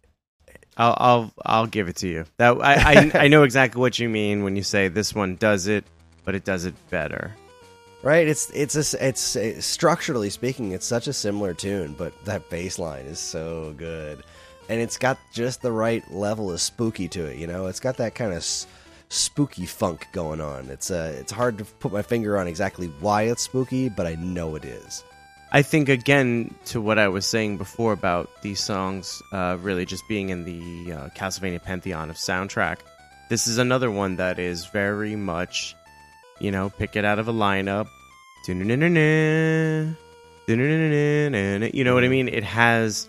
I'll 0.76 0.94
I'll 0.98 1.32
I'll 1.44 1.66
give 1.66 1.88
it 1.88 1.96
to 1.96 2.08
you. 2.08 2.24
That 2.36 2.56
I, 2.60 2.74
I 2.74 3.10
I 3.24 3.28
know 3.28 3.42
exactly 3.42 3.80
what 3.80 3.98
you 3.98 4.08
mean 4.08 4.44
when 4.44 4.56
you 4.56 4.62
say 4.62 4.88
this 4.88 5.14
one 5.14 5.36
does 5.36 5.66
it, 5.66 5.84
but 6.24 6.34
it 6.34 6.44
does 6.44 6.64
it 6.64 6.74
better. 6.90 7.32
Right, 8.02 8.28
it's 8.28 8.50
it's 8.50 8.76
a, 8.94 9.06
it's 9.08 9.34
uh 9.34 9.60
structurally 9.60 10.28
speaking, 10.30 10.72
it's 10.72 10.86
such 10.86 11.06
a 11.06 11.12
similar 11.12 11.54
tune, 11.54 11.94
but 11.96 12.12
that 12.26 12.50
bass 12.50 12.78
line 12.78 13.06
is 13.06 13.18
so 13.18 13.74
good, 13.78 14.22
and 14.68 14.78
it's 14.80 14.98
got 14.98 15.18
just 15.32 15.62
the 15.62 15.72
right 15.72 16.08
level 16.12 16.52
of 16.52 16.60
spooky 16.60 17.08
to 17.08 17.24
it. 17.24 17.38
You 17.38 17.46
know, 17.46 17.66
it's 17.66 17.80
got 17.80 17.96
that 17.96 18.14
kind 18.14 18.32
of 18.32 18.38
s- 18.38 18.66
spooky 19.08 19.64
funk 19.64 20.06
going 20.12 20.42
on. 20.42 20.68
It's 20.68 20.90
uh, 20.90 21.16
it's 21.18 21.32
hard 21.32 21.56
to 21.58 21.64
put 21.64 21.92
my 21.92 22.02
finger 22.02 22.36
on 22.36 22.46
exactly 22.46 22.88
why 23.00 23.22
it's 23.22 23.42
spooky, 23.42 23.88
but 23.88 24.06
I 24.06 24.16
know 24.16 24.54
it 24.54 24.66
is. 24.66 25.02
I 25.54 25.62
think 25.62 25.88
again 25.88 26.52
to 26.64 26.80
what 26.80 26.98
I 26.98 27.06
was 27.06 27.24
saying 27.24 27.58
before 27.58 27.92
about 27.92 28.28
these 28.42 28.58
songs 28.58 29.22
uh, 29.30 29.56
really 29.60 29.86
just 29.86 30.02
being 30.08 30.30
in 30.30 30.42
the 30.42 30.92
uh, 30.92 31.08
Castlevania 31.10 31.62
pantheon 31.62 32.10
of 32.10 32.16
soundtrack. 32.16 32.78
This 33.30 33.46
is 33.46 33.58
another 33.58 33.88
one 33.88 34.16
that 34.16 34.40
is 34.40 34.66
very 34.66 35.14
much, 35.14 35.76
you 36.40 36.50
know, 36.50 36.70
pick 36.70 36.96
it 36.96 37.04
out 37.04 37.20
of 37.20 37.28
a 37.28 37.32
lineup. 37.32 37.86
You 38.48 38.54
know 41.84 41.94
what 41.94 42.04
I 42.04 42.08
mean? 42.08 42.26
It 42.26 42.42
has 42.42 43.08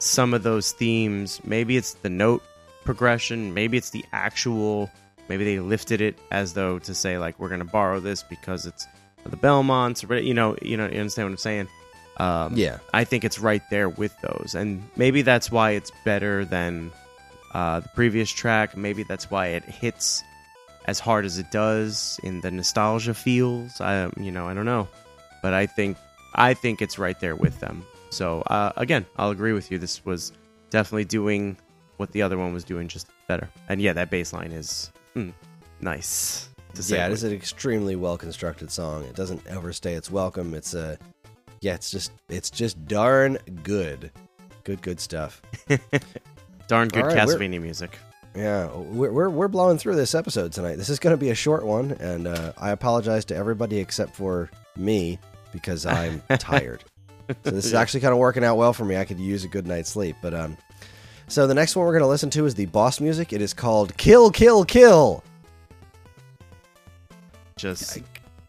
some 0.00 0.34
of 0.34 0.42
those 0.42 0.72
themes. 0.72 1.40
Maybe 1.44 1.76
it's 1.76 1.92
the 1.94 2.10
note 2.10 2.42
progression. 2.84 3.54
Maybe 3.54 3.76
it's 3.76 3.90
the 3.90 4.04
actual. 4.12 4.90
Maybe 5.28 5.44
they 5.44 5.60
lifted 5.60 6.00
it 6.00 6.18
as 6.32 6.52
though 6.52 6.80
to 6.80 6.94
say 6.96 7.16
like 7.18 7.38
we're 7.38 7.48
gonna 7.48 7.64
borrow 7.64 8.00
this 8.00 8.24
because 8.24 8.66
it's 8.66 8.88
the 9.26 9.36
Belmonts. 9.36 10.04
Or, 10.04 10.16
you 10.16 10.34
know, 10.34 10.56
you 10.62 10.76
know, 10.76 10.86
you 10.86 11.00
understand 11.00 11.26
what 11.26 11.32
I'm 11.32 11.38
saying? 11.38 11.68
Um, 12.18 12.56
Yeah, 12.56 12.78
I 12.94 13.04
think 13.04 13.24
it's 13.24 13.38
right 13.38 13.62
there 13.70 13.88
with 13.88 14.18
those, 14.22 14.54
and 14.54 14.82
maybe 14.96 15.20
that's 15.22 15.50
why 15.50 15.72
it's 15.72 15.92
better 16.04 16.46
than 16.46 16.90
uh, 17.52 17.80
the 17.80 17.88
previous 17.90 18.30
track. 18.30 18.74
Maybe 18.76 19.02
that's 19.02 19.30
why 19.30 19.48
it 19.48 19.64
hits 19.64 20.24
as 20.86 20.98
hard 20.98 21.26
as 21.26 21.36
it 21.38 21.50
does 21.50 22.18
in 22.22 22.40
the 22.40 22.50
nostalgia 22.50 23.12
feels. 23.12 23.80
I, 23.82 24.08
you 24.16 24.32
know, 24.32 24.48
I 24.48 24.54
don't 24.54 24.64
know, 24.64 24.88
but 25.42 25.52
I 25.52 25.66
think 25.66 25.98
I 26.34 26.54
think 26.54 26.80
it's 26.80 26.98
right 26.98 27.20
there 27.20 27.36
with 27.36 27.60
them. 27.60 27.84
So 28.08 28.40
uh, 28.42 28.72
again, 28.76 29.04
I'll 29.18 29.30
agree 29.30 29.52
with 29.52 29.70
you. 29.70 29.78
This 29.78 30.02
was 30.06 30.32
definitely 30.70 31.04
doing 31.04 31.58
what 31.98 32.12
the 32.12 32.22
other 32.22 32.38
one 32.38 32.54
was 32.54 32.64
doing, 32.64 32.88
just 32.88 33.08
better. 33.26 33.48
And 33.68 33.82
yeah, 33.82 33.92
that 33.92 34.08
bass 34.10 34.32
line 34.32 34.52
is 34.52 34.90
mm, 35.14 35.32
nice. 35.80 36.48
To 36.76 36.82
say 36.82 36.96
yeah, 36.96 37.06
it 37.06 37.12
is 37.12 37.24
an 37.24 37.32
extremely 37.32 37.96
well 37.96 38.18
constructed 38.18 38.70
song. 38.70 39.04
It 39.04 39.16
doesn't 39.16 39.46
overstay 39.48 39.94
its 39.94 40.10
welcome. 40.10 40.52
It's 40.52 40.74
a 40.74 40.98
yeah, 41.60 41.74
it's 41.74 41.90
just 41.90 42.12
it's 42.28 42.50
just 42.50 42.86
darn 42.86 43.38
good, 43.62 44.10
good 44.64 44.82
good 44.82 45.00
stuff. 45.00 45.40
Darn 46.68 46.88
good 46.88 47.06
right, 47.06 47.16
Castlevania 47.16 47.62
music. 47.62 47.96
Yeah, 48.34 48.66
we're, 48.74 49.12
we're, 49.12 49.30
we're 49.30 49.48
blowing 49.48 49.78
through 49.78 49.94
this 49.94 50.14
episode 50.16 50.52
tonight. 50.52 50.76
This 50.76 50.88
is 50.88 50.98
going 50.98 51.14
to 51.14 51.16
be 51.16 51.30
a 51.30 51.34
short 51.34 51.64
one, 51.64 51.92
and 51.92 52.26
uh, 52.26 52.52
I 52.58 52.70
apologize 52.70 53.24
to 53.26 53.36
everybody 53.36 53.78
except 53.78 54.16
for 54.16 54.50
me 54.76 55.20
because 55.52 55.86
I'm 55.86 56.22
tired. 56.38 56.82
So 57.44 57.50
this 57.50 57.64
is 57.64 57.74
actually 57.74 58.00
kind 58.00 58.12
of 58.12 58.18
working 58.18 58.44
out 58.44 58.56
well 58.56 58.72
for 58.72 58.84
me. 58.84 58.96
I 58.96 59.04
could 59.04 59.18
use 59.18 59.44
a 59.44 59.48
good 59.48 59.66
night's 59.66 59.90
sleep. 59.90 60.16
But 60.20 60.34
um, 60.34 60.56
so 61.28 61.46
the 61.46 61.54
next 61.54 61.76
one 61.76 61.86
we're 61.86 61.92
going 61.92 62.02
to 62.02 62.08
listen 62.08 62.30
to 62.30 62.46
is 62.46 62.54
the 62.54 62.66
boss 62.66 63.00
music. 63.00 63.32
It 63.32 63.40
is 63.40 63.54
called 63.54 63.96
"Kill, 63.96 64.30
Kill, 64.30 64.64
Kill." 64.64 65.22
Just 67.58 67.98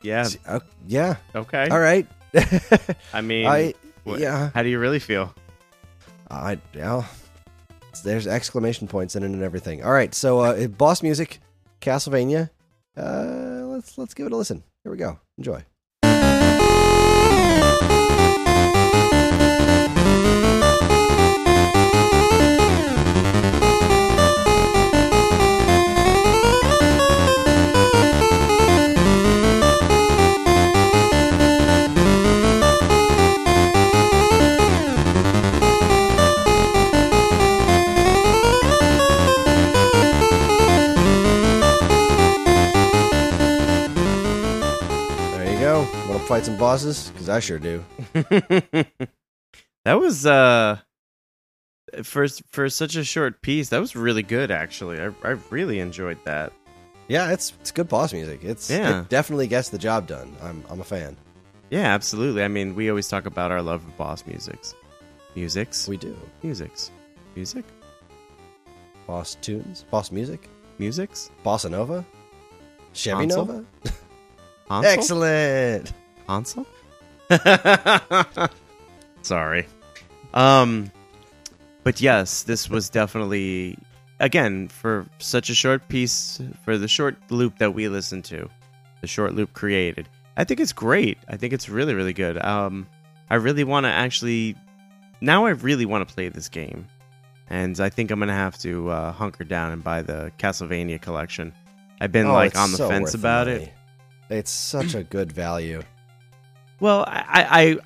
yeah, 0.01 0.27
Uh, 0.45 0.59
yeah. 0.85 1.15
okay. 1.33 1.69
All 1.69 1.79
right. 1.79 2.05
I 3.13 3.21
mean, 3.21 3.47
I 3.47 3.73
what- 4.03 4.19
yeah. 4.19 4.49
How 4.53 4.63
do 4.63 4.69
you 4.69 4.79
really 4.79 4.99
feel? 4.99 5.33
I 6.29 6.59
yeah. 6.73 7.05
There's 8.03 8.27
exclamation 8.27 8.87
points 8.89 9.15
in 9.15 9.23
it 9.23 9.27
and 9.27 9.41
everything. 9.41 9.81
All 9.83 9.93
right. 9.93 10.13
So 10.13 10.39
uh, 10.41 10.67
boss 10.67 11.01
music, 11.01 11.39
Castlevania. 11.79 12.49
Uh, 12.97 13.63
let's 13.67 13.97
let's 13.97 14.13
give 14.13 14.25
it 14.25 14.33
a 14.33 14.35
listen. 14.35 14.61
Here 14.83 14.91
we 14.91 14.97
go. 14.97 15.19
Enjoy. 15.37 15.63
Fight 46.27 46.45
some 46.45 46.57
bosses? 46.57 47.09
Because 47.11 47.29
I 47.29 47.39
sure 47.39 47.59
do. 47.59 47.83
that 48.13 49.09
was 49.85 50.25
uh 50.25 50.77
for 52.03 52.27
for 52.51 52.69
such 52.69 52.95
a 52.95 53.03
short 53.03 53.41
piece. 53.41 53.69
That 53.69 53.79
was 53.79 53.95
really 53.95 54.23
good, 54.23 54.51
actually. 54.51 54.99
I 54.99 55.11
I 55.23 55.35
really 55.49 55.79
enjoyed 55.79 56.17
that. 56.25 56.51
Yeah, 57.07 57.31
it's 57.31 57.53
it's 57.61 57.71
good 57.71 57.87
boss 57.87 58.13
music. 58.13 58.41
It's 58.43 58.69
Yeah. 58.69 59.01
it 59.01 59.09
definitely 59.09 59.47
gets 59.47 59.69
the 59.69 59.77
job 59.77 60.07
done. 60.07 60.35
I'm 60.41 60.63
I'm 60.69 60.81
a 60.81 60.83
fan. 60.83 61.15
Yeah, 61.69 61.93
absolutely. 61.93 62.43
I 62.43 62.47
mean, 62.47 62.75
we 62.75 62.89
always 62.89 63.07
talk 63.07 63.25
about 63.25 63.51
our 63.51 63.61
love 63.61 63.85
of 63.85 63.97
boss 63.97 64.25
musics, 64.25 64.73
musics, 65.35 65.87
We 65.87 65.97
do 65.97 66.15
musics, 66.43 66.91
music, 67.35 67.65
boss 69.05 69.35
tunes, 69.35 69.83
boss 69.91 70.11
music, 70.11 70.49
musics. 70.79 71.29
bossa 71.43 71.69
nova, 71.69 72.05
Chevy? 72.93 73.25
Nova. 73.27 73.65
Excellent. 74.71 75.93
Hansel? 76.27 76.65
Sorry. 79.21 79.65
Um 80.33 80.91
but 81.83 82.01
yes, 82.01 82.43
this 82.43 82.69
was 82.69 82.89
definitely 82.89 83.77
again 84.19 84.67
for 84.67 85.05
such 85.19 85.49
a 85.49 85.55
short 85.55 85.87
piece 85.87 86.41
for 86.63 86.77
the 86.77 86.87
short 86.87 87.15
loop 87.29 87.57
that 87.59 87.73
we 87.73 87.87
listened 87.87 88.25
to. 88.25 88.49
The 89.01 89.07
short 89.07 89.33
loop 89.35 89.53
created. 89.53 90.07
I 90.35 90.43
think 90.43 90.59
it's 90.59 90.73
great. 90.73 91.17
I 91.27 91.37
think 91.37 91.53
it's 91.53 91.69
really 91.69 91.93
really 91.93 92.13
good. 92.13 92.37
Um 92.43 92.87
I 93.29 93.35
really 93.35 93.63
want 93.63 93.85
to 93.85 93.89
actually 93.89 94.55
now 95.21 95.45
I 95.45 95.51
really 95.51 95.85
want 95.85 96.07
to 96.07 96.13
play 96.13 96.29
this 96.29 96.49
game. 96.49 96.87
And 97.49 97.79
I 97.79 97.89
think 97.89 98.11
I'm 98.11 98.19
going 98.19 98.27
to 98.27 98.33
have 98.33 98.57
to 98.59 98.89
uh, 98.89 99.11
hunker 99.13 99.45
down 99.45 99.71
and 99.71 99.81
buy 99.81 100.01
the 100.01 100.33
Castlevania 100.37 101.01
collection. 101.01 101.53
I've 102.01 102.11
been 102.11 102.27
Oh, 102.27 102.33
like 102.33 102.57
on 102.57 102.71
the 102.71 102.77
so 102.77 102.89
fence 102.89 103.13
about 103.13 103.47
it. 103.47 103.71
It's 104.29 104.51
such 104.51 104.95
a 104.95 105.03
good 105.03 105.31
value. 105.31 105.81
Well, 106.79 107.03
I, 107.07 107.77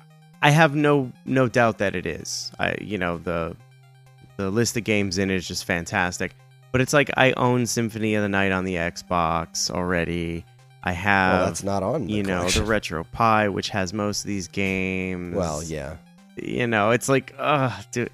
I 0.42 0.48
I 0.48 0.50
have 0.50 0.74
no 0.74 1.12
no 1.24 1.48
doubt 1.48 1.78
that 1.78 1.94
it 1.94 2.06
is. 2.06 2.50
I 2.58 2.74
you 2.80 2.98
know 2.98 3.18
the 3.18 3.56
the 4.36 4.50
list 4.50 4.76
of 4.76 4.84
games 4.84 5.18
in 5.18 5.30
it 5.30 5.36
is 5.36 5.46
just 5.48 5.64
fantastic. 5.64 6.34
But 6.72 6.80
it's 6.80 6.92
like 6.94 7.10
I 7.16 7.32
own 7.36 7.66
Symphony 7.66 8.14
of 8.14 8.22
the 8.22 8.28
Night 8.30 8.50
on 8.50 8.64
the 8.64 8.76
Xbox 8.76 9.70
already. 9.70 10.44
I 10.84 10.92
have 10.92 11.34
well, 11.38 11.46
that's 11.46 11.62
not 11.62 11.82
on. 11.82 12.08
You 12.08 12.22
know 12.22 12.38
collection. 12.40 12.64
the 12.64 12.70
RetroPie, 12.72 13.52
which 13.52 13.68
has 13.68 13.92
most 13.92 14.20
of 14.24 14.26
these 14.26 14.48
games. 14.48 15.36
Well, 15.36 15.62
yeah. 15.62 15.96
you 16.36 16.66
know 16.66 16.90
it's 16.90 17.08
like 17.08 17.34
ugh, 17.38 17.72
dude. 17.92 18.10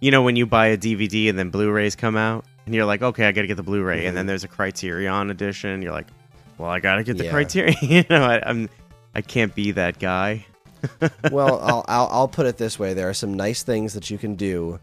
You 0.00 0.10
know 0.10 0.22
when 0.22 0.34
you 0.34 0.46
buy 0.46 0.68
a 0.68 0.78
DVD 0.78 1.28
and 1.28 1.38
then 1.38 1.50
Blu-rays 1.50 1.94
come 1.94 2.16
out, 2.16 2.46
and 2.66 2.74
you're 2.74 2.86
like, 2.86 3.02
okay, 3.02 3.26
I 3.26 3.32
got 3.32 3.42
to 3.42 3.46
get 3.46 3.56
the 3.58 3.62
Blu-ray, 3.62 4.02
Mhm. 4.04 4.08
and 4.08 4.16
then 4.16 4.26
there's 4.26 4.44
a 4.44 4.48
Criterion 4.48 5.30
edition. 5.30 5.82
You're 5.82 5.92
like, 5.92 6.06
well, 6.56 6.70
I 6.70 6.80
got 6.80 6.96
to 6.96 7.04
get 7.04 7.18
the 7.18 7.24
Yeah. 7.24 7.30
Criterion. 7.32 7.76
you 7.82 8.04
know, 8.08 8.22
I, 8.24 8.42
I'm 8.48 8.68
I 9.14 9.22
can't 9.22 9.54
be 9.54 9.72
that 9.72 9.98
guy. 9.98 10.46
well, 11.30 11.60
I'll, 11.60 11.84
I'll 11.88 12.08
I'll 12.10 12.28
put 12.28 12.46
it 12.46 12.56
this 12.56 12.78
way: 12.78 12.94
there 12.94 13.08
are 13.08 13.14
some 13.14 13.34
nice 13.34 13.62
things 13.62 13.94
that 13.94 14.10
you 14.10 14.18
can 14.18 14.34
do 14.34 14.80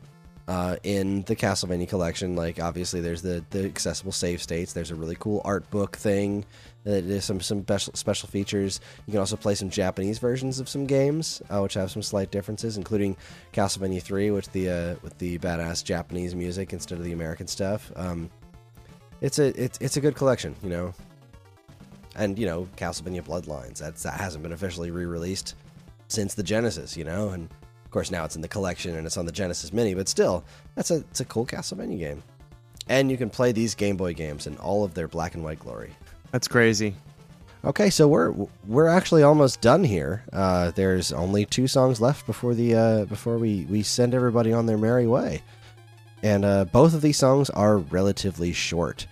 uh, 0.47 0.77
in 0.83 1.23
the 1.23 1.35
Castlevania 1.35 1.87
collection. 1.87 2.35
Like 2.35 2.61
obviously, 2.61 3.01
there's 3.01 3.21
the 3.21 3.43
the 3.49 3.65
accessible 3.65 4.11
save 4.11 4.41
states. 4.41 4.73
There's 4.73 4.91
a 4.91 4.95
really 4.95 5.17
cool 5.19 5.41
art 5.43 5.69
book 5.69 5.95
thing. 5.95 6.45
There's 6.83 7.25
some 7.25 7.41
some 7.41 7.63
special 7.63 7.93
special 7.95 8.29
features. 8.29 8.79
You 9.05 9.11
can 9.11 9.19
also 9.19 9.35
play 9.35 9.55
some 9.55 9.69
Japanese 9.69 10.19
versions 10.19 10.59
of 10.59 10.69
some 10.69 10.85
games, 10.85 11.41
uh, 11.49 11.59
which 11.59 11.73
have 11.73 11.91
some 11.91 12.01
slight 12.01 12.31
differences, 12.31 12.77
including 12.77 13.17
Castlevania 13.51 14.01
3, 14.01 14.31
which 14.31 14.49
the 14.49 14.69
uh, 14.69 14.95
with 15.01 15.17
the 15.17 15.37
badass 15.39 15.83
Japanese 15.83 16.33
music 16.33 16.71
instead 16.71 16.97
of 16.97 17.03
the 17.03 17.11
American 17.11 17.47
stuff. 17.47 17.91
Um, 17.95 18.29
it's 19.19 19.39
a 19.39 19.47
it's 19.61 19.77
it's 19.81 19.97
a 19.97 20.01
good 20.01 20.15
collection, 20.15 20.55
you 20.63 20.69
know. 20.69 20.93
And 22.17 22.38
you 22.38 22.45
know, 22.45 22.67
Castlevania 22.75 23.23
Bloodlines. 23.23 23.77
That's 23.77 24.03
that 24.03 24.19
hasn't 24.19 24.43
been 24.43 24.51
officially 24.51 24.91
re-released 24.91 25.56
since 26.08 26.34
the 26.34 26.43
Genesis, 26.43 26.97
you 26.97 27.03
know, 27.03 27.30
and 27.30 27.49
of 27.86 27.91
course 27.91 28.12
now 28.12 28.25
it's 28.25 28.36
in 28.36 28.41
the 28.41 28.47
collection 28.47 28.95
and 28.95 29.06
it's 29.06 29.17
on 29.17 29.25
the 29.25 29.32
Genesis 29.32 29.71
Mini, 29.71 29.93
but 29.93 30.10
still, 30.10 30.43
that's 30.75 30.91
a 30.91 30.97
it's 31.12 31.21
a 31.21 31.25
cool 31.25 31.45
Castlevania 31.45 31.99
game. 31.99 32.23
And 32.89 33.12
you 33.12 33.17
can 33.17 33.30
play 33.30 33.51
these 33.51 33.75
Game 33.75 33.97
Boy 33.97 34.13
games 34.13 34.47
in 34.47 34.58
all 34.58 34.84
of 34.84 34.93
their 34.93 35.08
black 35.08 35.36
and 35.36 35.43
white 35.43 35.60
glory. 35.60 35.91
That's 36.32 36.47
crazy. 36.47 36.95
Okay, 37.65 37.89
so 37.89 38.08
we're 38.08 38.34
we're 38.67 38.88
actually 38.88 39.23
almost 39.23 39.62
done 39.62 39.84
here. 39.84 40.23
Uh, 40.32 40.71
there's 40.71 41.12
only 41.12 41.45
two 41.45 41.67
songs 41.67 41.99
left 41.99 42.25
before 42.25 42.53
the 42.53 42.75
uh, 42.75 43.06
before 43.06 43.38
we 43.38 43.65
we 43.69 43.84
send 43.84 44.13
everybody 44.13 44.53
on 44.53 44.67
their 44.67 44.77
merry 44.77 45.08
way, 45.08 45.41
and 46.23 46.45
uh, 46.45 46.65
both 46.65 46.93
of 46.93 47.01
these 47.01 47.17
songs 47.17 47.49
are 47.49 47.80
relatively 47.80 48.53
short, 48.53 49.08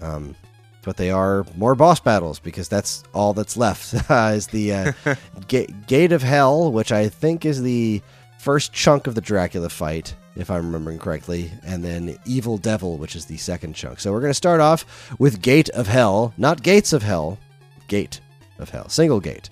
um, 0.00 0.34
but 0.84 0.96
they 0.96 1.10
are 1.10 1.44
more 1.56 1.74
boss 1.74 2.00
battles 2.00 2.38
because 2.38 2.68
that's 2.68 3.04
all 3.12 3.32
that's 3.32 3.56
left. 3.56 3.94
is 4.10 4.46
the 4.48 4.72
uh, 4.72 4.92
Ga- 5.48 5.68
Gate 5.86 6.12
of 6.12 6.22
Hell, 6.22 6.70
which 6.72 6.92
I 6.92 7.08
think 7.08 7.44
is 7.44 7.62
the 7.62 8.02
first 8.38 8.72
chunk 8.72 9.06
of 9.06 9.14
the 9.14 9.20
Dracula 9.20 9.68
fight, 9.68 10.14
if 10.36 10.50
I'm 10.50 10.66
remembering 10.66 10.98
correctly, 10.98 11.50
and 11.64 11.84
then 11.84 12.16
Evil 12.26 12.58
Devil, 12.58 12.98
which 12.98 13.16
is 13.16 13.24
the 13.24 13.36
second 13.36 13.74
chunk. 13.74 14.00
So 14.00 14.12
we're 14.12 14.20
going 14.20 14.30
to 14.30 14.34
start 14.34 14.60
off 14.60 15.14
with 15.18 15.40
Gate 15.40 15.70
of 15.70 15.86
Hell, 15.86 16.34
not 16.36 16.62
Gates 16.62 16.92
of 16.92 17.02
Hell, 17.02 17.38
Gate 17.88 18.20
of 18.58 18.68
Hell, 18.68 18.88
single 18.88 19.20
gate. 19.20 19.50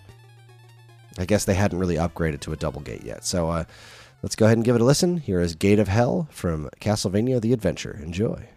I 1.18 1.24
guess 1.24 1.44
they 1.44 1.54
hadn't 1.54 1.78
really 1.78 1.96
upgraded 1.96 2.40
to 2.40 2.52
a 2.52 2.56
double 2.56 2.80
gate 2.80 3.04
yet. 3.04 3.24
So 3.24 3.48
uh, 3.48 3.64
let's 4.22 4.36
go 4.36 4.46
ahead 4.46 4.58
and 4.58 4.64
give 4.64 4.76
it 4.76 4.80
a 4.80 4.84
listen. 4.84 5.18
Here 5.18 5.40
is 5.40 5.54
Gate 5.54 5.78
of 5.78 5.88
Hell 5.88 6.28
from 6.30 6.70
Castlevania 6.80 7.40
The 7.40 7.52
Adventure. 7.52 8.00
Enjoy. 8.02 8.48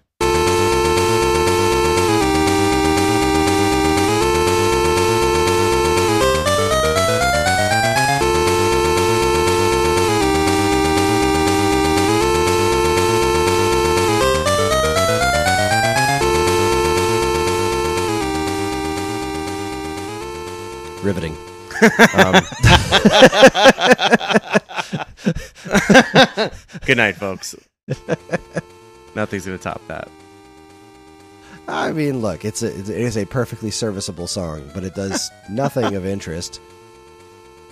Riveting. 21.05 21.37
um, 22.17 22.33
Good 26.85 26.97
night, 26.97 27.15
folks. 27.15 27.55
Nothing's 29.15 29.45
gonna 29.45 29.57
top 29.57 29.81
that. 29.87 30.09
I 31.67 31.91
mean, 31.91 32.21
look, 32.21 32.45
it's 32.45 32.63
a 32.63 32.67
it 32.67 32.89
is 32.89 33.17
a 33.17 33.25
perfectly 33.25 33.71
serviceable 33.71 34.27
song, 34.27 34.69
but 34.73 34.83
it 34.83 34.95
does 34.95 35.31
nothing 35.49 35.95
of 35.95 36.05
interest, 36.05 36.59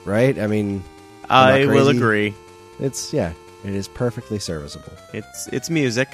right? 0.05 0.37
I 0.37 0.47
mean, 0.47 0.83
I 1.29 1.65
will 1.65 1.89
agree. 1.89 2.33
it's 2.79 3.13
yeah, 3.13 3.33
it 3.63 3.73
is 3.73 3.87
perfectly 3.87 4.39
serviceable. 4.39 4.93
It's 5.13 5.47
it's 5.47 5.69
music. 5.69 6.09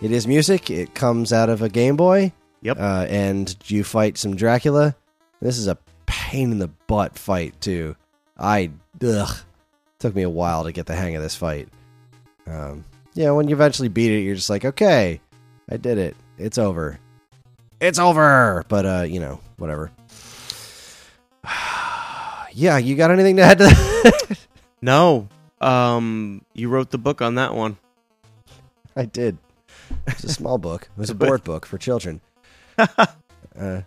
It 0.00 0.10
is 0.10 0.26
music. 0.26 0.70
It 0.70 0.94
comes 0.94 1.32
out 1.32 1.48
of 1.48 1.62
a 1.62 1.68
Game 1.68 1.96
Boy. 1.96 2.32
Yep. 2.62 2.78
Uh, 2.78 3.06
and 3.08 3.56
you 3.66 3.84
fight 3.84 4.18
some 4.18 4.36
Dracula. 4.36 4.96
This 5.42 5.58
is 5.58 5.66
a 5.66 5.76
pain 6.06 6.52
in 6.52 6.58
the 6.58 6.68
butt 6.86 7.18
fight 7.18 7.60
too. 7.60 7.96
I 8.38 8.70
ugh. 9.04 9.36
Took 9.98 10.14
me 10.14 10.22
a 10.22 10.30
while 10.30 10.64
to 10.64 10.72
get 10.72 10.86
the 10.86 10.94
hang 10.94 11.16
of 11.16 11.22
this 11.22 11.34
fight. 11.34 11.68
Um, 12.46 12.84
yeah, 13.14 13.30
when 13.32 13.48
you 13.48 13.54
eventually 13.54 13.88
beat 13.88 14.12
it, 14.12 14.20
you're 14.20 14.36
just 14.36 14.50
like, 14.50 14.64
okay, 14.64 15.20
I 15.68 15.76
did 15.76 15.98
it. 15.98 16.16
It's 16.38 16.58
over. 16.58 16.98
It's 17.80 17.98
over. 17.98 18.64
But 18.68 18.86
uh, 18.86 19.04
you 19.08 19.18
know, 19.18 19.40
whatever. 19.58 19.90
yeah, 22.52 22.78
you 22.78 22.94
got 22.94 23.10
anything 23.10 23.36
to 23.36 23.42
add 23.42 23.58
to 23.58 23.64
that? 23.64 24.38
No. 24.84 25.28
Um, 25.60 26.44
you 26.54 26.68
wrote 26.68 26.90
the 26.90 26.98
book 26.98 27.22
on 27.22 27.36
that 27.36 27.54
one. 27.54 27.78
I 28.96 29.04
did. 29.04 29.38
It's 30.08 30.24
a 30.24 30.32
small 30.32 30.58
book. 30.58 30.88
It 30.96 31.00
was 31.00 31.10
a 31.10 31.14
board 31.16 31.44
book 31.44 31.66
for 31.66 31.78
children. 31.78 32.20
uh, 32.78 33.82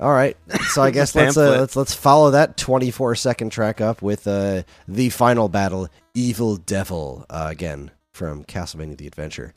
all 0.00 0.12
right, 0.12 0.36
so 0.70 0.82
I 0.82 0.90
guess 0.90 1.14
let's 1.14 1.36
uh, 1.36 1.60
let's 1.60 1.76
let's 1.76 1.94
follow 1.94 2.32
that 2.32 2.56
24 2.56 3.14
second 3.14 3.50
track 3.50 3.80
up 3.80 4.02
with 4.02 4.26
uh, 4.26 4.62
the 4.86 5.10
final 5.10 5.48
battle, 5.48 5.88
Evil 6.14 6.56
Devil, 6.56 7.26
uh, 7.30 7.48
again 7.50 7.90
from 8.12 8.44
Castlevania: 8.44 8.96
The 8.96 9.06
Adventure. 9.06 9.54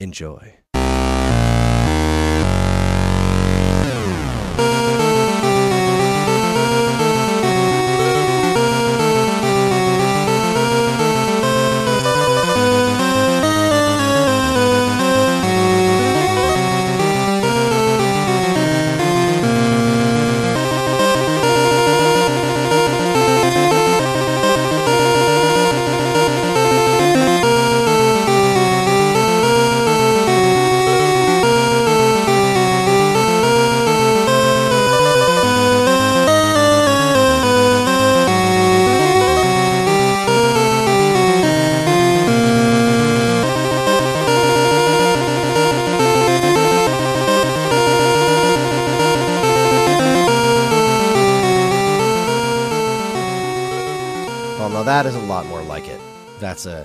Enjoy. 0.00 0.56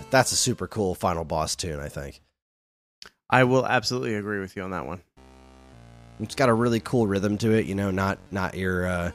That's 0.10 0.32
a 0.32 0.36
super 0.38 0.68
cool 0.68 0.96
final 0.96 1.26
boss 1.26 1.56
tune. 1.56 1.80
I 1.80 1.90
think 1.90 2.22
I 3.30 3.44
will 3.44 3.66
absolutely 3.66 4.16
agree 4.16 4.40
with 4.40 4.56
you 4.56 4.64
on 4.64 4.72
that 4.72 4.86
one. 4.86 5.02
it's 6.20 6.34
got 6.36 6.50
a 6.50 6.54
really 6.54 6.80
cool 6.80 7.06
rhythm 7.08 7.38
to 7.40 7.52
it. 7.52 7.66
You 7.66 7.76
know, 7.76 7.92
not 7.92 8.18
not 8.32 8.56
your. 8.56 8.88
Uh, 8.88 9.12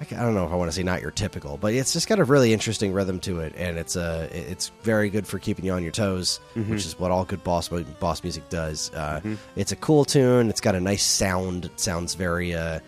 I 0.00 0.04
don't 0.22 0.34
know 0.34 0.46
if 0.46 0.52
I 0.52 0.54
want 0.54 0.70
to 0.70 0.76
say 0.76 0.84
not 0.84 1.02
your 1.02 1.10
typical, 1.10 1.56
but 1.56 1.74
it's 1.74 1.92
just 1.92 2.06
got 2.06 2.20
a 2.20 2.24
really 2.24 2.52
interesting 2.52 2.92
rhythm 2.92 3.18
to 3.20 3.40
it, 3.40 3.52
and 3.56 3.76
it's 3.78 3.96
uh, 3.96 4.28
it's 4.30 4.70
very 4.82 5.10
good 5.10 5.26
for 5.26 5.40
keeping 5.40 5.64
you 5.64 5.72
on 5.72 5.82
your 5.82 5.90
toes, 5.90 6.38
Mhm. 6.54 6.68
which 6.68 6.86
is 6.86 6.96
what 7.00 7.10
all 7.10 7.24
good 7.24 7.42
boss 7.42 7.68
boss 7.98 8.22
music 8.22 8.48
does. 8.48 8.92
Uh, 8.94 9.20
Mhm. 9.24 9.38
It's 9.56 9.72
a 9.72 9.76
cool 9.76 10.04
tune. 10.04 10.50
It's 10.50 10.60
got 10.60 10.76
a 10.76 10.80
nice 10.80 11.02
sound. 11.02 11.64
It 11.64 11.80
sounds 11.80 12.14
very 12.14 12.54
uh, 12.54 12.78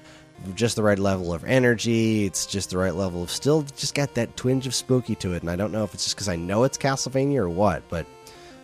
just 0.55 0.77
the 0.77 0.83
right 0.83 0.99
level 0.99 1.33
of 1.33 1.45
energy. 1.45 2.25
It's 2.25 2.47
just 2.47 2.71
the 2.71 2.79
right 2.79 2.95
level 2.95 3.23
of 3.23 3.31
still 3.31 3.63
just 3.63 3.95
got 3.95 4.15
that 4.15 4.37
twinge 4.37 4.67
of 4.67 4.75
spooky 4.75 5.15
to 5.17 5.35
it. 5.35 5.43
And 5.43 5.51
I 5.51 5.57
don't 5.57 5.73
know 5.73 5.85
if 5.85 5.95
it's 5.95 6.05
just 6.05 6.17
because 6.17 6.29
I 6.29 6.37
know 6.37 6.65
it's 6.65 6.79
Castlevania 6.79 7.39
or 7.39 7.49
what, 7.49 7.83
but 7.89 8.07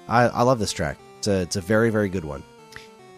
I, 0.09 0.25
I 0.25 0.43
love 0.43 0.59
this 0.59 0.73
track. 0.73 0.99
It's 1.19 1.29
a 1.29 1.41
it's 1.41 1.57
a 1.57 1.61
very 1.61 1.91
very 1.91 2.09
good 2.09 2.25
one. 2.25 2.43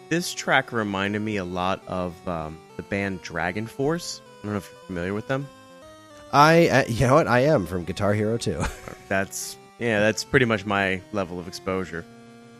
This 0.09 0.33
track 0.33 0.71
reminded 0.71 1.21
me 1.21 1.37
a 1.37 1.45
lot 1.45 1.81
of 1.87 2.27
um, 2.27 2.57
the 2.77 2.83
band 2.83 3.21
DragonForce. 3.21 4.21
I 4.21 4.43
don't 4.43 4.51
know 4.53 4.57
if 4.57 4.71
you're 4.71 4.81
familiar 4.87 5.13
with 5.13 5.27
them. 5.27 5.47
I 6.33 6.67
uh, 6.67 6.83
you 6.87 7.07
know 7.07 7.15
what 7.15 7.27
I 7.27 7.41
am 7.41 7.65
from 7.65 7.83
Guitar 7.83 8.13
Hero 8.13 8.37
2. 8.37 8.63
That's 9.07 9.57
yeah, 9.79 10.01
that's 10.01 10.25
pretty 10.25 10.45
much 10.45 10.65
my 10.65 11.01
level 11.13 11.39
of 11.39 11.47
exposure. 11.47 12.03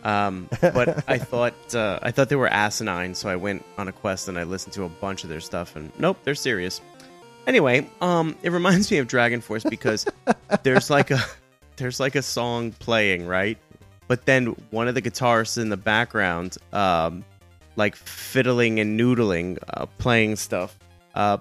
Um, 0.04 0.48
but 0.62 1.04
I 1.10 1.18
thought 1.18 1.76
uh, 1.76 2.00
I 2.02 2.12
thought 2.12 2.30
they 2.30 2.36
were 2.36 2.48
asinine, 2.48 3.16
so 3.16 3.30
I 3.30 3.36
went 3.36 3.66
on 3.78 3.88
a 3.88 3.92
quest 3.92 4.28
and 4.28 4.38
I 4.38 4.44
listened 4.44 4.74
to 4.74 4.84
a 4.84 4.90
bunch 4.90 5.24
of 5.24 5.30
their 5.30 5.40
stuff, 5.40 5.76
and 5.76 5.92
nope, 6.00 6.18
they're 6.24 6.36
serious. 6.36 6.82
Anyway, 7.48 7.90
um, 8.02 8.36
it 8.44 8.52
reminds 8.52 8.92
me 8.92 8.98
of 8.98 9.08
DragonForce 9.08 9.70
because 9.70 10.06
there's 10.64 10.90
like 10.90 11.12
a 11.12 11.20
there's 11.76 12.00
like 12.00 12.16
a 12.16 12.22
song 12.22 12.72
playing 12.72 13.26
right, 13.28 13.58
but 14.08 14.26
then 14.26 14.48
one 14.72 14.88
of 14.88 14.96
the 14.96 15.02
guitarists 15.02 15.62
in 15.62 15.70
the 15.70 15.78
background, 15.78 16.58
um, 16.74 17.26
like 17.76 17.96
fiddling 17.96 18.80
and 18.80 19.00
noodling, 19.00 19.58
uh, 19.74 19.86
playing 19.98 20.36
stuff. 20.36 20.78
Uh, 21.16 21.38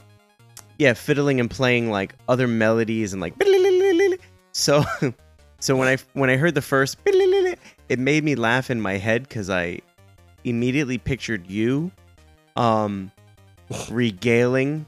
yeah, 0.78 0.94
fiddling 0.94 1.40
and 1.40 1.50
playing 1.50 1.90
like 1.90 2.14
other 2.28 2.46
melodies 2.46 3.12
and 3.12 3.20
like 3.20 3.34
so 4.52 4.84
so 5.60 5.76
when 5.76 5.88
I 5.88 5.98
when 6.14 6.30
I 6.30 6.36
heard 6.36 6.54
the 6.54 6.62
first 6.62 7.02
it 7.88 7.98
made 7.98 8.24
me 8.24 8.34
laugh 8.34 8.70
in 8.70 8.80
my 8.80 8.96
head 8.96 9.28
cuz 9.28 9.50
I 9.50 9.80
immediately 10.44 10.98
pictured 10.98 11.48
you 11.50 11.90
um 12.56 13.10
regaling 13.90 14.86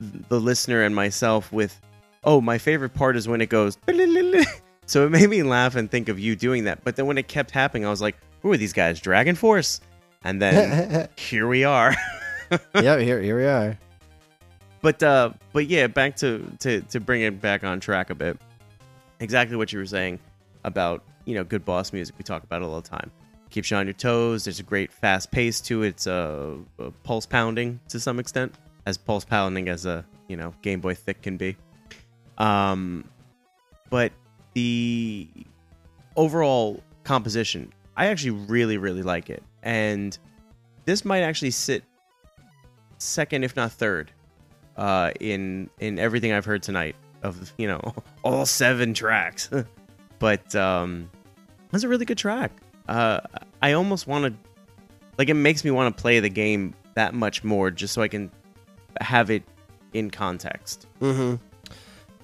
the 0.00 0.40
listener 0.40 0.82
and 0.82 0.94
myself 0.94 1.52
with 1.52 1.80
oh 2.24 2.40
my 2.40 2.58
favorite 2.58 2.94
part 2.94 3.16
is 3.16 3.28
when 3.28 3.40
it 3.40 3.48
goes 3.48 3.78
so 4.86 5.06
it 5.06 5.10
made 5.10 5.30
me 5.30 5.42
laugh 5.42 5.76
and 5.76 5.90
think 5.90 6.08
of 6.08 6.18
you 6.18 6.34
doing 6.34 6.64
that 6.64 6.82
but 6.82 6.96
then 6.96 7.06
when 7.06 7.18
it 7.18 7.28
kept 7.28 7.50
happening 7.50 7.86
I 7.86 7.90
was 7.90 8.02
like 8.02 8.16
who 8.42 8.52
are 8.52 8.56
these 8.56 8.72
guys 8.72 9.00
DragonForce 9.00 9.80
and 10.24 10.42
then 10.42 11.08
here 11.16 11.46
we 11.46 11.64
are 11.64 11.94
yeah, 12.74 12.98
here 12.98 13.20
here 13.20 13.36
we 13.36 13.46
are. 13.46 13.78
But 14.80 15.02
uh, 15.02 15.32
but 15.52 15.66
yeah, 15.66 15.86
back 15.86 16.16
to 16.16 16.46
to 16.60 16.80
to 16.82 17.00
bring 17.00 17.22
it 17.22 17.40
back 17.40 17.64
on 17.64 17.80
track 17.80 18.10
a 18.10 18.14
bit. 18.14 18.38
Exactly 19.20 19.56
what 19.56 19.72
you 19.72 19.78
were 19.78 19.86
saying 19.86 20.18
about 20.64 21.02
you 21.24 21.34
know 21.34 21.44
good 21.44 21.64
boss 21.64 21.92
music. 21.92 22.16
We 22.18 22.24
talk 22.24 22.42
about 22.42 22.62
it 22.62 22.66
all 22.66 22.80
the 22.80 22.88
time. 22.88 23.10
Keeps 23.50 23.70
you 23.70 23.76
on 23.76 23.86
your 23.86 23.94
toes. 23.94 24.44
There's 24.44 24.60
a 24.60 24.64
great 24.64 24.92
fast 24.92 25.30
pace 25.30 25.60
to 25.62 25.82
it. 25.82 25.88
It's 25.88 26.06
uh, 26.06 26.56
uh, 26.78 26.90
pulse 27.02 27.26
pounding 27.26 27.80
to 27.88 28.00
some 28.00 28.18
extent, 28.18 28.54
as 28.86 28.98
pulse 28.98 29.24
pounding 29.24 29.68
as 29.68 29.86
a 29.86 30.04
you 30.28 30.36
know 30.36 30.54
Game 30.62 30.80
Boy 30.80 30.94
thick 30.94 31.22
can 31.22 31.36
be. 31.36 31.56
Um, 32.38 33.04
but 33.90 34.12
the 34.54 35.28
overall 36.16 36.82
composition, 37.04 37.72
I 37.96 38.06
actually 38.06 38.32
really 38.32 38.78
really 38.78 39.02
like 39.02 39.30
it, 39.30 39.42
and 39.62 40.16
this 40.84 41.04
might 41.04 41.20
actually 41.20 41.52
sit 41.52 41.84
second, 42.98 43.44
if 43.44 43.54
not 43.56 43.72
third, 43.72 44.10
uh, 44.76 45.12
in 45.20 45.70
in 45.80 45.98
everything 45.98 46.32
I've 46.32 46.44
heard 46.44 46.62
tonight 46.62 46.96
of 47.22 47.52
you 47.56 47.68
know 47.68 47.94
all 48.22 48.46
seven 48.46 48.94
tracks. 48.94 49.50
but 50.18 50.54
um, 50.54 51.10
that's 51.74 51.84
a 51.84 51.88
really 51.88 52.04
good 52.04 52.18
track. 52.18 52.52
Uh, 52.88 53.20
I 53.60 53.72
almost 53.72 54.06
want 54.06 54.24
to 54.26 54.34
like 55.18 55.28
it 55.28 55.34
makes 55.34 55.64
me 55.64 55.70
want 55.70 55.96
to 55.96 56.00
play 56.00 56.20
the 56.20 56.28
game 56.28 56.74
that 56.94 57.14
much 57.14 57.42
more 57.42 57.70
just 57.70 57.94
so 57.94 58.02
I 58.02 58.08
can 58.08 58.30
have 59.00 59.30
it 59.30 59.42
in 59.92 60.10
context. 60.10 60.86
Mm-hmm. 61.00 61.36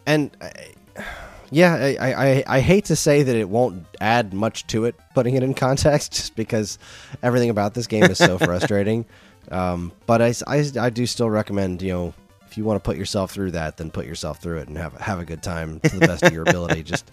And 0.07 0.31
uh, 0.41 1.03
yeah, 1.51 1.75
I, 1.75 1.97
I 1.97 2.27
I- 2.29 2.45
I 2.47 2.61
hate 2.61 2.85
to 2.87 2.97
say 2.97 3.23
that 3.25 3.35
it 3.35 3.49
won't 3.49 3.85
add 4.01 4.33
much 4.33 4.67
to 4.69 4.85
it, 4.85 4.95
putting 5.15 5.35
it 5.35 5.43
in 5.43 5.55
context, 5.55 6.13
just 6.17 6.37
because 6.37 6.79
everything 7.23 7.51
about 7.51 7.75
this 7.75 7.87
game 7.89 8.05
is 8.05 8.19
so 8.19 8.39
frustrating. 8.49 9.05
Um, 9.51 9.91
but 10.07 10.23
I, 10.23 10.33
I, 10.47 10.65
I 10.81 10.91
do 10.91 11.07
still 11.07 11.29
recommend 11.31 11.83
you 11.83 11.93
know 11.93 12.15
if 12.51 12.59
you 12.59 12.65
want 12.65 12.83
to 12.83 12.85
put 12.87 12.97
yourself 12.97 13.31
through 13.31 13.53
that, 13.53 13.77
then 13.77 13.93
put 13.93 14.07
yourself 14.07 14.41
through 14.41 14.59
it 14.59 14.69
and 14.69 14.77
have 14.77 14.93
have 14.95 15.21
a 15.21 15.25
good 15.25 15.41
time 15.41 15.79
to 15.81 15.99
the 15.99 16.07
best 16.07 16.25
of 16.25 16.33
your 16.33 16.43
ability. 16.43 16.83
Just 16.85 17.09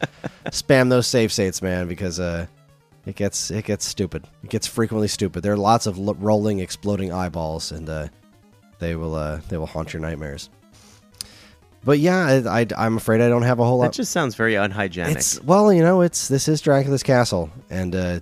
spam 0.45 0.89
those 0.89 1.05
save 1.05 1.31
states, 1.31 1.61
man, 1.61 1.87
because 1.87 2.19
uh, 2.19 2.47
it 3.05 3.15
gets 3.15 3.51
it 3.51 3.63
gets 3.63 3.85
stupid. 3.85 4.27
It 4.43 4.49
gets 4.49 4.65
frequently 4.65 5.07
stupid. 5.07 5.43
There 5.43 5.53
are 5.53 5.57
lots 5.57 5.85
of 5.85 5.99
lo- 5.99 6.17
rolling, 6.17 6.59
exploding 6.59 7.13
eyeballs, 7.13 7.71
and 7.71 7.87
uh, 7.87 8.07
they 8.79 8.95
will 8.95 9.13
uh, 9.13 9.41
they 9.47 9.57
will 9.57 9.67
haunt 9.67 9.93
your 9.93 10.01
nightmares. 10.01 10.49
But 11.83 11.99
yeah, 11.99 12.41
I, 12.47 12.65
I, 12.75 12.85
am 12.87 12.97
afraid 12.97 13.21
I 13.21 13.29
don't 13.29 13.43
have 13.43 13.59
a 13.59 13.63
whole 13.63 13.77
That 13.77 13.85
lot. 13.85 13.91
That 13.91 13.97
just 13.97 14.11
sounds 14.11 14.33
very 14.33 14.55
unhygienic. 14.55 15.17
It's 15.17 15.41
well, 15.43 15.71
you 15.71 15.83
know, 15.83 16.01
it's 16.01 16.27
this 16.27 16.47
is 16.47 16.61
Dracula's 16.61 17.03
castle, 17.03 17.51
and 17.69 17.95
uh, 17.95 18.19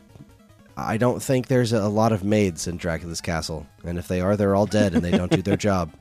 I 0.75 0.97
don't 0.97 1.23
think 1.23 1.47
there's 1.47 1.71
a, 1.71 1.77
a 1.77 1.87
lot 1.87 2.11
of 2.11 2.25
maids 2.25 2.67
in 2.67 2.75
Dracula's 2.75 3.21
castle, 3.21 3.65
and 3.85 3.97
if 3.97 4.09
they 4.09 4.19
are, 4.19 4.35
they're 4.35 4.53
all 4.53 4.65
dead 4.65 4.93
and 4.93 5.01
they 5.01 5.11
don't 5.11 5.31
do 5.31 5.41
their 5.41 5.55
job 5.69 5.93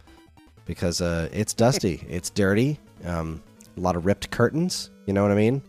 because 0.65 1.01
uh, 1.01 1.29
it's 1.33 1.55
dusty, 1.55 2.05
it's 2.09 2.31
dirty, 2.31 2.79
um, 3.05 3.43
a 3.77 3.81
lot 3.81 3.97
of 3.97 4.07
ripped 4.07 4.31
curtains. 4.31 4.91
You 5.07 5.13
know 5.13 5.23
what 5.23 5.33
I 5.33 5.37
mean? 5.37 5.63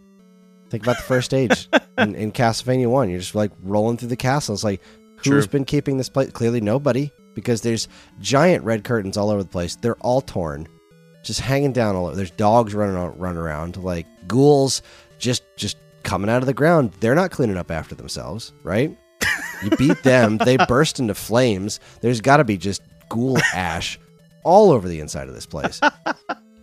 Think 0.70 0.84
about 0.84 0.98
the 0.98 1.04
first 1.04 1.26
stage 1.26 1.70
in, 1.98 2.16
in 2.16 2.32
Castlevania 2.32 2.88
One. 2.88 3.10
You're 3.10 3.20
just 3.20 3.36
like 3.36 3.52
rolling 3.64 3.98
through 3.98 4.10
the 4.10 4.16
castle. 4.16 4.56
It's 4.56 4.64
like 4.64 4.82
who's 5.18 5.46
True. 5.46 5.48
been 5.48 5.66
keeping 5.66 5.98
this 5.98 6.10
place? 6.10 6.32
Clearly 6.32 6.62
nobody, 6.62 7.12
because 7.34 7.62
there's 7.62 7.88
giant 8.20 8.64
red 8.64 8.84
curtains 8.84 9.18
all 9.18 9.30
over 9.30 9.44
the 9.44 9.50
place. 9.50 9.76
They're 9.76 9.98
all 9.98 10.22
torn 10.22 10.68
just 11.26 11.42
hanging 11.42 11.74
down 11.74 11.96
all 11.96 12.06
over. 12.06 12.16
There's 12.16 12.32
dogs 12.32 12.74
running 12.74 12.96
on, 12.96 13.18
running 13.18 13.40
around, 13.40 13.78
like 13.78 14.06
ghouls, 14.28 14.82
just 15.18 15.44
just 15.58 15.78
coming 16.04 16.30
out 16.30 16.42
of 16.42 16.46
the 16.46 16.54
ground. 16.54 16.94
They're 17.00 17.16
not 17.16 17.32
cleaning 17.32 17.58
up 17.58 17.72
after 17.72 17.96
themselves, 17.96 18.54
right? 18.64 18.96
You 19.64 19.72
beat 19.72 20.04
them, 20.04 20.38
they 20.38 20.58
burst 20.68 21.00
into 21.00 21.16
flames. 21.16 21.80
There's 22.02 22.22
got 22.22 22.38
to 22.38 22.44
be 22.44 22.58
just 22.58 22.82
ghoul 23.10 23.38
ash 23.54 24.00
all 24.46 24.72
over 24.72 24.88
the 24.88 25.02
inside 25.02 25.28
of 25.28 25.34
this 25.34 25.46
place. 25.46 25.82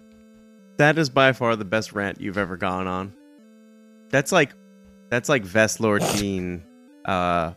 that 0.79 0.97
is 0.97 1.11
by 1.11 1.33
far 1.33 1.57
the 1.57 1.65
best 1.67 1.93
rant 1.93 2.21
you've 2.21 2.39
ever 2.39 2.57
gone 2.57 2.87
on. 2.87 3.13
That's 4.11 4.33
like 4.33 4.53
that's 5.11 5.29
like 5.29 5.45
Vestlord 5.45 6.01
Dean 6.19 6.65
uh 7.05 7.53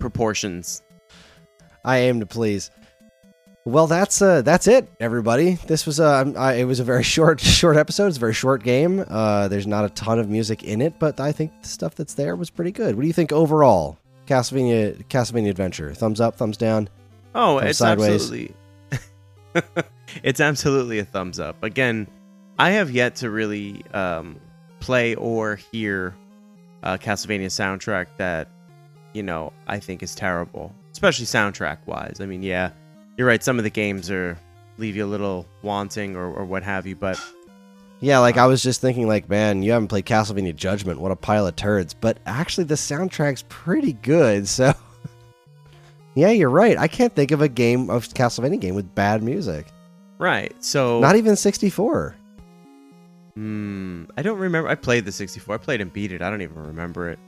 proportions. 0.00 0.82
I 1.84 1.98
aim 1.98 2.20
to 2.20 2.26
please. 2.26 2.70
Well, 3.64 3.86
that's 3.86 4.22
uh, 4.22 4.40
that's 4.42 4.66
it, 4.66 4.88
everybody. 4.98 5.54
This 5.66 5.84
was 5.84 6.00
uh, 6.00 6.32
I, 6.36 6.54
it 6.54 6.64
was 6.64 6.80
a 6.80 6.84
very 6.84 7.02
short 7.14 7.38
short 7.40 7.76
episode. 7.76 8.06
It's 8.06 8.16
a 8.16 8.20
very 8.20 8.32
short 8.32 8.62
game. 8.62 9.04
Uh, 9.06 9.48
there's 9.48 9.66
not 9.66 9.84
a 9.84 9.90
ton 9.90 10.18
of 10.18 10.28
music 10.30 10.64
in 10.64 10.80
it, 10.80 10.98
but 10.98 11.20
I 11.20 11.32
think 11.32 11.52
the 11.62 11.68
stuff 11.68 11.94
that's 11.94 12.14
there 12.14 12.34
was 12.34 12.48
pretty 12.48 12.72
good. 12.72 12.94
What 12.94 13.02
do 13.02 13.06
you 13.06 13.12
think 13.12 13.30
overall? 13.32 13.98
Castlevania 14.26 15.04
Castlevania 15.08 15.50
Adventure. 15.50 15.92
Thumbs 15.92 16.20
up, 16.20 16.36
thumbs 16.36 16.56
down. 16.56 16.88
Oh, 17.34 17.58
Thumbs 17.58 17.70
it's 17.70 17.78
sideways. 17.78 18.14
absolutely 18.14 18.54
It's 20.22 20.40
absolutely 20.40 20.98
a 20.98 21.04
thumbs 21.04 21.38
up. 21.38 21.62
Again, 21.62 22.08
I 22.58 22.70
have 22.70 22.90
yet 22.90 23.16
to 23.16 23.30
really 23.30 23.84
um 23.92 24.40
play 24.80 25.14
or 25.16 25.56
hear 25.56 26.14
a 26.82 26.96
Castlevania 26.98 27.46
soundtrack 27.46 28.06
that 28.16 28.48
you 29.12 29.22
know, 29.22 29.52
I 29.66 29.80
think 29.80 30.02
is 30.02 30.14
terrible, 30.14 30.74
especially 30.92 31.26
soundtrack 31.26 31.78
wise. 31.86 32.18
I 32.20 32.26
mean, 32.26 32.42
yeah, 32.42 32.70
you're 33.16 33.26
right. 33.26 33.42
Some 33.42 33.58
of 33.58 33.64
the 33.64 33.70
games 33.70 34.10
are 34.10 34.38
leave 34.78 34.96
you 34.96 35.04
a 35.04 35.06
little 35.06 35.46
wanting 35.62 36.16
or, 36.16 36.32
or 36.32 36.44
what 36.44 36.62
have 36.62 36.86
you, 36.86 36.94
but 36.96 37.20
Yeah, 38.00 38.20
like 38.20 38.36
I 38.36 38.46
was 38.46 38.62
just 38.62 38.80
thinking, 38.80 39.08
like, 39.08 39.28
man, 39.28 39.62
you 39.62 39.72
haven't 39.72 39.88
played 39.88 40.06
Castlevania 40.06 40.54
Judgment. 40.54 41.00
What 41.00 41.10
a 41.10 41.16
pile 41.16 41.46
of 41.46 41.56
turds. 41.56 41.94
But 41.94 42.18
actually, 42.26 42.64
the 42.64 42.76
soundtrack's 42.76 43.44
pretty 43.48 43.92
good. 43.92 44.48
So, 44.58 44.72
yeah, 46.18 46.30
you're 46.30 46.50
right. 46.50 46.76
I 46.76 46.88
can't 46.88 47.14
think 47.14 47.30
of 47.30 47.40
a 47.40 47.48
game 47.48 47.88
of 47.90 48.08
Castlevania 48.08 48.60
game 48.60 48.74
with 48.74 48.94
bad 48.94 49.22
music. 49.22 49.66
right. 50.18 50.52
So 50.62 51.00
Not 51.00 51.16
even 51.16 51.36
64. 51.36 52.14
Hmm, 53.34 54.04
I 54.16 54.22
don't 54.22 54.38
remember. 54.38 54.68
I 54.68 54.74
played 54.74 55.04
the 55.04 55.12
64. 55.12 55.54
I 55.54 55.58
played 55.58 55.80
and 55.80 55.92
beat 55.92 56.10
it. 56.12 56.22
I 56.22 56.30
don't 56.30 56.42
even 56.42 56.56
remember 56.58 57.08
it. 57.08 57.18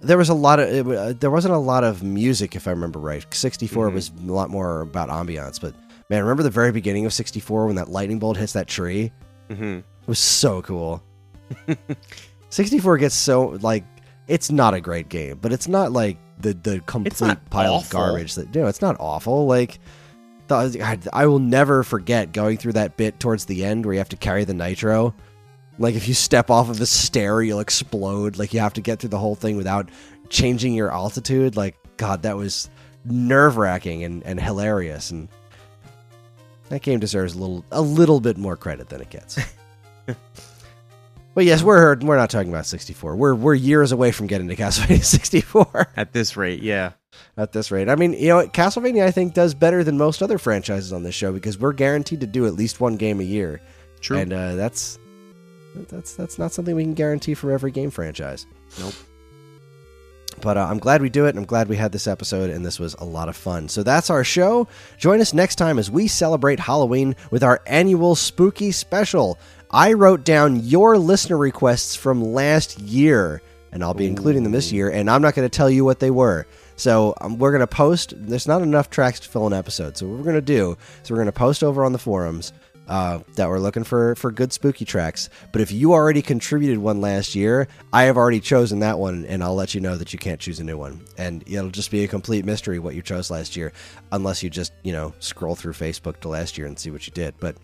There 0.00 0.18
was 0.18 0.28
a 0.30 0.34
lot 0.34 0.58
of 0.60 0.68
it, 0.70 0.86
uh, 0.96 1.12
there 1.12 1.30
wasn't 1.30 1.54
a 1.54 1.58
lot 1.58 1.84
of 1.84 2.02
music, 2.02 2.56
if 2.56 2.66
I 2.66 2.70
remember 2.70 2.98
right. 2.98 3.24
64 3.32 3.90
Mhm. 3.90 3.94
was 3.94 4.10
a 4.26 4.32
lot 4.32 4.48
more 4.50 4.80
about 4.80 5.08
ambiance. 5.10 5.60
But 5.60 5.74
man, 6.08 6.22
remember 6.22 6.42
the 6.42 6.50
very 6.50 6.72
beginning 6.72 7.04
of 7.06 7.12
64 7.12 7.66
when 7.66 7.76
that 7.76 7.88
lightning 7.90 8.18
bolt 8.18 8.36
hits 8.38 8.54
that 8.54 8.66
tree? 8.66 9.12
hmm 9.48 9.78
It 9.78 9.84
was 10.08 10.18
so 10.18 10.62
cool. 10.62 11.02
64 12.50 12.98
gets 12.98 13.14
so 13.14 13.58
like 13.60 13.84
it's 14.30 14.50
not 14.50 14.74
a 14.74 14.80
great 14.80 15.08
game, 15.08 15.38
but 15.42 15.52
it's 15.52 15.66
not 15.66 15.90
like 15.90 16.16
the 16.38 16.54
the 16.54 16.80
complete 16.86 17.36
pile 17.50 17.74
of 17.74 17.90
garbage 17.90 18.36
that 18.36 18.54
no, 18.54 18.68
it's 18.68 18.80
not 18.80 18.96
awful. 19.00 19.46
Like 19.46 19.80
the, 20.46 20.80
I, 20.82 20.98
I 21.12 21.26
will 21.26 21.40
never 21.40 21.82
forget 21.82 22.32
going 22.32 22.56
through 22.56 22.74
that 22.74 22.96
bit 22.96 23.18
towards 23.18 23.46
the 23.46 23.64
end 23.64 23.84
where 23.84 23.92
you 23.92 23.98
have 23.98 24.08
to 24.10 24.16
carry 24.16 24.44
the 24.44 24.54
nitro. 24.54 25.14
Like 25.78 25.96
if 25.96 26.06
you 26.06 26.14
step 26.14 26.48
off 26.48 26.70
of 26.70 26.78
the 26.78 26.86
stair, 26.86 27.42
you'll 27.42 27.58
explode. 27.58 28.38
Like 28.38 28.54
you 28.54 28.60
have 28.60 28.74
to 28.74 28.80
get 28.80 29.00
through 29.00 29.10
the 29.10 29.18
whole 29.18 29.34
thing 29.34 29.56
without 29.56 29.88
changing 30.28 30.74
your 30.74 30.92
altitude. 30.92 31.56
Like 31.56 31.76
God, 31.96 32.22
that 32.22 32.36
was 32.36 32.70
nerve 33.04 33.56
wracking 33.56 34.04
and, 34.04 34.22
and 34.22 34.40
hilarious. 34.40 35.10
And 35.10 35.28
that 36.68 36.82
game 36.82 37.00
deserves 37.00 37.34
a 37.34 37.38
little 37.38 37.64
a 37.72 37.82
little 37.82 38.20
bit 38.20 38.38
more 38.38 38.56
credit 38.56 38.90
than 38.90 39.00
it 39.00 39.10
gets. 39.10 39.40
But 41.40 41.46
yes, 41.46 41.62
we're 41.62 41.96
we're 42.00 42.18
not 42.18 42.28
talking 42.28 42.50
about 42.50 42.66
64. 42.66 43.16
We're 43.16 43.34
we're 43.34 43.54
years 43.54 43.92
away 43.92 44.12
from 44.12 44.26
getting 44.26 44.48
to 44.48 44.56
Castlevania 44.56 45.02
64 45.02 45.88
At 45.96 46.12
this 46.12 46.36
rate, 46.36 46.60
yeah. 46.62 46.92
at 47.38 47.52
this 47.52 47.70
rate. 47.70 47.88
I 47.88 47.94
mean, 47.94 48.12
you 48.12 48.28
know, 48.28 48.46
Castlevania 48.46 49.06
I 49.06 49.10
think 49.10 49.32
does 49.32 49.54
better 49.54 49.82
than 49.82 49.96
most 49.96 50.20
other 50.22 50.36
franchises 50.36 50.92
on 50.92 51.02
this 51.02 51.14
show 51.14 51.32
because 51.32 51.58
we're 51.58 51.72
guaranteed 51.72 52.20
to 52.20 52.26
do 52.26 52.44
at 52.44 52.52
least 52.52 52.78
one 52.78 52.96
game 52.96 53.20
a 53.20 53.22
year, 53.22 53.62
True. 54.02 54.18
and 54.18 54.34
uh, 54.34 54.54
that's 54.54 54.98
that's 55.88 56.12
that's 56.14 56.38
not 56.38 56.52
something 56.52 56.76
we 56.76 56.82
can 56.82 56.92
guarantee 56.92 57.32
for 57.32 57.52
every 57.52 57.70
game 57.70 57.88
franchise. 57.88 58.44
Nope. 58.78 58.92
But 60.42 60.58
uh, 60.58 60.66
I'm 60.66 60.78
glad 60.78 61.00
we 61.00 61.08
do 61.08 61.24
it. 61.24 61.30
and 61.30 61.38
I'm 61.38 61.44
glad 61.46 61.68
we 61.68 61.76
had 61.76 61.92
this 61.92 62.06
episode, 62.06 62.50
and 62.50 62.66
this 62.66 62.78
was 62.78 62.94
a 62.98 63.04
lot 63.04 63.30
of 63.30 63.36
fun. 63.36 63.68
So 63.68 63.82
that's 63.82 64.10
our 64.10 64.24
show. 64.24 64.68
Join 64.98 65.22
us 65.22 65.32
next 65.32 65.56
time 65.56 65.78
as 65.78 65.90
we 65.90 66.06
celebrate 66.06 66.60
Halloween 66.60 67.16
with 67.30 67.42
our 67.42 67.62
annual 67.66 68.14
spooky 68.14 68.72
special. 68.72 69.38
I 69.72 69.92
wrote 69.92 70.24
down 70.24 70.64
your 70.64 70.98
listener 70.98 71.36
requests 71.36 71.94
from 71.94 72.22
last 72.22 72.80
year, 72.80 73.40
and 73.70 73.84
I'll 73.84 73.94
be 73.94 74.06
including 74.06 74.42
them 74.42 74.50
this 74.50 74.72
year, 74.72 74.90
and 74.90 75.08
I'm 75.08 75.22
not 75.22 75.36
going 75.36 75.48
to 75.48 75.56
tell 75.56 75.70
you 75.70 75.84
what 75.84 76.00
they 76.00 76.10
were. 76.10 76.46
So 76.74 77.14
um, 77.20 77.38
we're 77.38 77.52
going 77.52 77.60
to 77.60 77.68
post. 77.68 78.14
There's 78.16 78.48
not 78.48 78.62
enough 78.62 78.90
tracks 78.90 79.20
to 79.20 79.28
fill 79.28 79.46
an 79.46 79.52
episode. 79.52 79.96
So 79.96 80.08
what 80.08 80.18
we're 80.18 80.24
going 80.24 80.34
to 80.34 80.40
do 80.40 80.76
is 81.02 81.10
we're 81.10 81.18
going 81.18 81.26
to 81.26 81.32
post 81.32 81.62
over 81.62 81.84
on 81.84 81.92
the 81.92 81.98
forums 82.00 82.52
uh, 82.88 83.20
that 83.36 83.48
we're 83.48 83.60
looking 83.60 83.84
for 83.84 84.16
for 84.16 84.32
good 84.32 84.52
spooky 84.52 84.84
tracks. 84.84 85.28
But 85.52 85.60
if 85.60 85.70
you 85.70 85.92
already 85.92 86.22
contributed 86.22 86.78
one 86.78 87.00
last 87.00 87.36
year, 87.36 87.68
I 87.92 88.04
have 88.04 88.16
already 88.16 88.40
chosen 88.40 88.80
that 88.80 88.98
one, 88.98 89.24
and 89.26 89.44
I'll 89.44 89.54
let 89.54 89.72
you 89.72 89.80
know 89.80 89.96
that 89.96 90.12
you 90.12 90.18
can't 90.18 90.40
choose 90.40 90.58
a 90.58 90.64
new 90.64 90.78
one. 90.78 91.00
And 91.16 91.44
it'll 91.46 91.70
just 91.70 91.92
be 91.92 92.02
a 92.02 92.08
complete 92.08 92.44
mystery 92.44 92.80
what 92.80 92.96
you 92.96 93.02
chose 93.02 93.30
last 93.30 93.54
year, 93.54 93.72
unless 94.10 94.42
you 94.42 94.50
just 94.50 94.72
you 94.82 94.92
know 94.92 95.14
scroll 95.20 95.54
through 95.54 95.74
Facebook 95.74 96.18
to 96.22 96.28
last 96.28 96.58
year 96.58 96.66
and 96.66 96.76
see 96.76 96.90
what 96.90 97.06
you 97.06 97.12
did. 97.12 97.34
But 97.38 97.54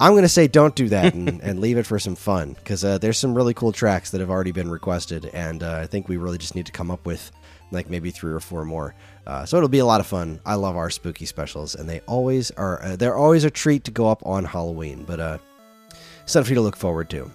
I'm 0.00 0.12
going 0.12 0.22
to 0.22 0.28
say 0.28 0.48
don't 0.48 0.74
do 0.74 0.88
that 0.88 1.12
and, 1.12 1.40
and 1.42 1.60
leave 1.60 1.76
it 1.76 1.86
for 1.86 1.98
some 1.98 2.16
fun 2.16 2.54
because 2.54 2.82
uh, 2.84 2.96
there's 2.96 3.18
some 3.18 3.34
really 3.34 3.52
cool 3.52 3.70
tracks 3.70 4.10
that 4.10 4.20
have 4.20 4.30
already 4.30 4.50
been 4.50 4.70
requested, 4.70 5.26
and 5.26 5.62
uh, 5.62 5.76
I 5.76 5.86
think 5.86 6.08
we 6.08 6.16
really 6.16 6.38
just 6.38 6.54
need 6.54 6.66
to 6.66 6.72
come 6.72 6.90
up 6.90 7.04
with 7.04 7.30
like 7.70 7.90
maybe 7.90 8.10
three 8.10 8.32
or 8.32 8.40
four 8.40 8.64
more. 8.64 8.94
Uh, 9.26 9.44
so 9.44 9.58
it'll 9.58 9.68
be 9.68 9.78
a 9.78 9.86
lot 9.86 10.00
of 10.00 10.06
fun. 10.06 10.40
I 10.46 10.54
love 10.54 10.76
our 10.76 10.88
spooky 10.88 11.26
specials, 11.26 11.74
and 11.74 11.88
they 11.88 12.00
always 12.00 12.50
are. 12.52 12.82
Uh, 12.82 12.96
they're 12.96 13.16
always 13.16 13.44
a 13.44 13.50
treat 13.50 13.84
to 13.84 13.90
go 13.90 14.08
up 14.08 14.24
on 14.24 14.44
Halloween, 14.44 15.04
but 15.04 15.20
uh, 15.20 15.38
something 16.24 16.46
for 16.46 16.52
you 16.52 16.56
to 16.56 16.62
look 16.62 16.76
forward 16.76 17.10
to. 17.10 17.30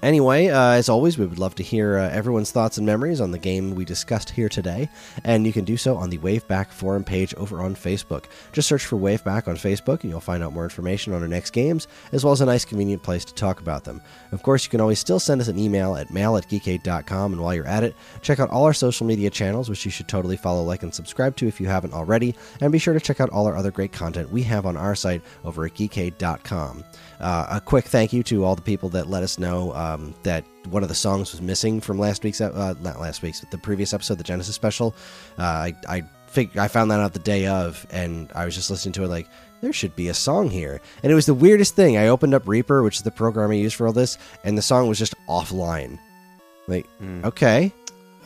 Anyway, 0.00 0.46
uh, 0.46 0.72
as 0.72 0.88
always, 0.88 1.18
we 1.18 1.26
would 1.26 1.40
love 1.40 1.56
to 1.56 1.62
hear 1.62 1.98
uh, 1.98 2.08
everyone's 2.10 2.52
thoughts 2.52 2.78
and 2.78 2.86
memories 2.86 3.20
on 3.20 3.32
the 3.32 3.38
game 3.38 3.74
we 3.74 3.84
discussed 3.84 4.30
here 4.30 4.48
today, 4.48 4.88
and 5.24 5.44
you 5.44 5.52
can 5.52 5.64
do 5.64 5.76
so 5.76 5.96
on 5.96 6.08
the 6.08 6.18
Waveback 6.18 6.68
forum 6.68 7.02
page 7.02 7.34
over 7.34 7.60
on 7.60 7.74
Facebook. 7.74 8.26
Just 8.52 8.68
search 8.68 8.86
for 8.86 8.96
Waveback 8.96 9.48
on 9.48 9.56
Facebook, 9.56 10.02
and 10.02 10.10
you'll 10.10 10.20
find 10.20 10.44
out 10.44 10.52
more 10.52 10.62
information 10.62 11.12
on 11.12 11.22
our 11.22 11.26
next 11.26 11.50
games, 11.50 11.88
as 12.12 12.24
well 12.24 12.32
as 12.32 12.40
a 12.40 12.46
nice, 12.46 12.64
convenient 12.64 13.02
place 13.02 13.24
to 13.24 13.34
talk 13.34 13.60
about 13.60 13.82
them. 13.82 14.00
Of 14.30 14.44
course, 14.44 14.64
you 14.64 14.70
can 14.70 14.80
always 14.80 15.00
still 15.00 15.18
send 15.18 15.40
us 15.40 15.48
an 15.48 15.58
email 15.58 15.96
at 15.96 16.12
mail 16.12 16.36
at 16.36 16.48
geekade.com, 16.48 17.32
and 17.32 17.42
while 17.42 17.54
you're 17.56 17.66
at 17.66 17.82
it, 17.82 17.96
check 18.22 18.38
out 18.38 18.50
all 18.50 18.66
our 18.66 18.74
social 18.74 19.04
media 19.04 19.30
channels, 19.30 19.68
which 19.68 19.84
you 19.84 19.90
should 19.90 20.06
totally 20.06 20.36
follow, 20.36 20.62
like, 20.62 20.84
and 20.84 20.94
subscribe 20.94 21.34
to 21.36 21.48
if 21.48 21.60
you 21.60 21.66
haven't 21.66 21.92
already, 21.92 22.36
and 22.60 22.70
be 22.70 22.78
sure 22.78 22.94
to 22.94 23.00
check 23.00 23.20
out 23.20 23.30
all 23.30 23.48
our 23.48 23.56
other 23.56 23.72
great 23.72 23.90
content 23.90 24.30
we 24.30 24.44
have 24.44 24.64
on 24.64 24.76
our 24.76 24.94
site 24.94 25.22
over 25.44 25.64
at 25.64 25.74
geekade.com. 25.74 26.84
Uh, 27.20 27.46
a 27.50 27.60
quick 27.60 27.84
thank 27.84 28.12
you 28.12 28.22
to 28.22 28.44
all 28.44 28.54
the 28.54 28.62
people 28.62 28.88
that 28.90 29.08
let 29.08 29.22
us 29.22 29.38
know 29.38 29.74
um, 29.74 30.14
that 30.22 30.44
one 30.70 30.82
of 30.82 30.88
the 30.88 30.94
songs 30.94 31.32
was 31.32 31.42
missing 31.42 31.80
from 31.80 31.98
last 31.98 32.22
week's 32.22 32.40
uh, 32.40 32.74
not 32.80 33.00
last 33.00 33.22
week's, 33.22 33.40
but 33.40 33.50
the 33.50 33.58
previous 33.58 33.92
episode, 33.92 34.18
the 34.18 34.24
Genesis 34.24 34.54
special. 34.54 34.94
Uh, 35.38 35.42
I 35.42 35.74
I 35.88 36.02
fig- 36.28 36.56
I 36.56 36.68
found 36.68 36.90
that 36.90 37.00
out 37.00 37.12
the 37.14 37.18
day 37.18 37.46
of, 37.46 37.86
and 37.90 38.30
I 38.34 38.44
was 38.44 38.54
just 38.54 38.70
listening 38.70 38.92
to 38.94 39.04
it 39.04 39.08
like 39.08 39.26
there 39.60 39.72
should 39.72 39.96
be 39.96 40.08
a 40.08 40.14
song 40.14 40.48
here, 40.50 40.80
and 41.02 41.10
it 41.10 41.14
was 41.16 41.26
the 41.26 41.34
weirdest 41.34 41.74
thing. 41.74 41.96
I 41.96 42.06
opened 42.08 42.34
up 42.34 42.46
Reaper, 42.46 42.82
which 42.84 42.96
is 42.96 43.02
the 43.02 43.10
program 43.10 43.50
I 43.50 43.54
use 43.54 43.72
for 43.74 43.86
all 43.88 43.92
this, 43.92 44.16
and 44.44 44.56
the 44.56 44.62
song 44.62 44.88
was 44.88 44.98
just 44.98 45.14
offline. 45.28 45.98
Like 46.68 46.86
Hmm. 46.98 47.24
okay 47.24 47.72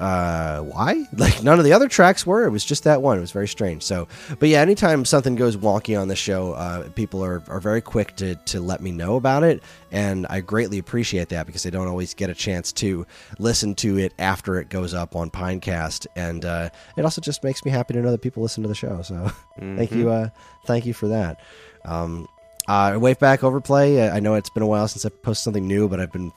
uh 0.02 0.60
why? 0.62 1.06
Like 1.16 1.42
none 1.44 1.58
of 1.58 1.64
the 1.64 1.72
other 1.72 1.88
tracks 1.88 2.26
were. 2.26 2.44
It 2.44 2.50
was 2.50 2.64
just 2.64 2.82
that 2.84 3.00
one. 3.02 3.16
It 3.18 3.20
was 3.20 3.30
very 3.30 3.46
strange. 3.46 3.82
So 3.84 4.08
but 4.40 4.48
yeah 4.48 4.60
anytime 4.60 5.04
something 5.04 5.36
goes 5.36 5.56
wonky 5.56 5.98
on 6.00 6.08
the 6.08 6.16
show 6.16 6.52
uh 6.54 6.88
people 6.90 7.24
are, 7.24 7.42
are 7.48 7.60
very 7.60 7.80
quick 7.80 8.16
to 8.16 8.34
to 8.34 8.60
let 8.60 8.80
me 8.80 8.90
know 8.90 9.14
about 9.16 9.44
it. 9.44 9.62
And 9.92 10.26
i 10.28 10.40
greatly 10.40 10.78
appreciate 10.78 11.28
that 11.28 11.46
because 11.46 11.62
they 11.62 11.70
don't 11.70 11.86
always 11.88 12.14
get 12.14 12.30
a 12.30 12.34
chance 12.34 12.72
to 12.74 13.06
listen 13.38 13.74
to 13.76 13.98
it 13.98 14.12
after 14.18 14.58
it 14.58 14.68
goes 14.70 14.92
up 14.94 15.14
on 15.14 15.30
pinecast. 15.30 16.06
And 16.16 16.44
uh 16.44 16.70
it 16.96 17.04
also 17.04 17.20
just 17.20 17.44
makes 17.44 17.64
me 17.64 17.70
happy 17.70 17.94
to 17.94 18.00
know 18.02 18.10
that 18.10 18.22
people 18.22 18.42
listen 18.42 18.62
to 18.64 18.68
the 18.68 18.74
show. 18.74 19.02
So 19.02 19.30
thank 19.60 19.90
Mhm. 19.90 19.96
you 19.96 20.10
uh 20.10 20.28
thank 20.66 20.84
you 20.86 20.94
for 20.94 21.08
that. 21.08 21.38
Um 21.84 22.26
uh 22.68 22.96
wave 23.00 23.18
back 23.18 23.42
overplay 23.42 24.08
i 24.08 24.20
know 24.20 24.34
it's 24.36 24.48
been 24.50 24.62
a 24.62 24.66
while 24.68 24.86
since 24.86 25.04
i 25.04 25.08
posted 25.08 25.42
something 25.42 25.66
new 25.66 25.88
but 25.88 25.98
i've 25.98 26.12
been 26.12 26.30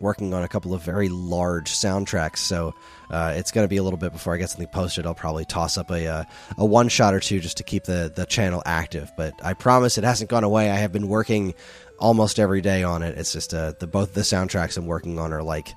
working 0.00 0.34
on 0.34 0.42
a 0.42 0.48
couple 0.48 0.74
of 0.74 0.82
very 0.82 1.08
large 1.08 1.72
soundtracks, 1.72 2.38
so 2.38 2.74
uh, 3.10 3.34
it's 3.36 3.50
going 3.50 3.64
to 3.64 3.68
be 3.68 3.76
a 3.76 3.82
little 3.82 3.98
bit 3.98 4.12
before 4.12 4.34
I 4.34 4.38
get 4.38 4.50
something 4.50 4.68
posted. 4.68 5.06
I'll 5.06 5.14
probably 5.14 5.44
toss 5.44 5.78
up 5.78 5.90
a 5.90 6.06
uh, 6.06 6.24
a 6.58 6.64
one 6.64 6.88
shot 6.88 7.14
or 7.14 7.20
two 7.20 7.40
just 7.40 7.56
to 7.58 7.62
keep 7.62 7.84
the 7.84 8.12
the 8.14 8.26
channel 8.26 8.62
active. 8.66 9.10
But 9.16 9.34
I 9.42 9.54
promise 9.54 9.98
it 9.98 10.04
hasn't 10.04 10.30
gone 10.30 10.44
away. 10.44 10.70
I 10.70 10.76
have 10.76 10.92
been 10.92 11.08
working 11.08 11.54
almost 11.98 12.38
every 12.38 12.60
day 12.60 12.82
on 12.82 13.02
it. 13.02 13.16
It's 13.18 13.32
just 13.32 13.54
uh, 13.54 13.72
the 13.78 13.86
both 13.86 14.14
the 14.14 14.22
soundtracks 14.22 14.76
I'm 14.76 14.86
working 14.86 15.18
on 15.18 15.32
are 15.32 15.42
like 15.42 15.74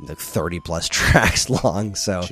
like 0.00 0.18
30 0.18 0.60
plus 0.60 0.88
tracks 0.90 1.50
long. 1.50 1.94
So 1.94 2.20
uh, 2.20 2.26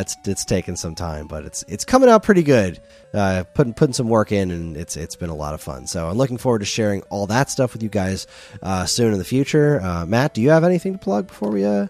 it's 0.00 0.16
it's 0.24 0.44
taken 0.44 0.76
some 0.76 0.94
time 0.94 1.26
but 1.26 1.44
it's 1.44 1.64
it's 1.68 1.84
coming 1.84 2.08
out 2.08 2.22
pretty 2.22 2.42
good. 2.42 2.80
Uh, 3.14 3.44
putting 3.54 3.72
putting 3.74 3.94
some 3.94 4.08
work 4.08 4.32
in 4.32 4.50
and 4.50 4.76
it's 4.76 4.96
it's 4.96 5.16
been 5.16 5.30
a 5.30 5.34
lot 5.34 5.54
of 5.54 5.60
fun. 5.60 5.86
So 5.86 6.08
i'm 6.08 6.16
looking 6.16 6.36
forward 6.36 6.58
to 6.60 6.64
sharing 6.66 7.02
all 7.04 7.26
that 7.28 7.50
stuff 7.50 7.72
with 7.72 7.82
you 7.82 7.88
guys 7.88 8.26
uh, 8.62 8.84
soon 8.86 9.12
in 9.12 9.18
the 9.18 9.24
future. 9.24 9.80
Uh, 9.80 10.04
matt 10.06 10.34
do 10.34 10.42
you 10.42 10.50
have 10.50 10.64
anything 10.64 10.92
to 10.92 10.98
plug 10.98 11.28
before 11.28 11.50
we 11.50 11.64
uh, 11.64 11.86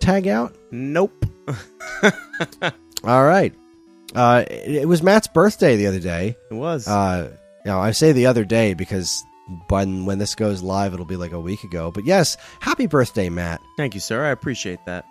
tag 0.00 0.28
out? 0.28 0.54
Nope. 0.70 1.24
all 3.04 3.24
right. 3.24 3.54
Uh, 4.14 4.44
it, 4.50 4.76
it 4.82 4.88
was 4.88 5.02
matt's 5.02 5.26
birthday 5.28 5.76
the 5.76 5.86
other 5.86 6.00
day. 6.00 6.36
It 6.50 6.54
was. 6.54 6.86
uh, 6.88 7.30
you 7.64 7.70
know, 7.72 7.80
I 7.80 7.90
say 7.90 8.12
the 8.12 8.26
other 8.26 8.44
day 8.44 8.74
because 8.74 9.24
when 9.68 10.04
when 10.06 10.18
this 10.18 10.34
goes 10.34 10.62
live, 10.62 10.94
it'll 10.94 11.06
be 11.06 11.16
like 11.16 11.32
a 11.32 11.40
week 11.40 11.64
ago. 11.64 11.90
But 11.90 12.04
yes, 12.04 12.36
happy 12.60 12.86
birthday, 12.86 13.28
Matt. 13.28 13.60
Thank 13.76 13.94
you, 13.94 14.00
sir. 14.00 14.24
I 14.24 14.30
appreciate 14.30 14.84
that. 14.86 15.04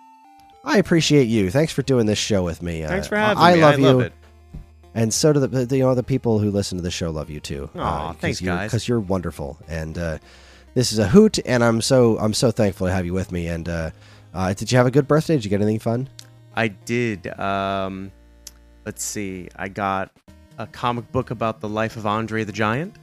I 0.63 0.77
appreciate 0.77 1.25
you. 1.27 1.49
Thanks 1.49 1.71
for 1.71 1.81
doing 1.81 2.05
this 2.07 2.17
show 2.19 2.43
with 2.43 2.61
me. 2.61 2.83
Thanks 2.85 3.07
Uh, 3.07 3.09
for 3.09 3.15
having 3.15 3.43
I 3.43 3.53
me. 3.55 3.61
love 3.61 3.73
I 3.73 3.77
you, 3.77 3.83
love 3.85 3.99
it. 4.01 4.13
and 4.93 5.13
so 5.13 5.31
do 5.33 5.39
the, 5.39 5.47
the 5.65 5.77
you 5.77 5.83
know 5.83 5.95
the 5.95 6.03
people 6.03 6.39
who 6.39 6.51
listen 6.51 6.77
to 6.77 6.81
the 6.81 6.91
show 6.91 7.09
love 7.09 7.29
you 7.29 7.39
too. 7.39 7.69
Aw, 7.75 8.13
thanks, 8.13 8.41
guys. 8.41 8.69
Because 8.69 8.87
you're 8.87 8.99
wonderful, 8.99 9.57
and 9.67 9.97
uh, 9.97 10.17
this 10.73 10.91
is 10.91 10.99
a 10.99 11.07
hoot, 11.07 11.39
and 11.45 11.63
I'm 11.63 11.81
so 11.81 12.17
I'm 12.19 12.33
so 12.33 12.51
thankful 12.51 12.87
to 12.87 12.93
have 12.93 13.05
you 13.05 13.13
with 13.13 13.31
me. 13.31 13.47
And 13.47 13.67
uh, 13.69 13.91
uh, 14.33 14.53
did 14.53 14.71
you 14.71 14.77
have 14.77 14.87
a 14.87 14.91
good 14.91 15.07
birthday? 15.07 15.35
Did 15.35 15.45
you 15.45 15.49
get 15.49 15.61
anything 15.61 15.79
fun? 15.79 16.09
I 16.55 16.67
did. 16.69 17.27
Um, 17.39 18.11
let's 18.85 19.03
see. 19.03 19.47
I 19.55 19.67
got 19.69 20.11
a 20.57 20.67
comic 20.67 21.11
book 21.11 21.29
about 21.31 21.61
the 21.61 21.69
life 21.69 21.95
of 21.97 22.05
Andre 22.05 22.43
the 22.43 22.51
Giant. 22.51 22.95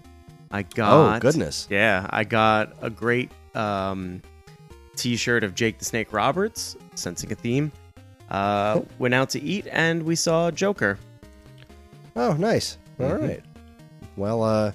I 0.55 0.63
got. 0.63 1.17
oh 1.17 1.19
goodness! 1.21 1.67
Yeah, 1.69 2.07
I 2.11 2.23
got 2.25 2.75
a 2.81 2.89
great 2.89 3.31
um, 3.57 4.23
T-shirt 4.97 5.43
of 5.43 5.55
Jake 5.55 5.79
the 5.79 5.85
Snake 5.85 6.13
Roberts, 6.13 6.77
sensing 6.95 7.33
a 7.33 7.35
theme. 7.35 7.73
Uh, 8.31 8.75
Cool. 8.75 8.89
Went 9.01 9.15
out 9.15 9.31
to 9.31 9.43
eat 9.43 9.67
and 9.71 10.03
we 10.05 10.15
saw 10.17 10.51
Joker. 10.51 10.99
Oh, 12.17 12.33
nice. 12.35 12.79
All 13.01 13.07
Mhm. 13.11 13.21
right. 13.29 13.43
Well, 14.17 14.43
uh, 14.45 14.73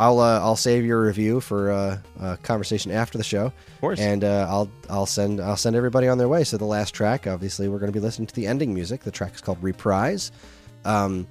I'll 0.00 0.18
uh, 0.18 0.40
I'll 0.40 0.56
save 0.56 0.84
your 0.84 1.00
review 1.02 1.40
for 1.40 1.70
uh, 1.70 1.98
uh, 2.20 2.36
conversation 2.42 2.90
after 2.90 3.16
the 3.16 3.22
show, 3.24 3.46
Of 3.46 3.80
course. 3.80 4.00
and 4.00 4.24
uh, 4.24 4.46
I'll 4.48 4.68
I'll 4.88 5.06
send 5.06 5.40
I'll 5.40 5.56
send 5.56 5.76
everybody 5.76 6.08
on 6.08 6.18
their 6.18 6.28
way. 6.28 6.42
So 6.42 6.56
the 6.56 6.64
last 6.64 6.92
track, 6.94 7.26
obviously, 7.28 7.68
we're 7.68 7.78
going 7.78 7.92
to 7.92 7.96
be 7.98 8.02
listening 8.02 8.26
to 8.26 8.34
the 8.34 8.46
ending 8.48 8.74
music. 8.74 9.02
The 9.04 9.10
track 9.12 9.34
is 9.34 9.40
called 9.40 9.62
Reprise. 9.62 10.32
Um, 10.84 11.28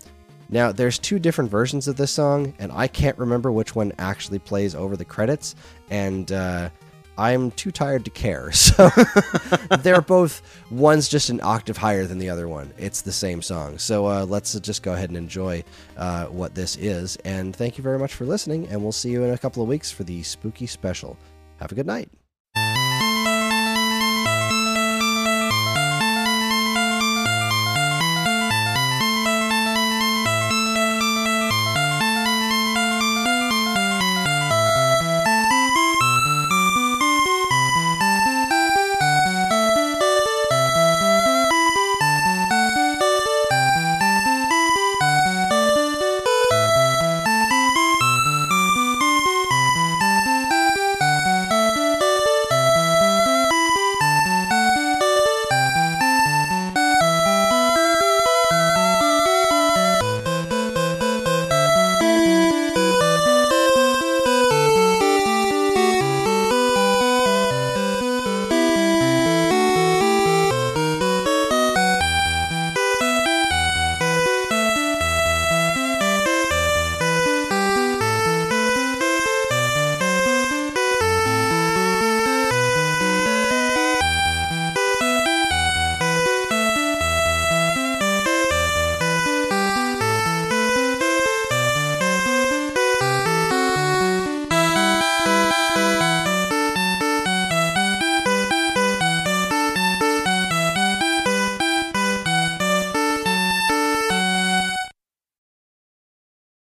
now, 0.49 0.71
there's 0.71 0.97
two 0.97 1.19
different 1.19 1.51
versions 1.51 1.87
of 1.87 1.95
this 1.95 2.11
song, 2.11 2.53
and 2.57 2.71
I 2.71 2.87
can't 2.87 3.17
remember 3.17 3.51
which 3.51 3.75
one 3.75 3.93
actually 3.99 4.39
plays 4.39 4.73
over 4.73 4.97
the 4.97 5.05
credits, 5.05 5.55
and 5.91 6.31
uh, 6.31 6.69
I'm 7.17 7.51
too 7.51 7.71
tired 7.71 8.05
to 8.05 8.11
care. 8.11 8.51
So 8.69 8.89
they're 9.81 10.01
both 10.01 10.41
one's 10.71 11.09
just 11.09 11.29
an 11.29 11.41
octave 11.43 11.77
higher 11.77 12.05
than 12.05 12.17
the 12.17 12.29
other 12.29 12.47
one. 12.47 12.73
It's 12.77 13.01
the 13.01 13.11
same 13.11 13.41
song. 13.41 13.77
So 13.77 14.07
uh, 14.07 14.25
let's 14.25 14.57
just 14.59 14.83
go 14.83 14.93
ahead 14.93 15.09
and 15.09 15.17
enjoy 15.17 15.63
uh, 15.97 16.25
what 16.25 16.55
this 16.55 16.77
is. 16.77 17.15
And 17.17 17.55
thank 17.55 17.77
you 17.77 17.83
very 17.83 17.99
much 17.99 18.13
for 18.13 18.25
listening, 18.25 18.67
and 18.69 18.81
we'll 18.81 18.91
see 18.91 19.11
you 19.11 19.23
in 19.23 19.31
a 19.31 19.37
couple 19.37 19.61
of 19.61 19.69
weeks 19.69 19.91
for 19.91 20.03
the 20.03 20.23
spooky 20.23 20.65
special. 20.65 21.17
Have 21.57 21.71
a 21.71 21.75
good 21.75 21.87
night. 21.87 22.09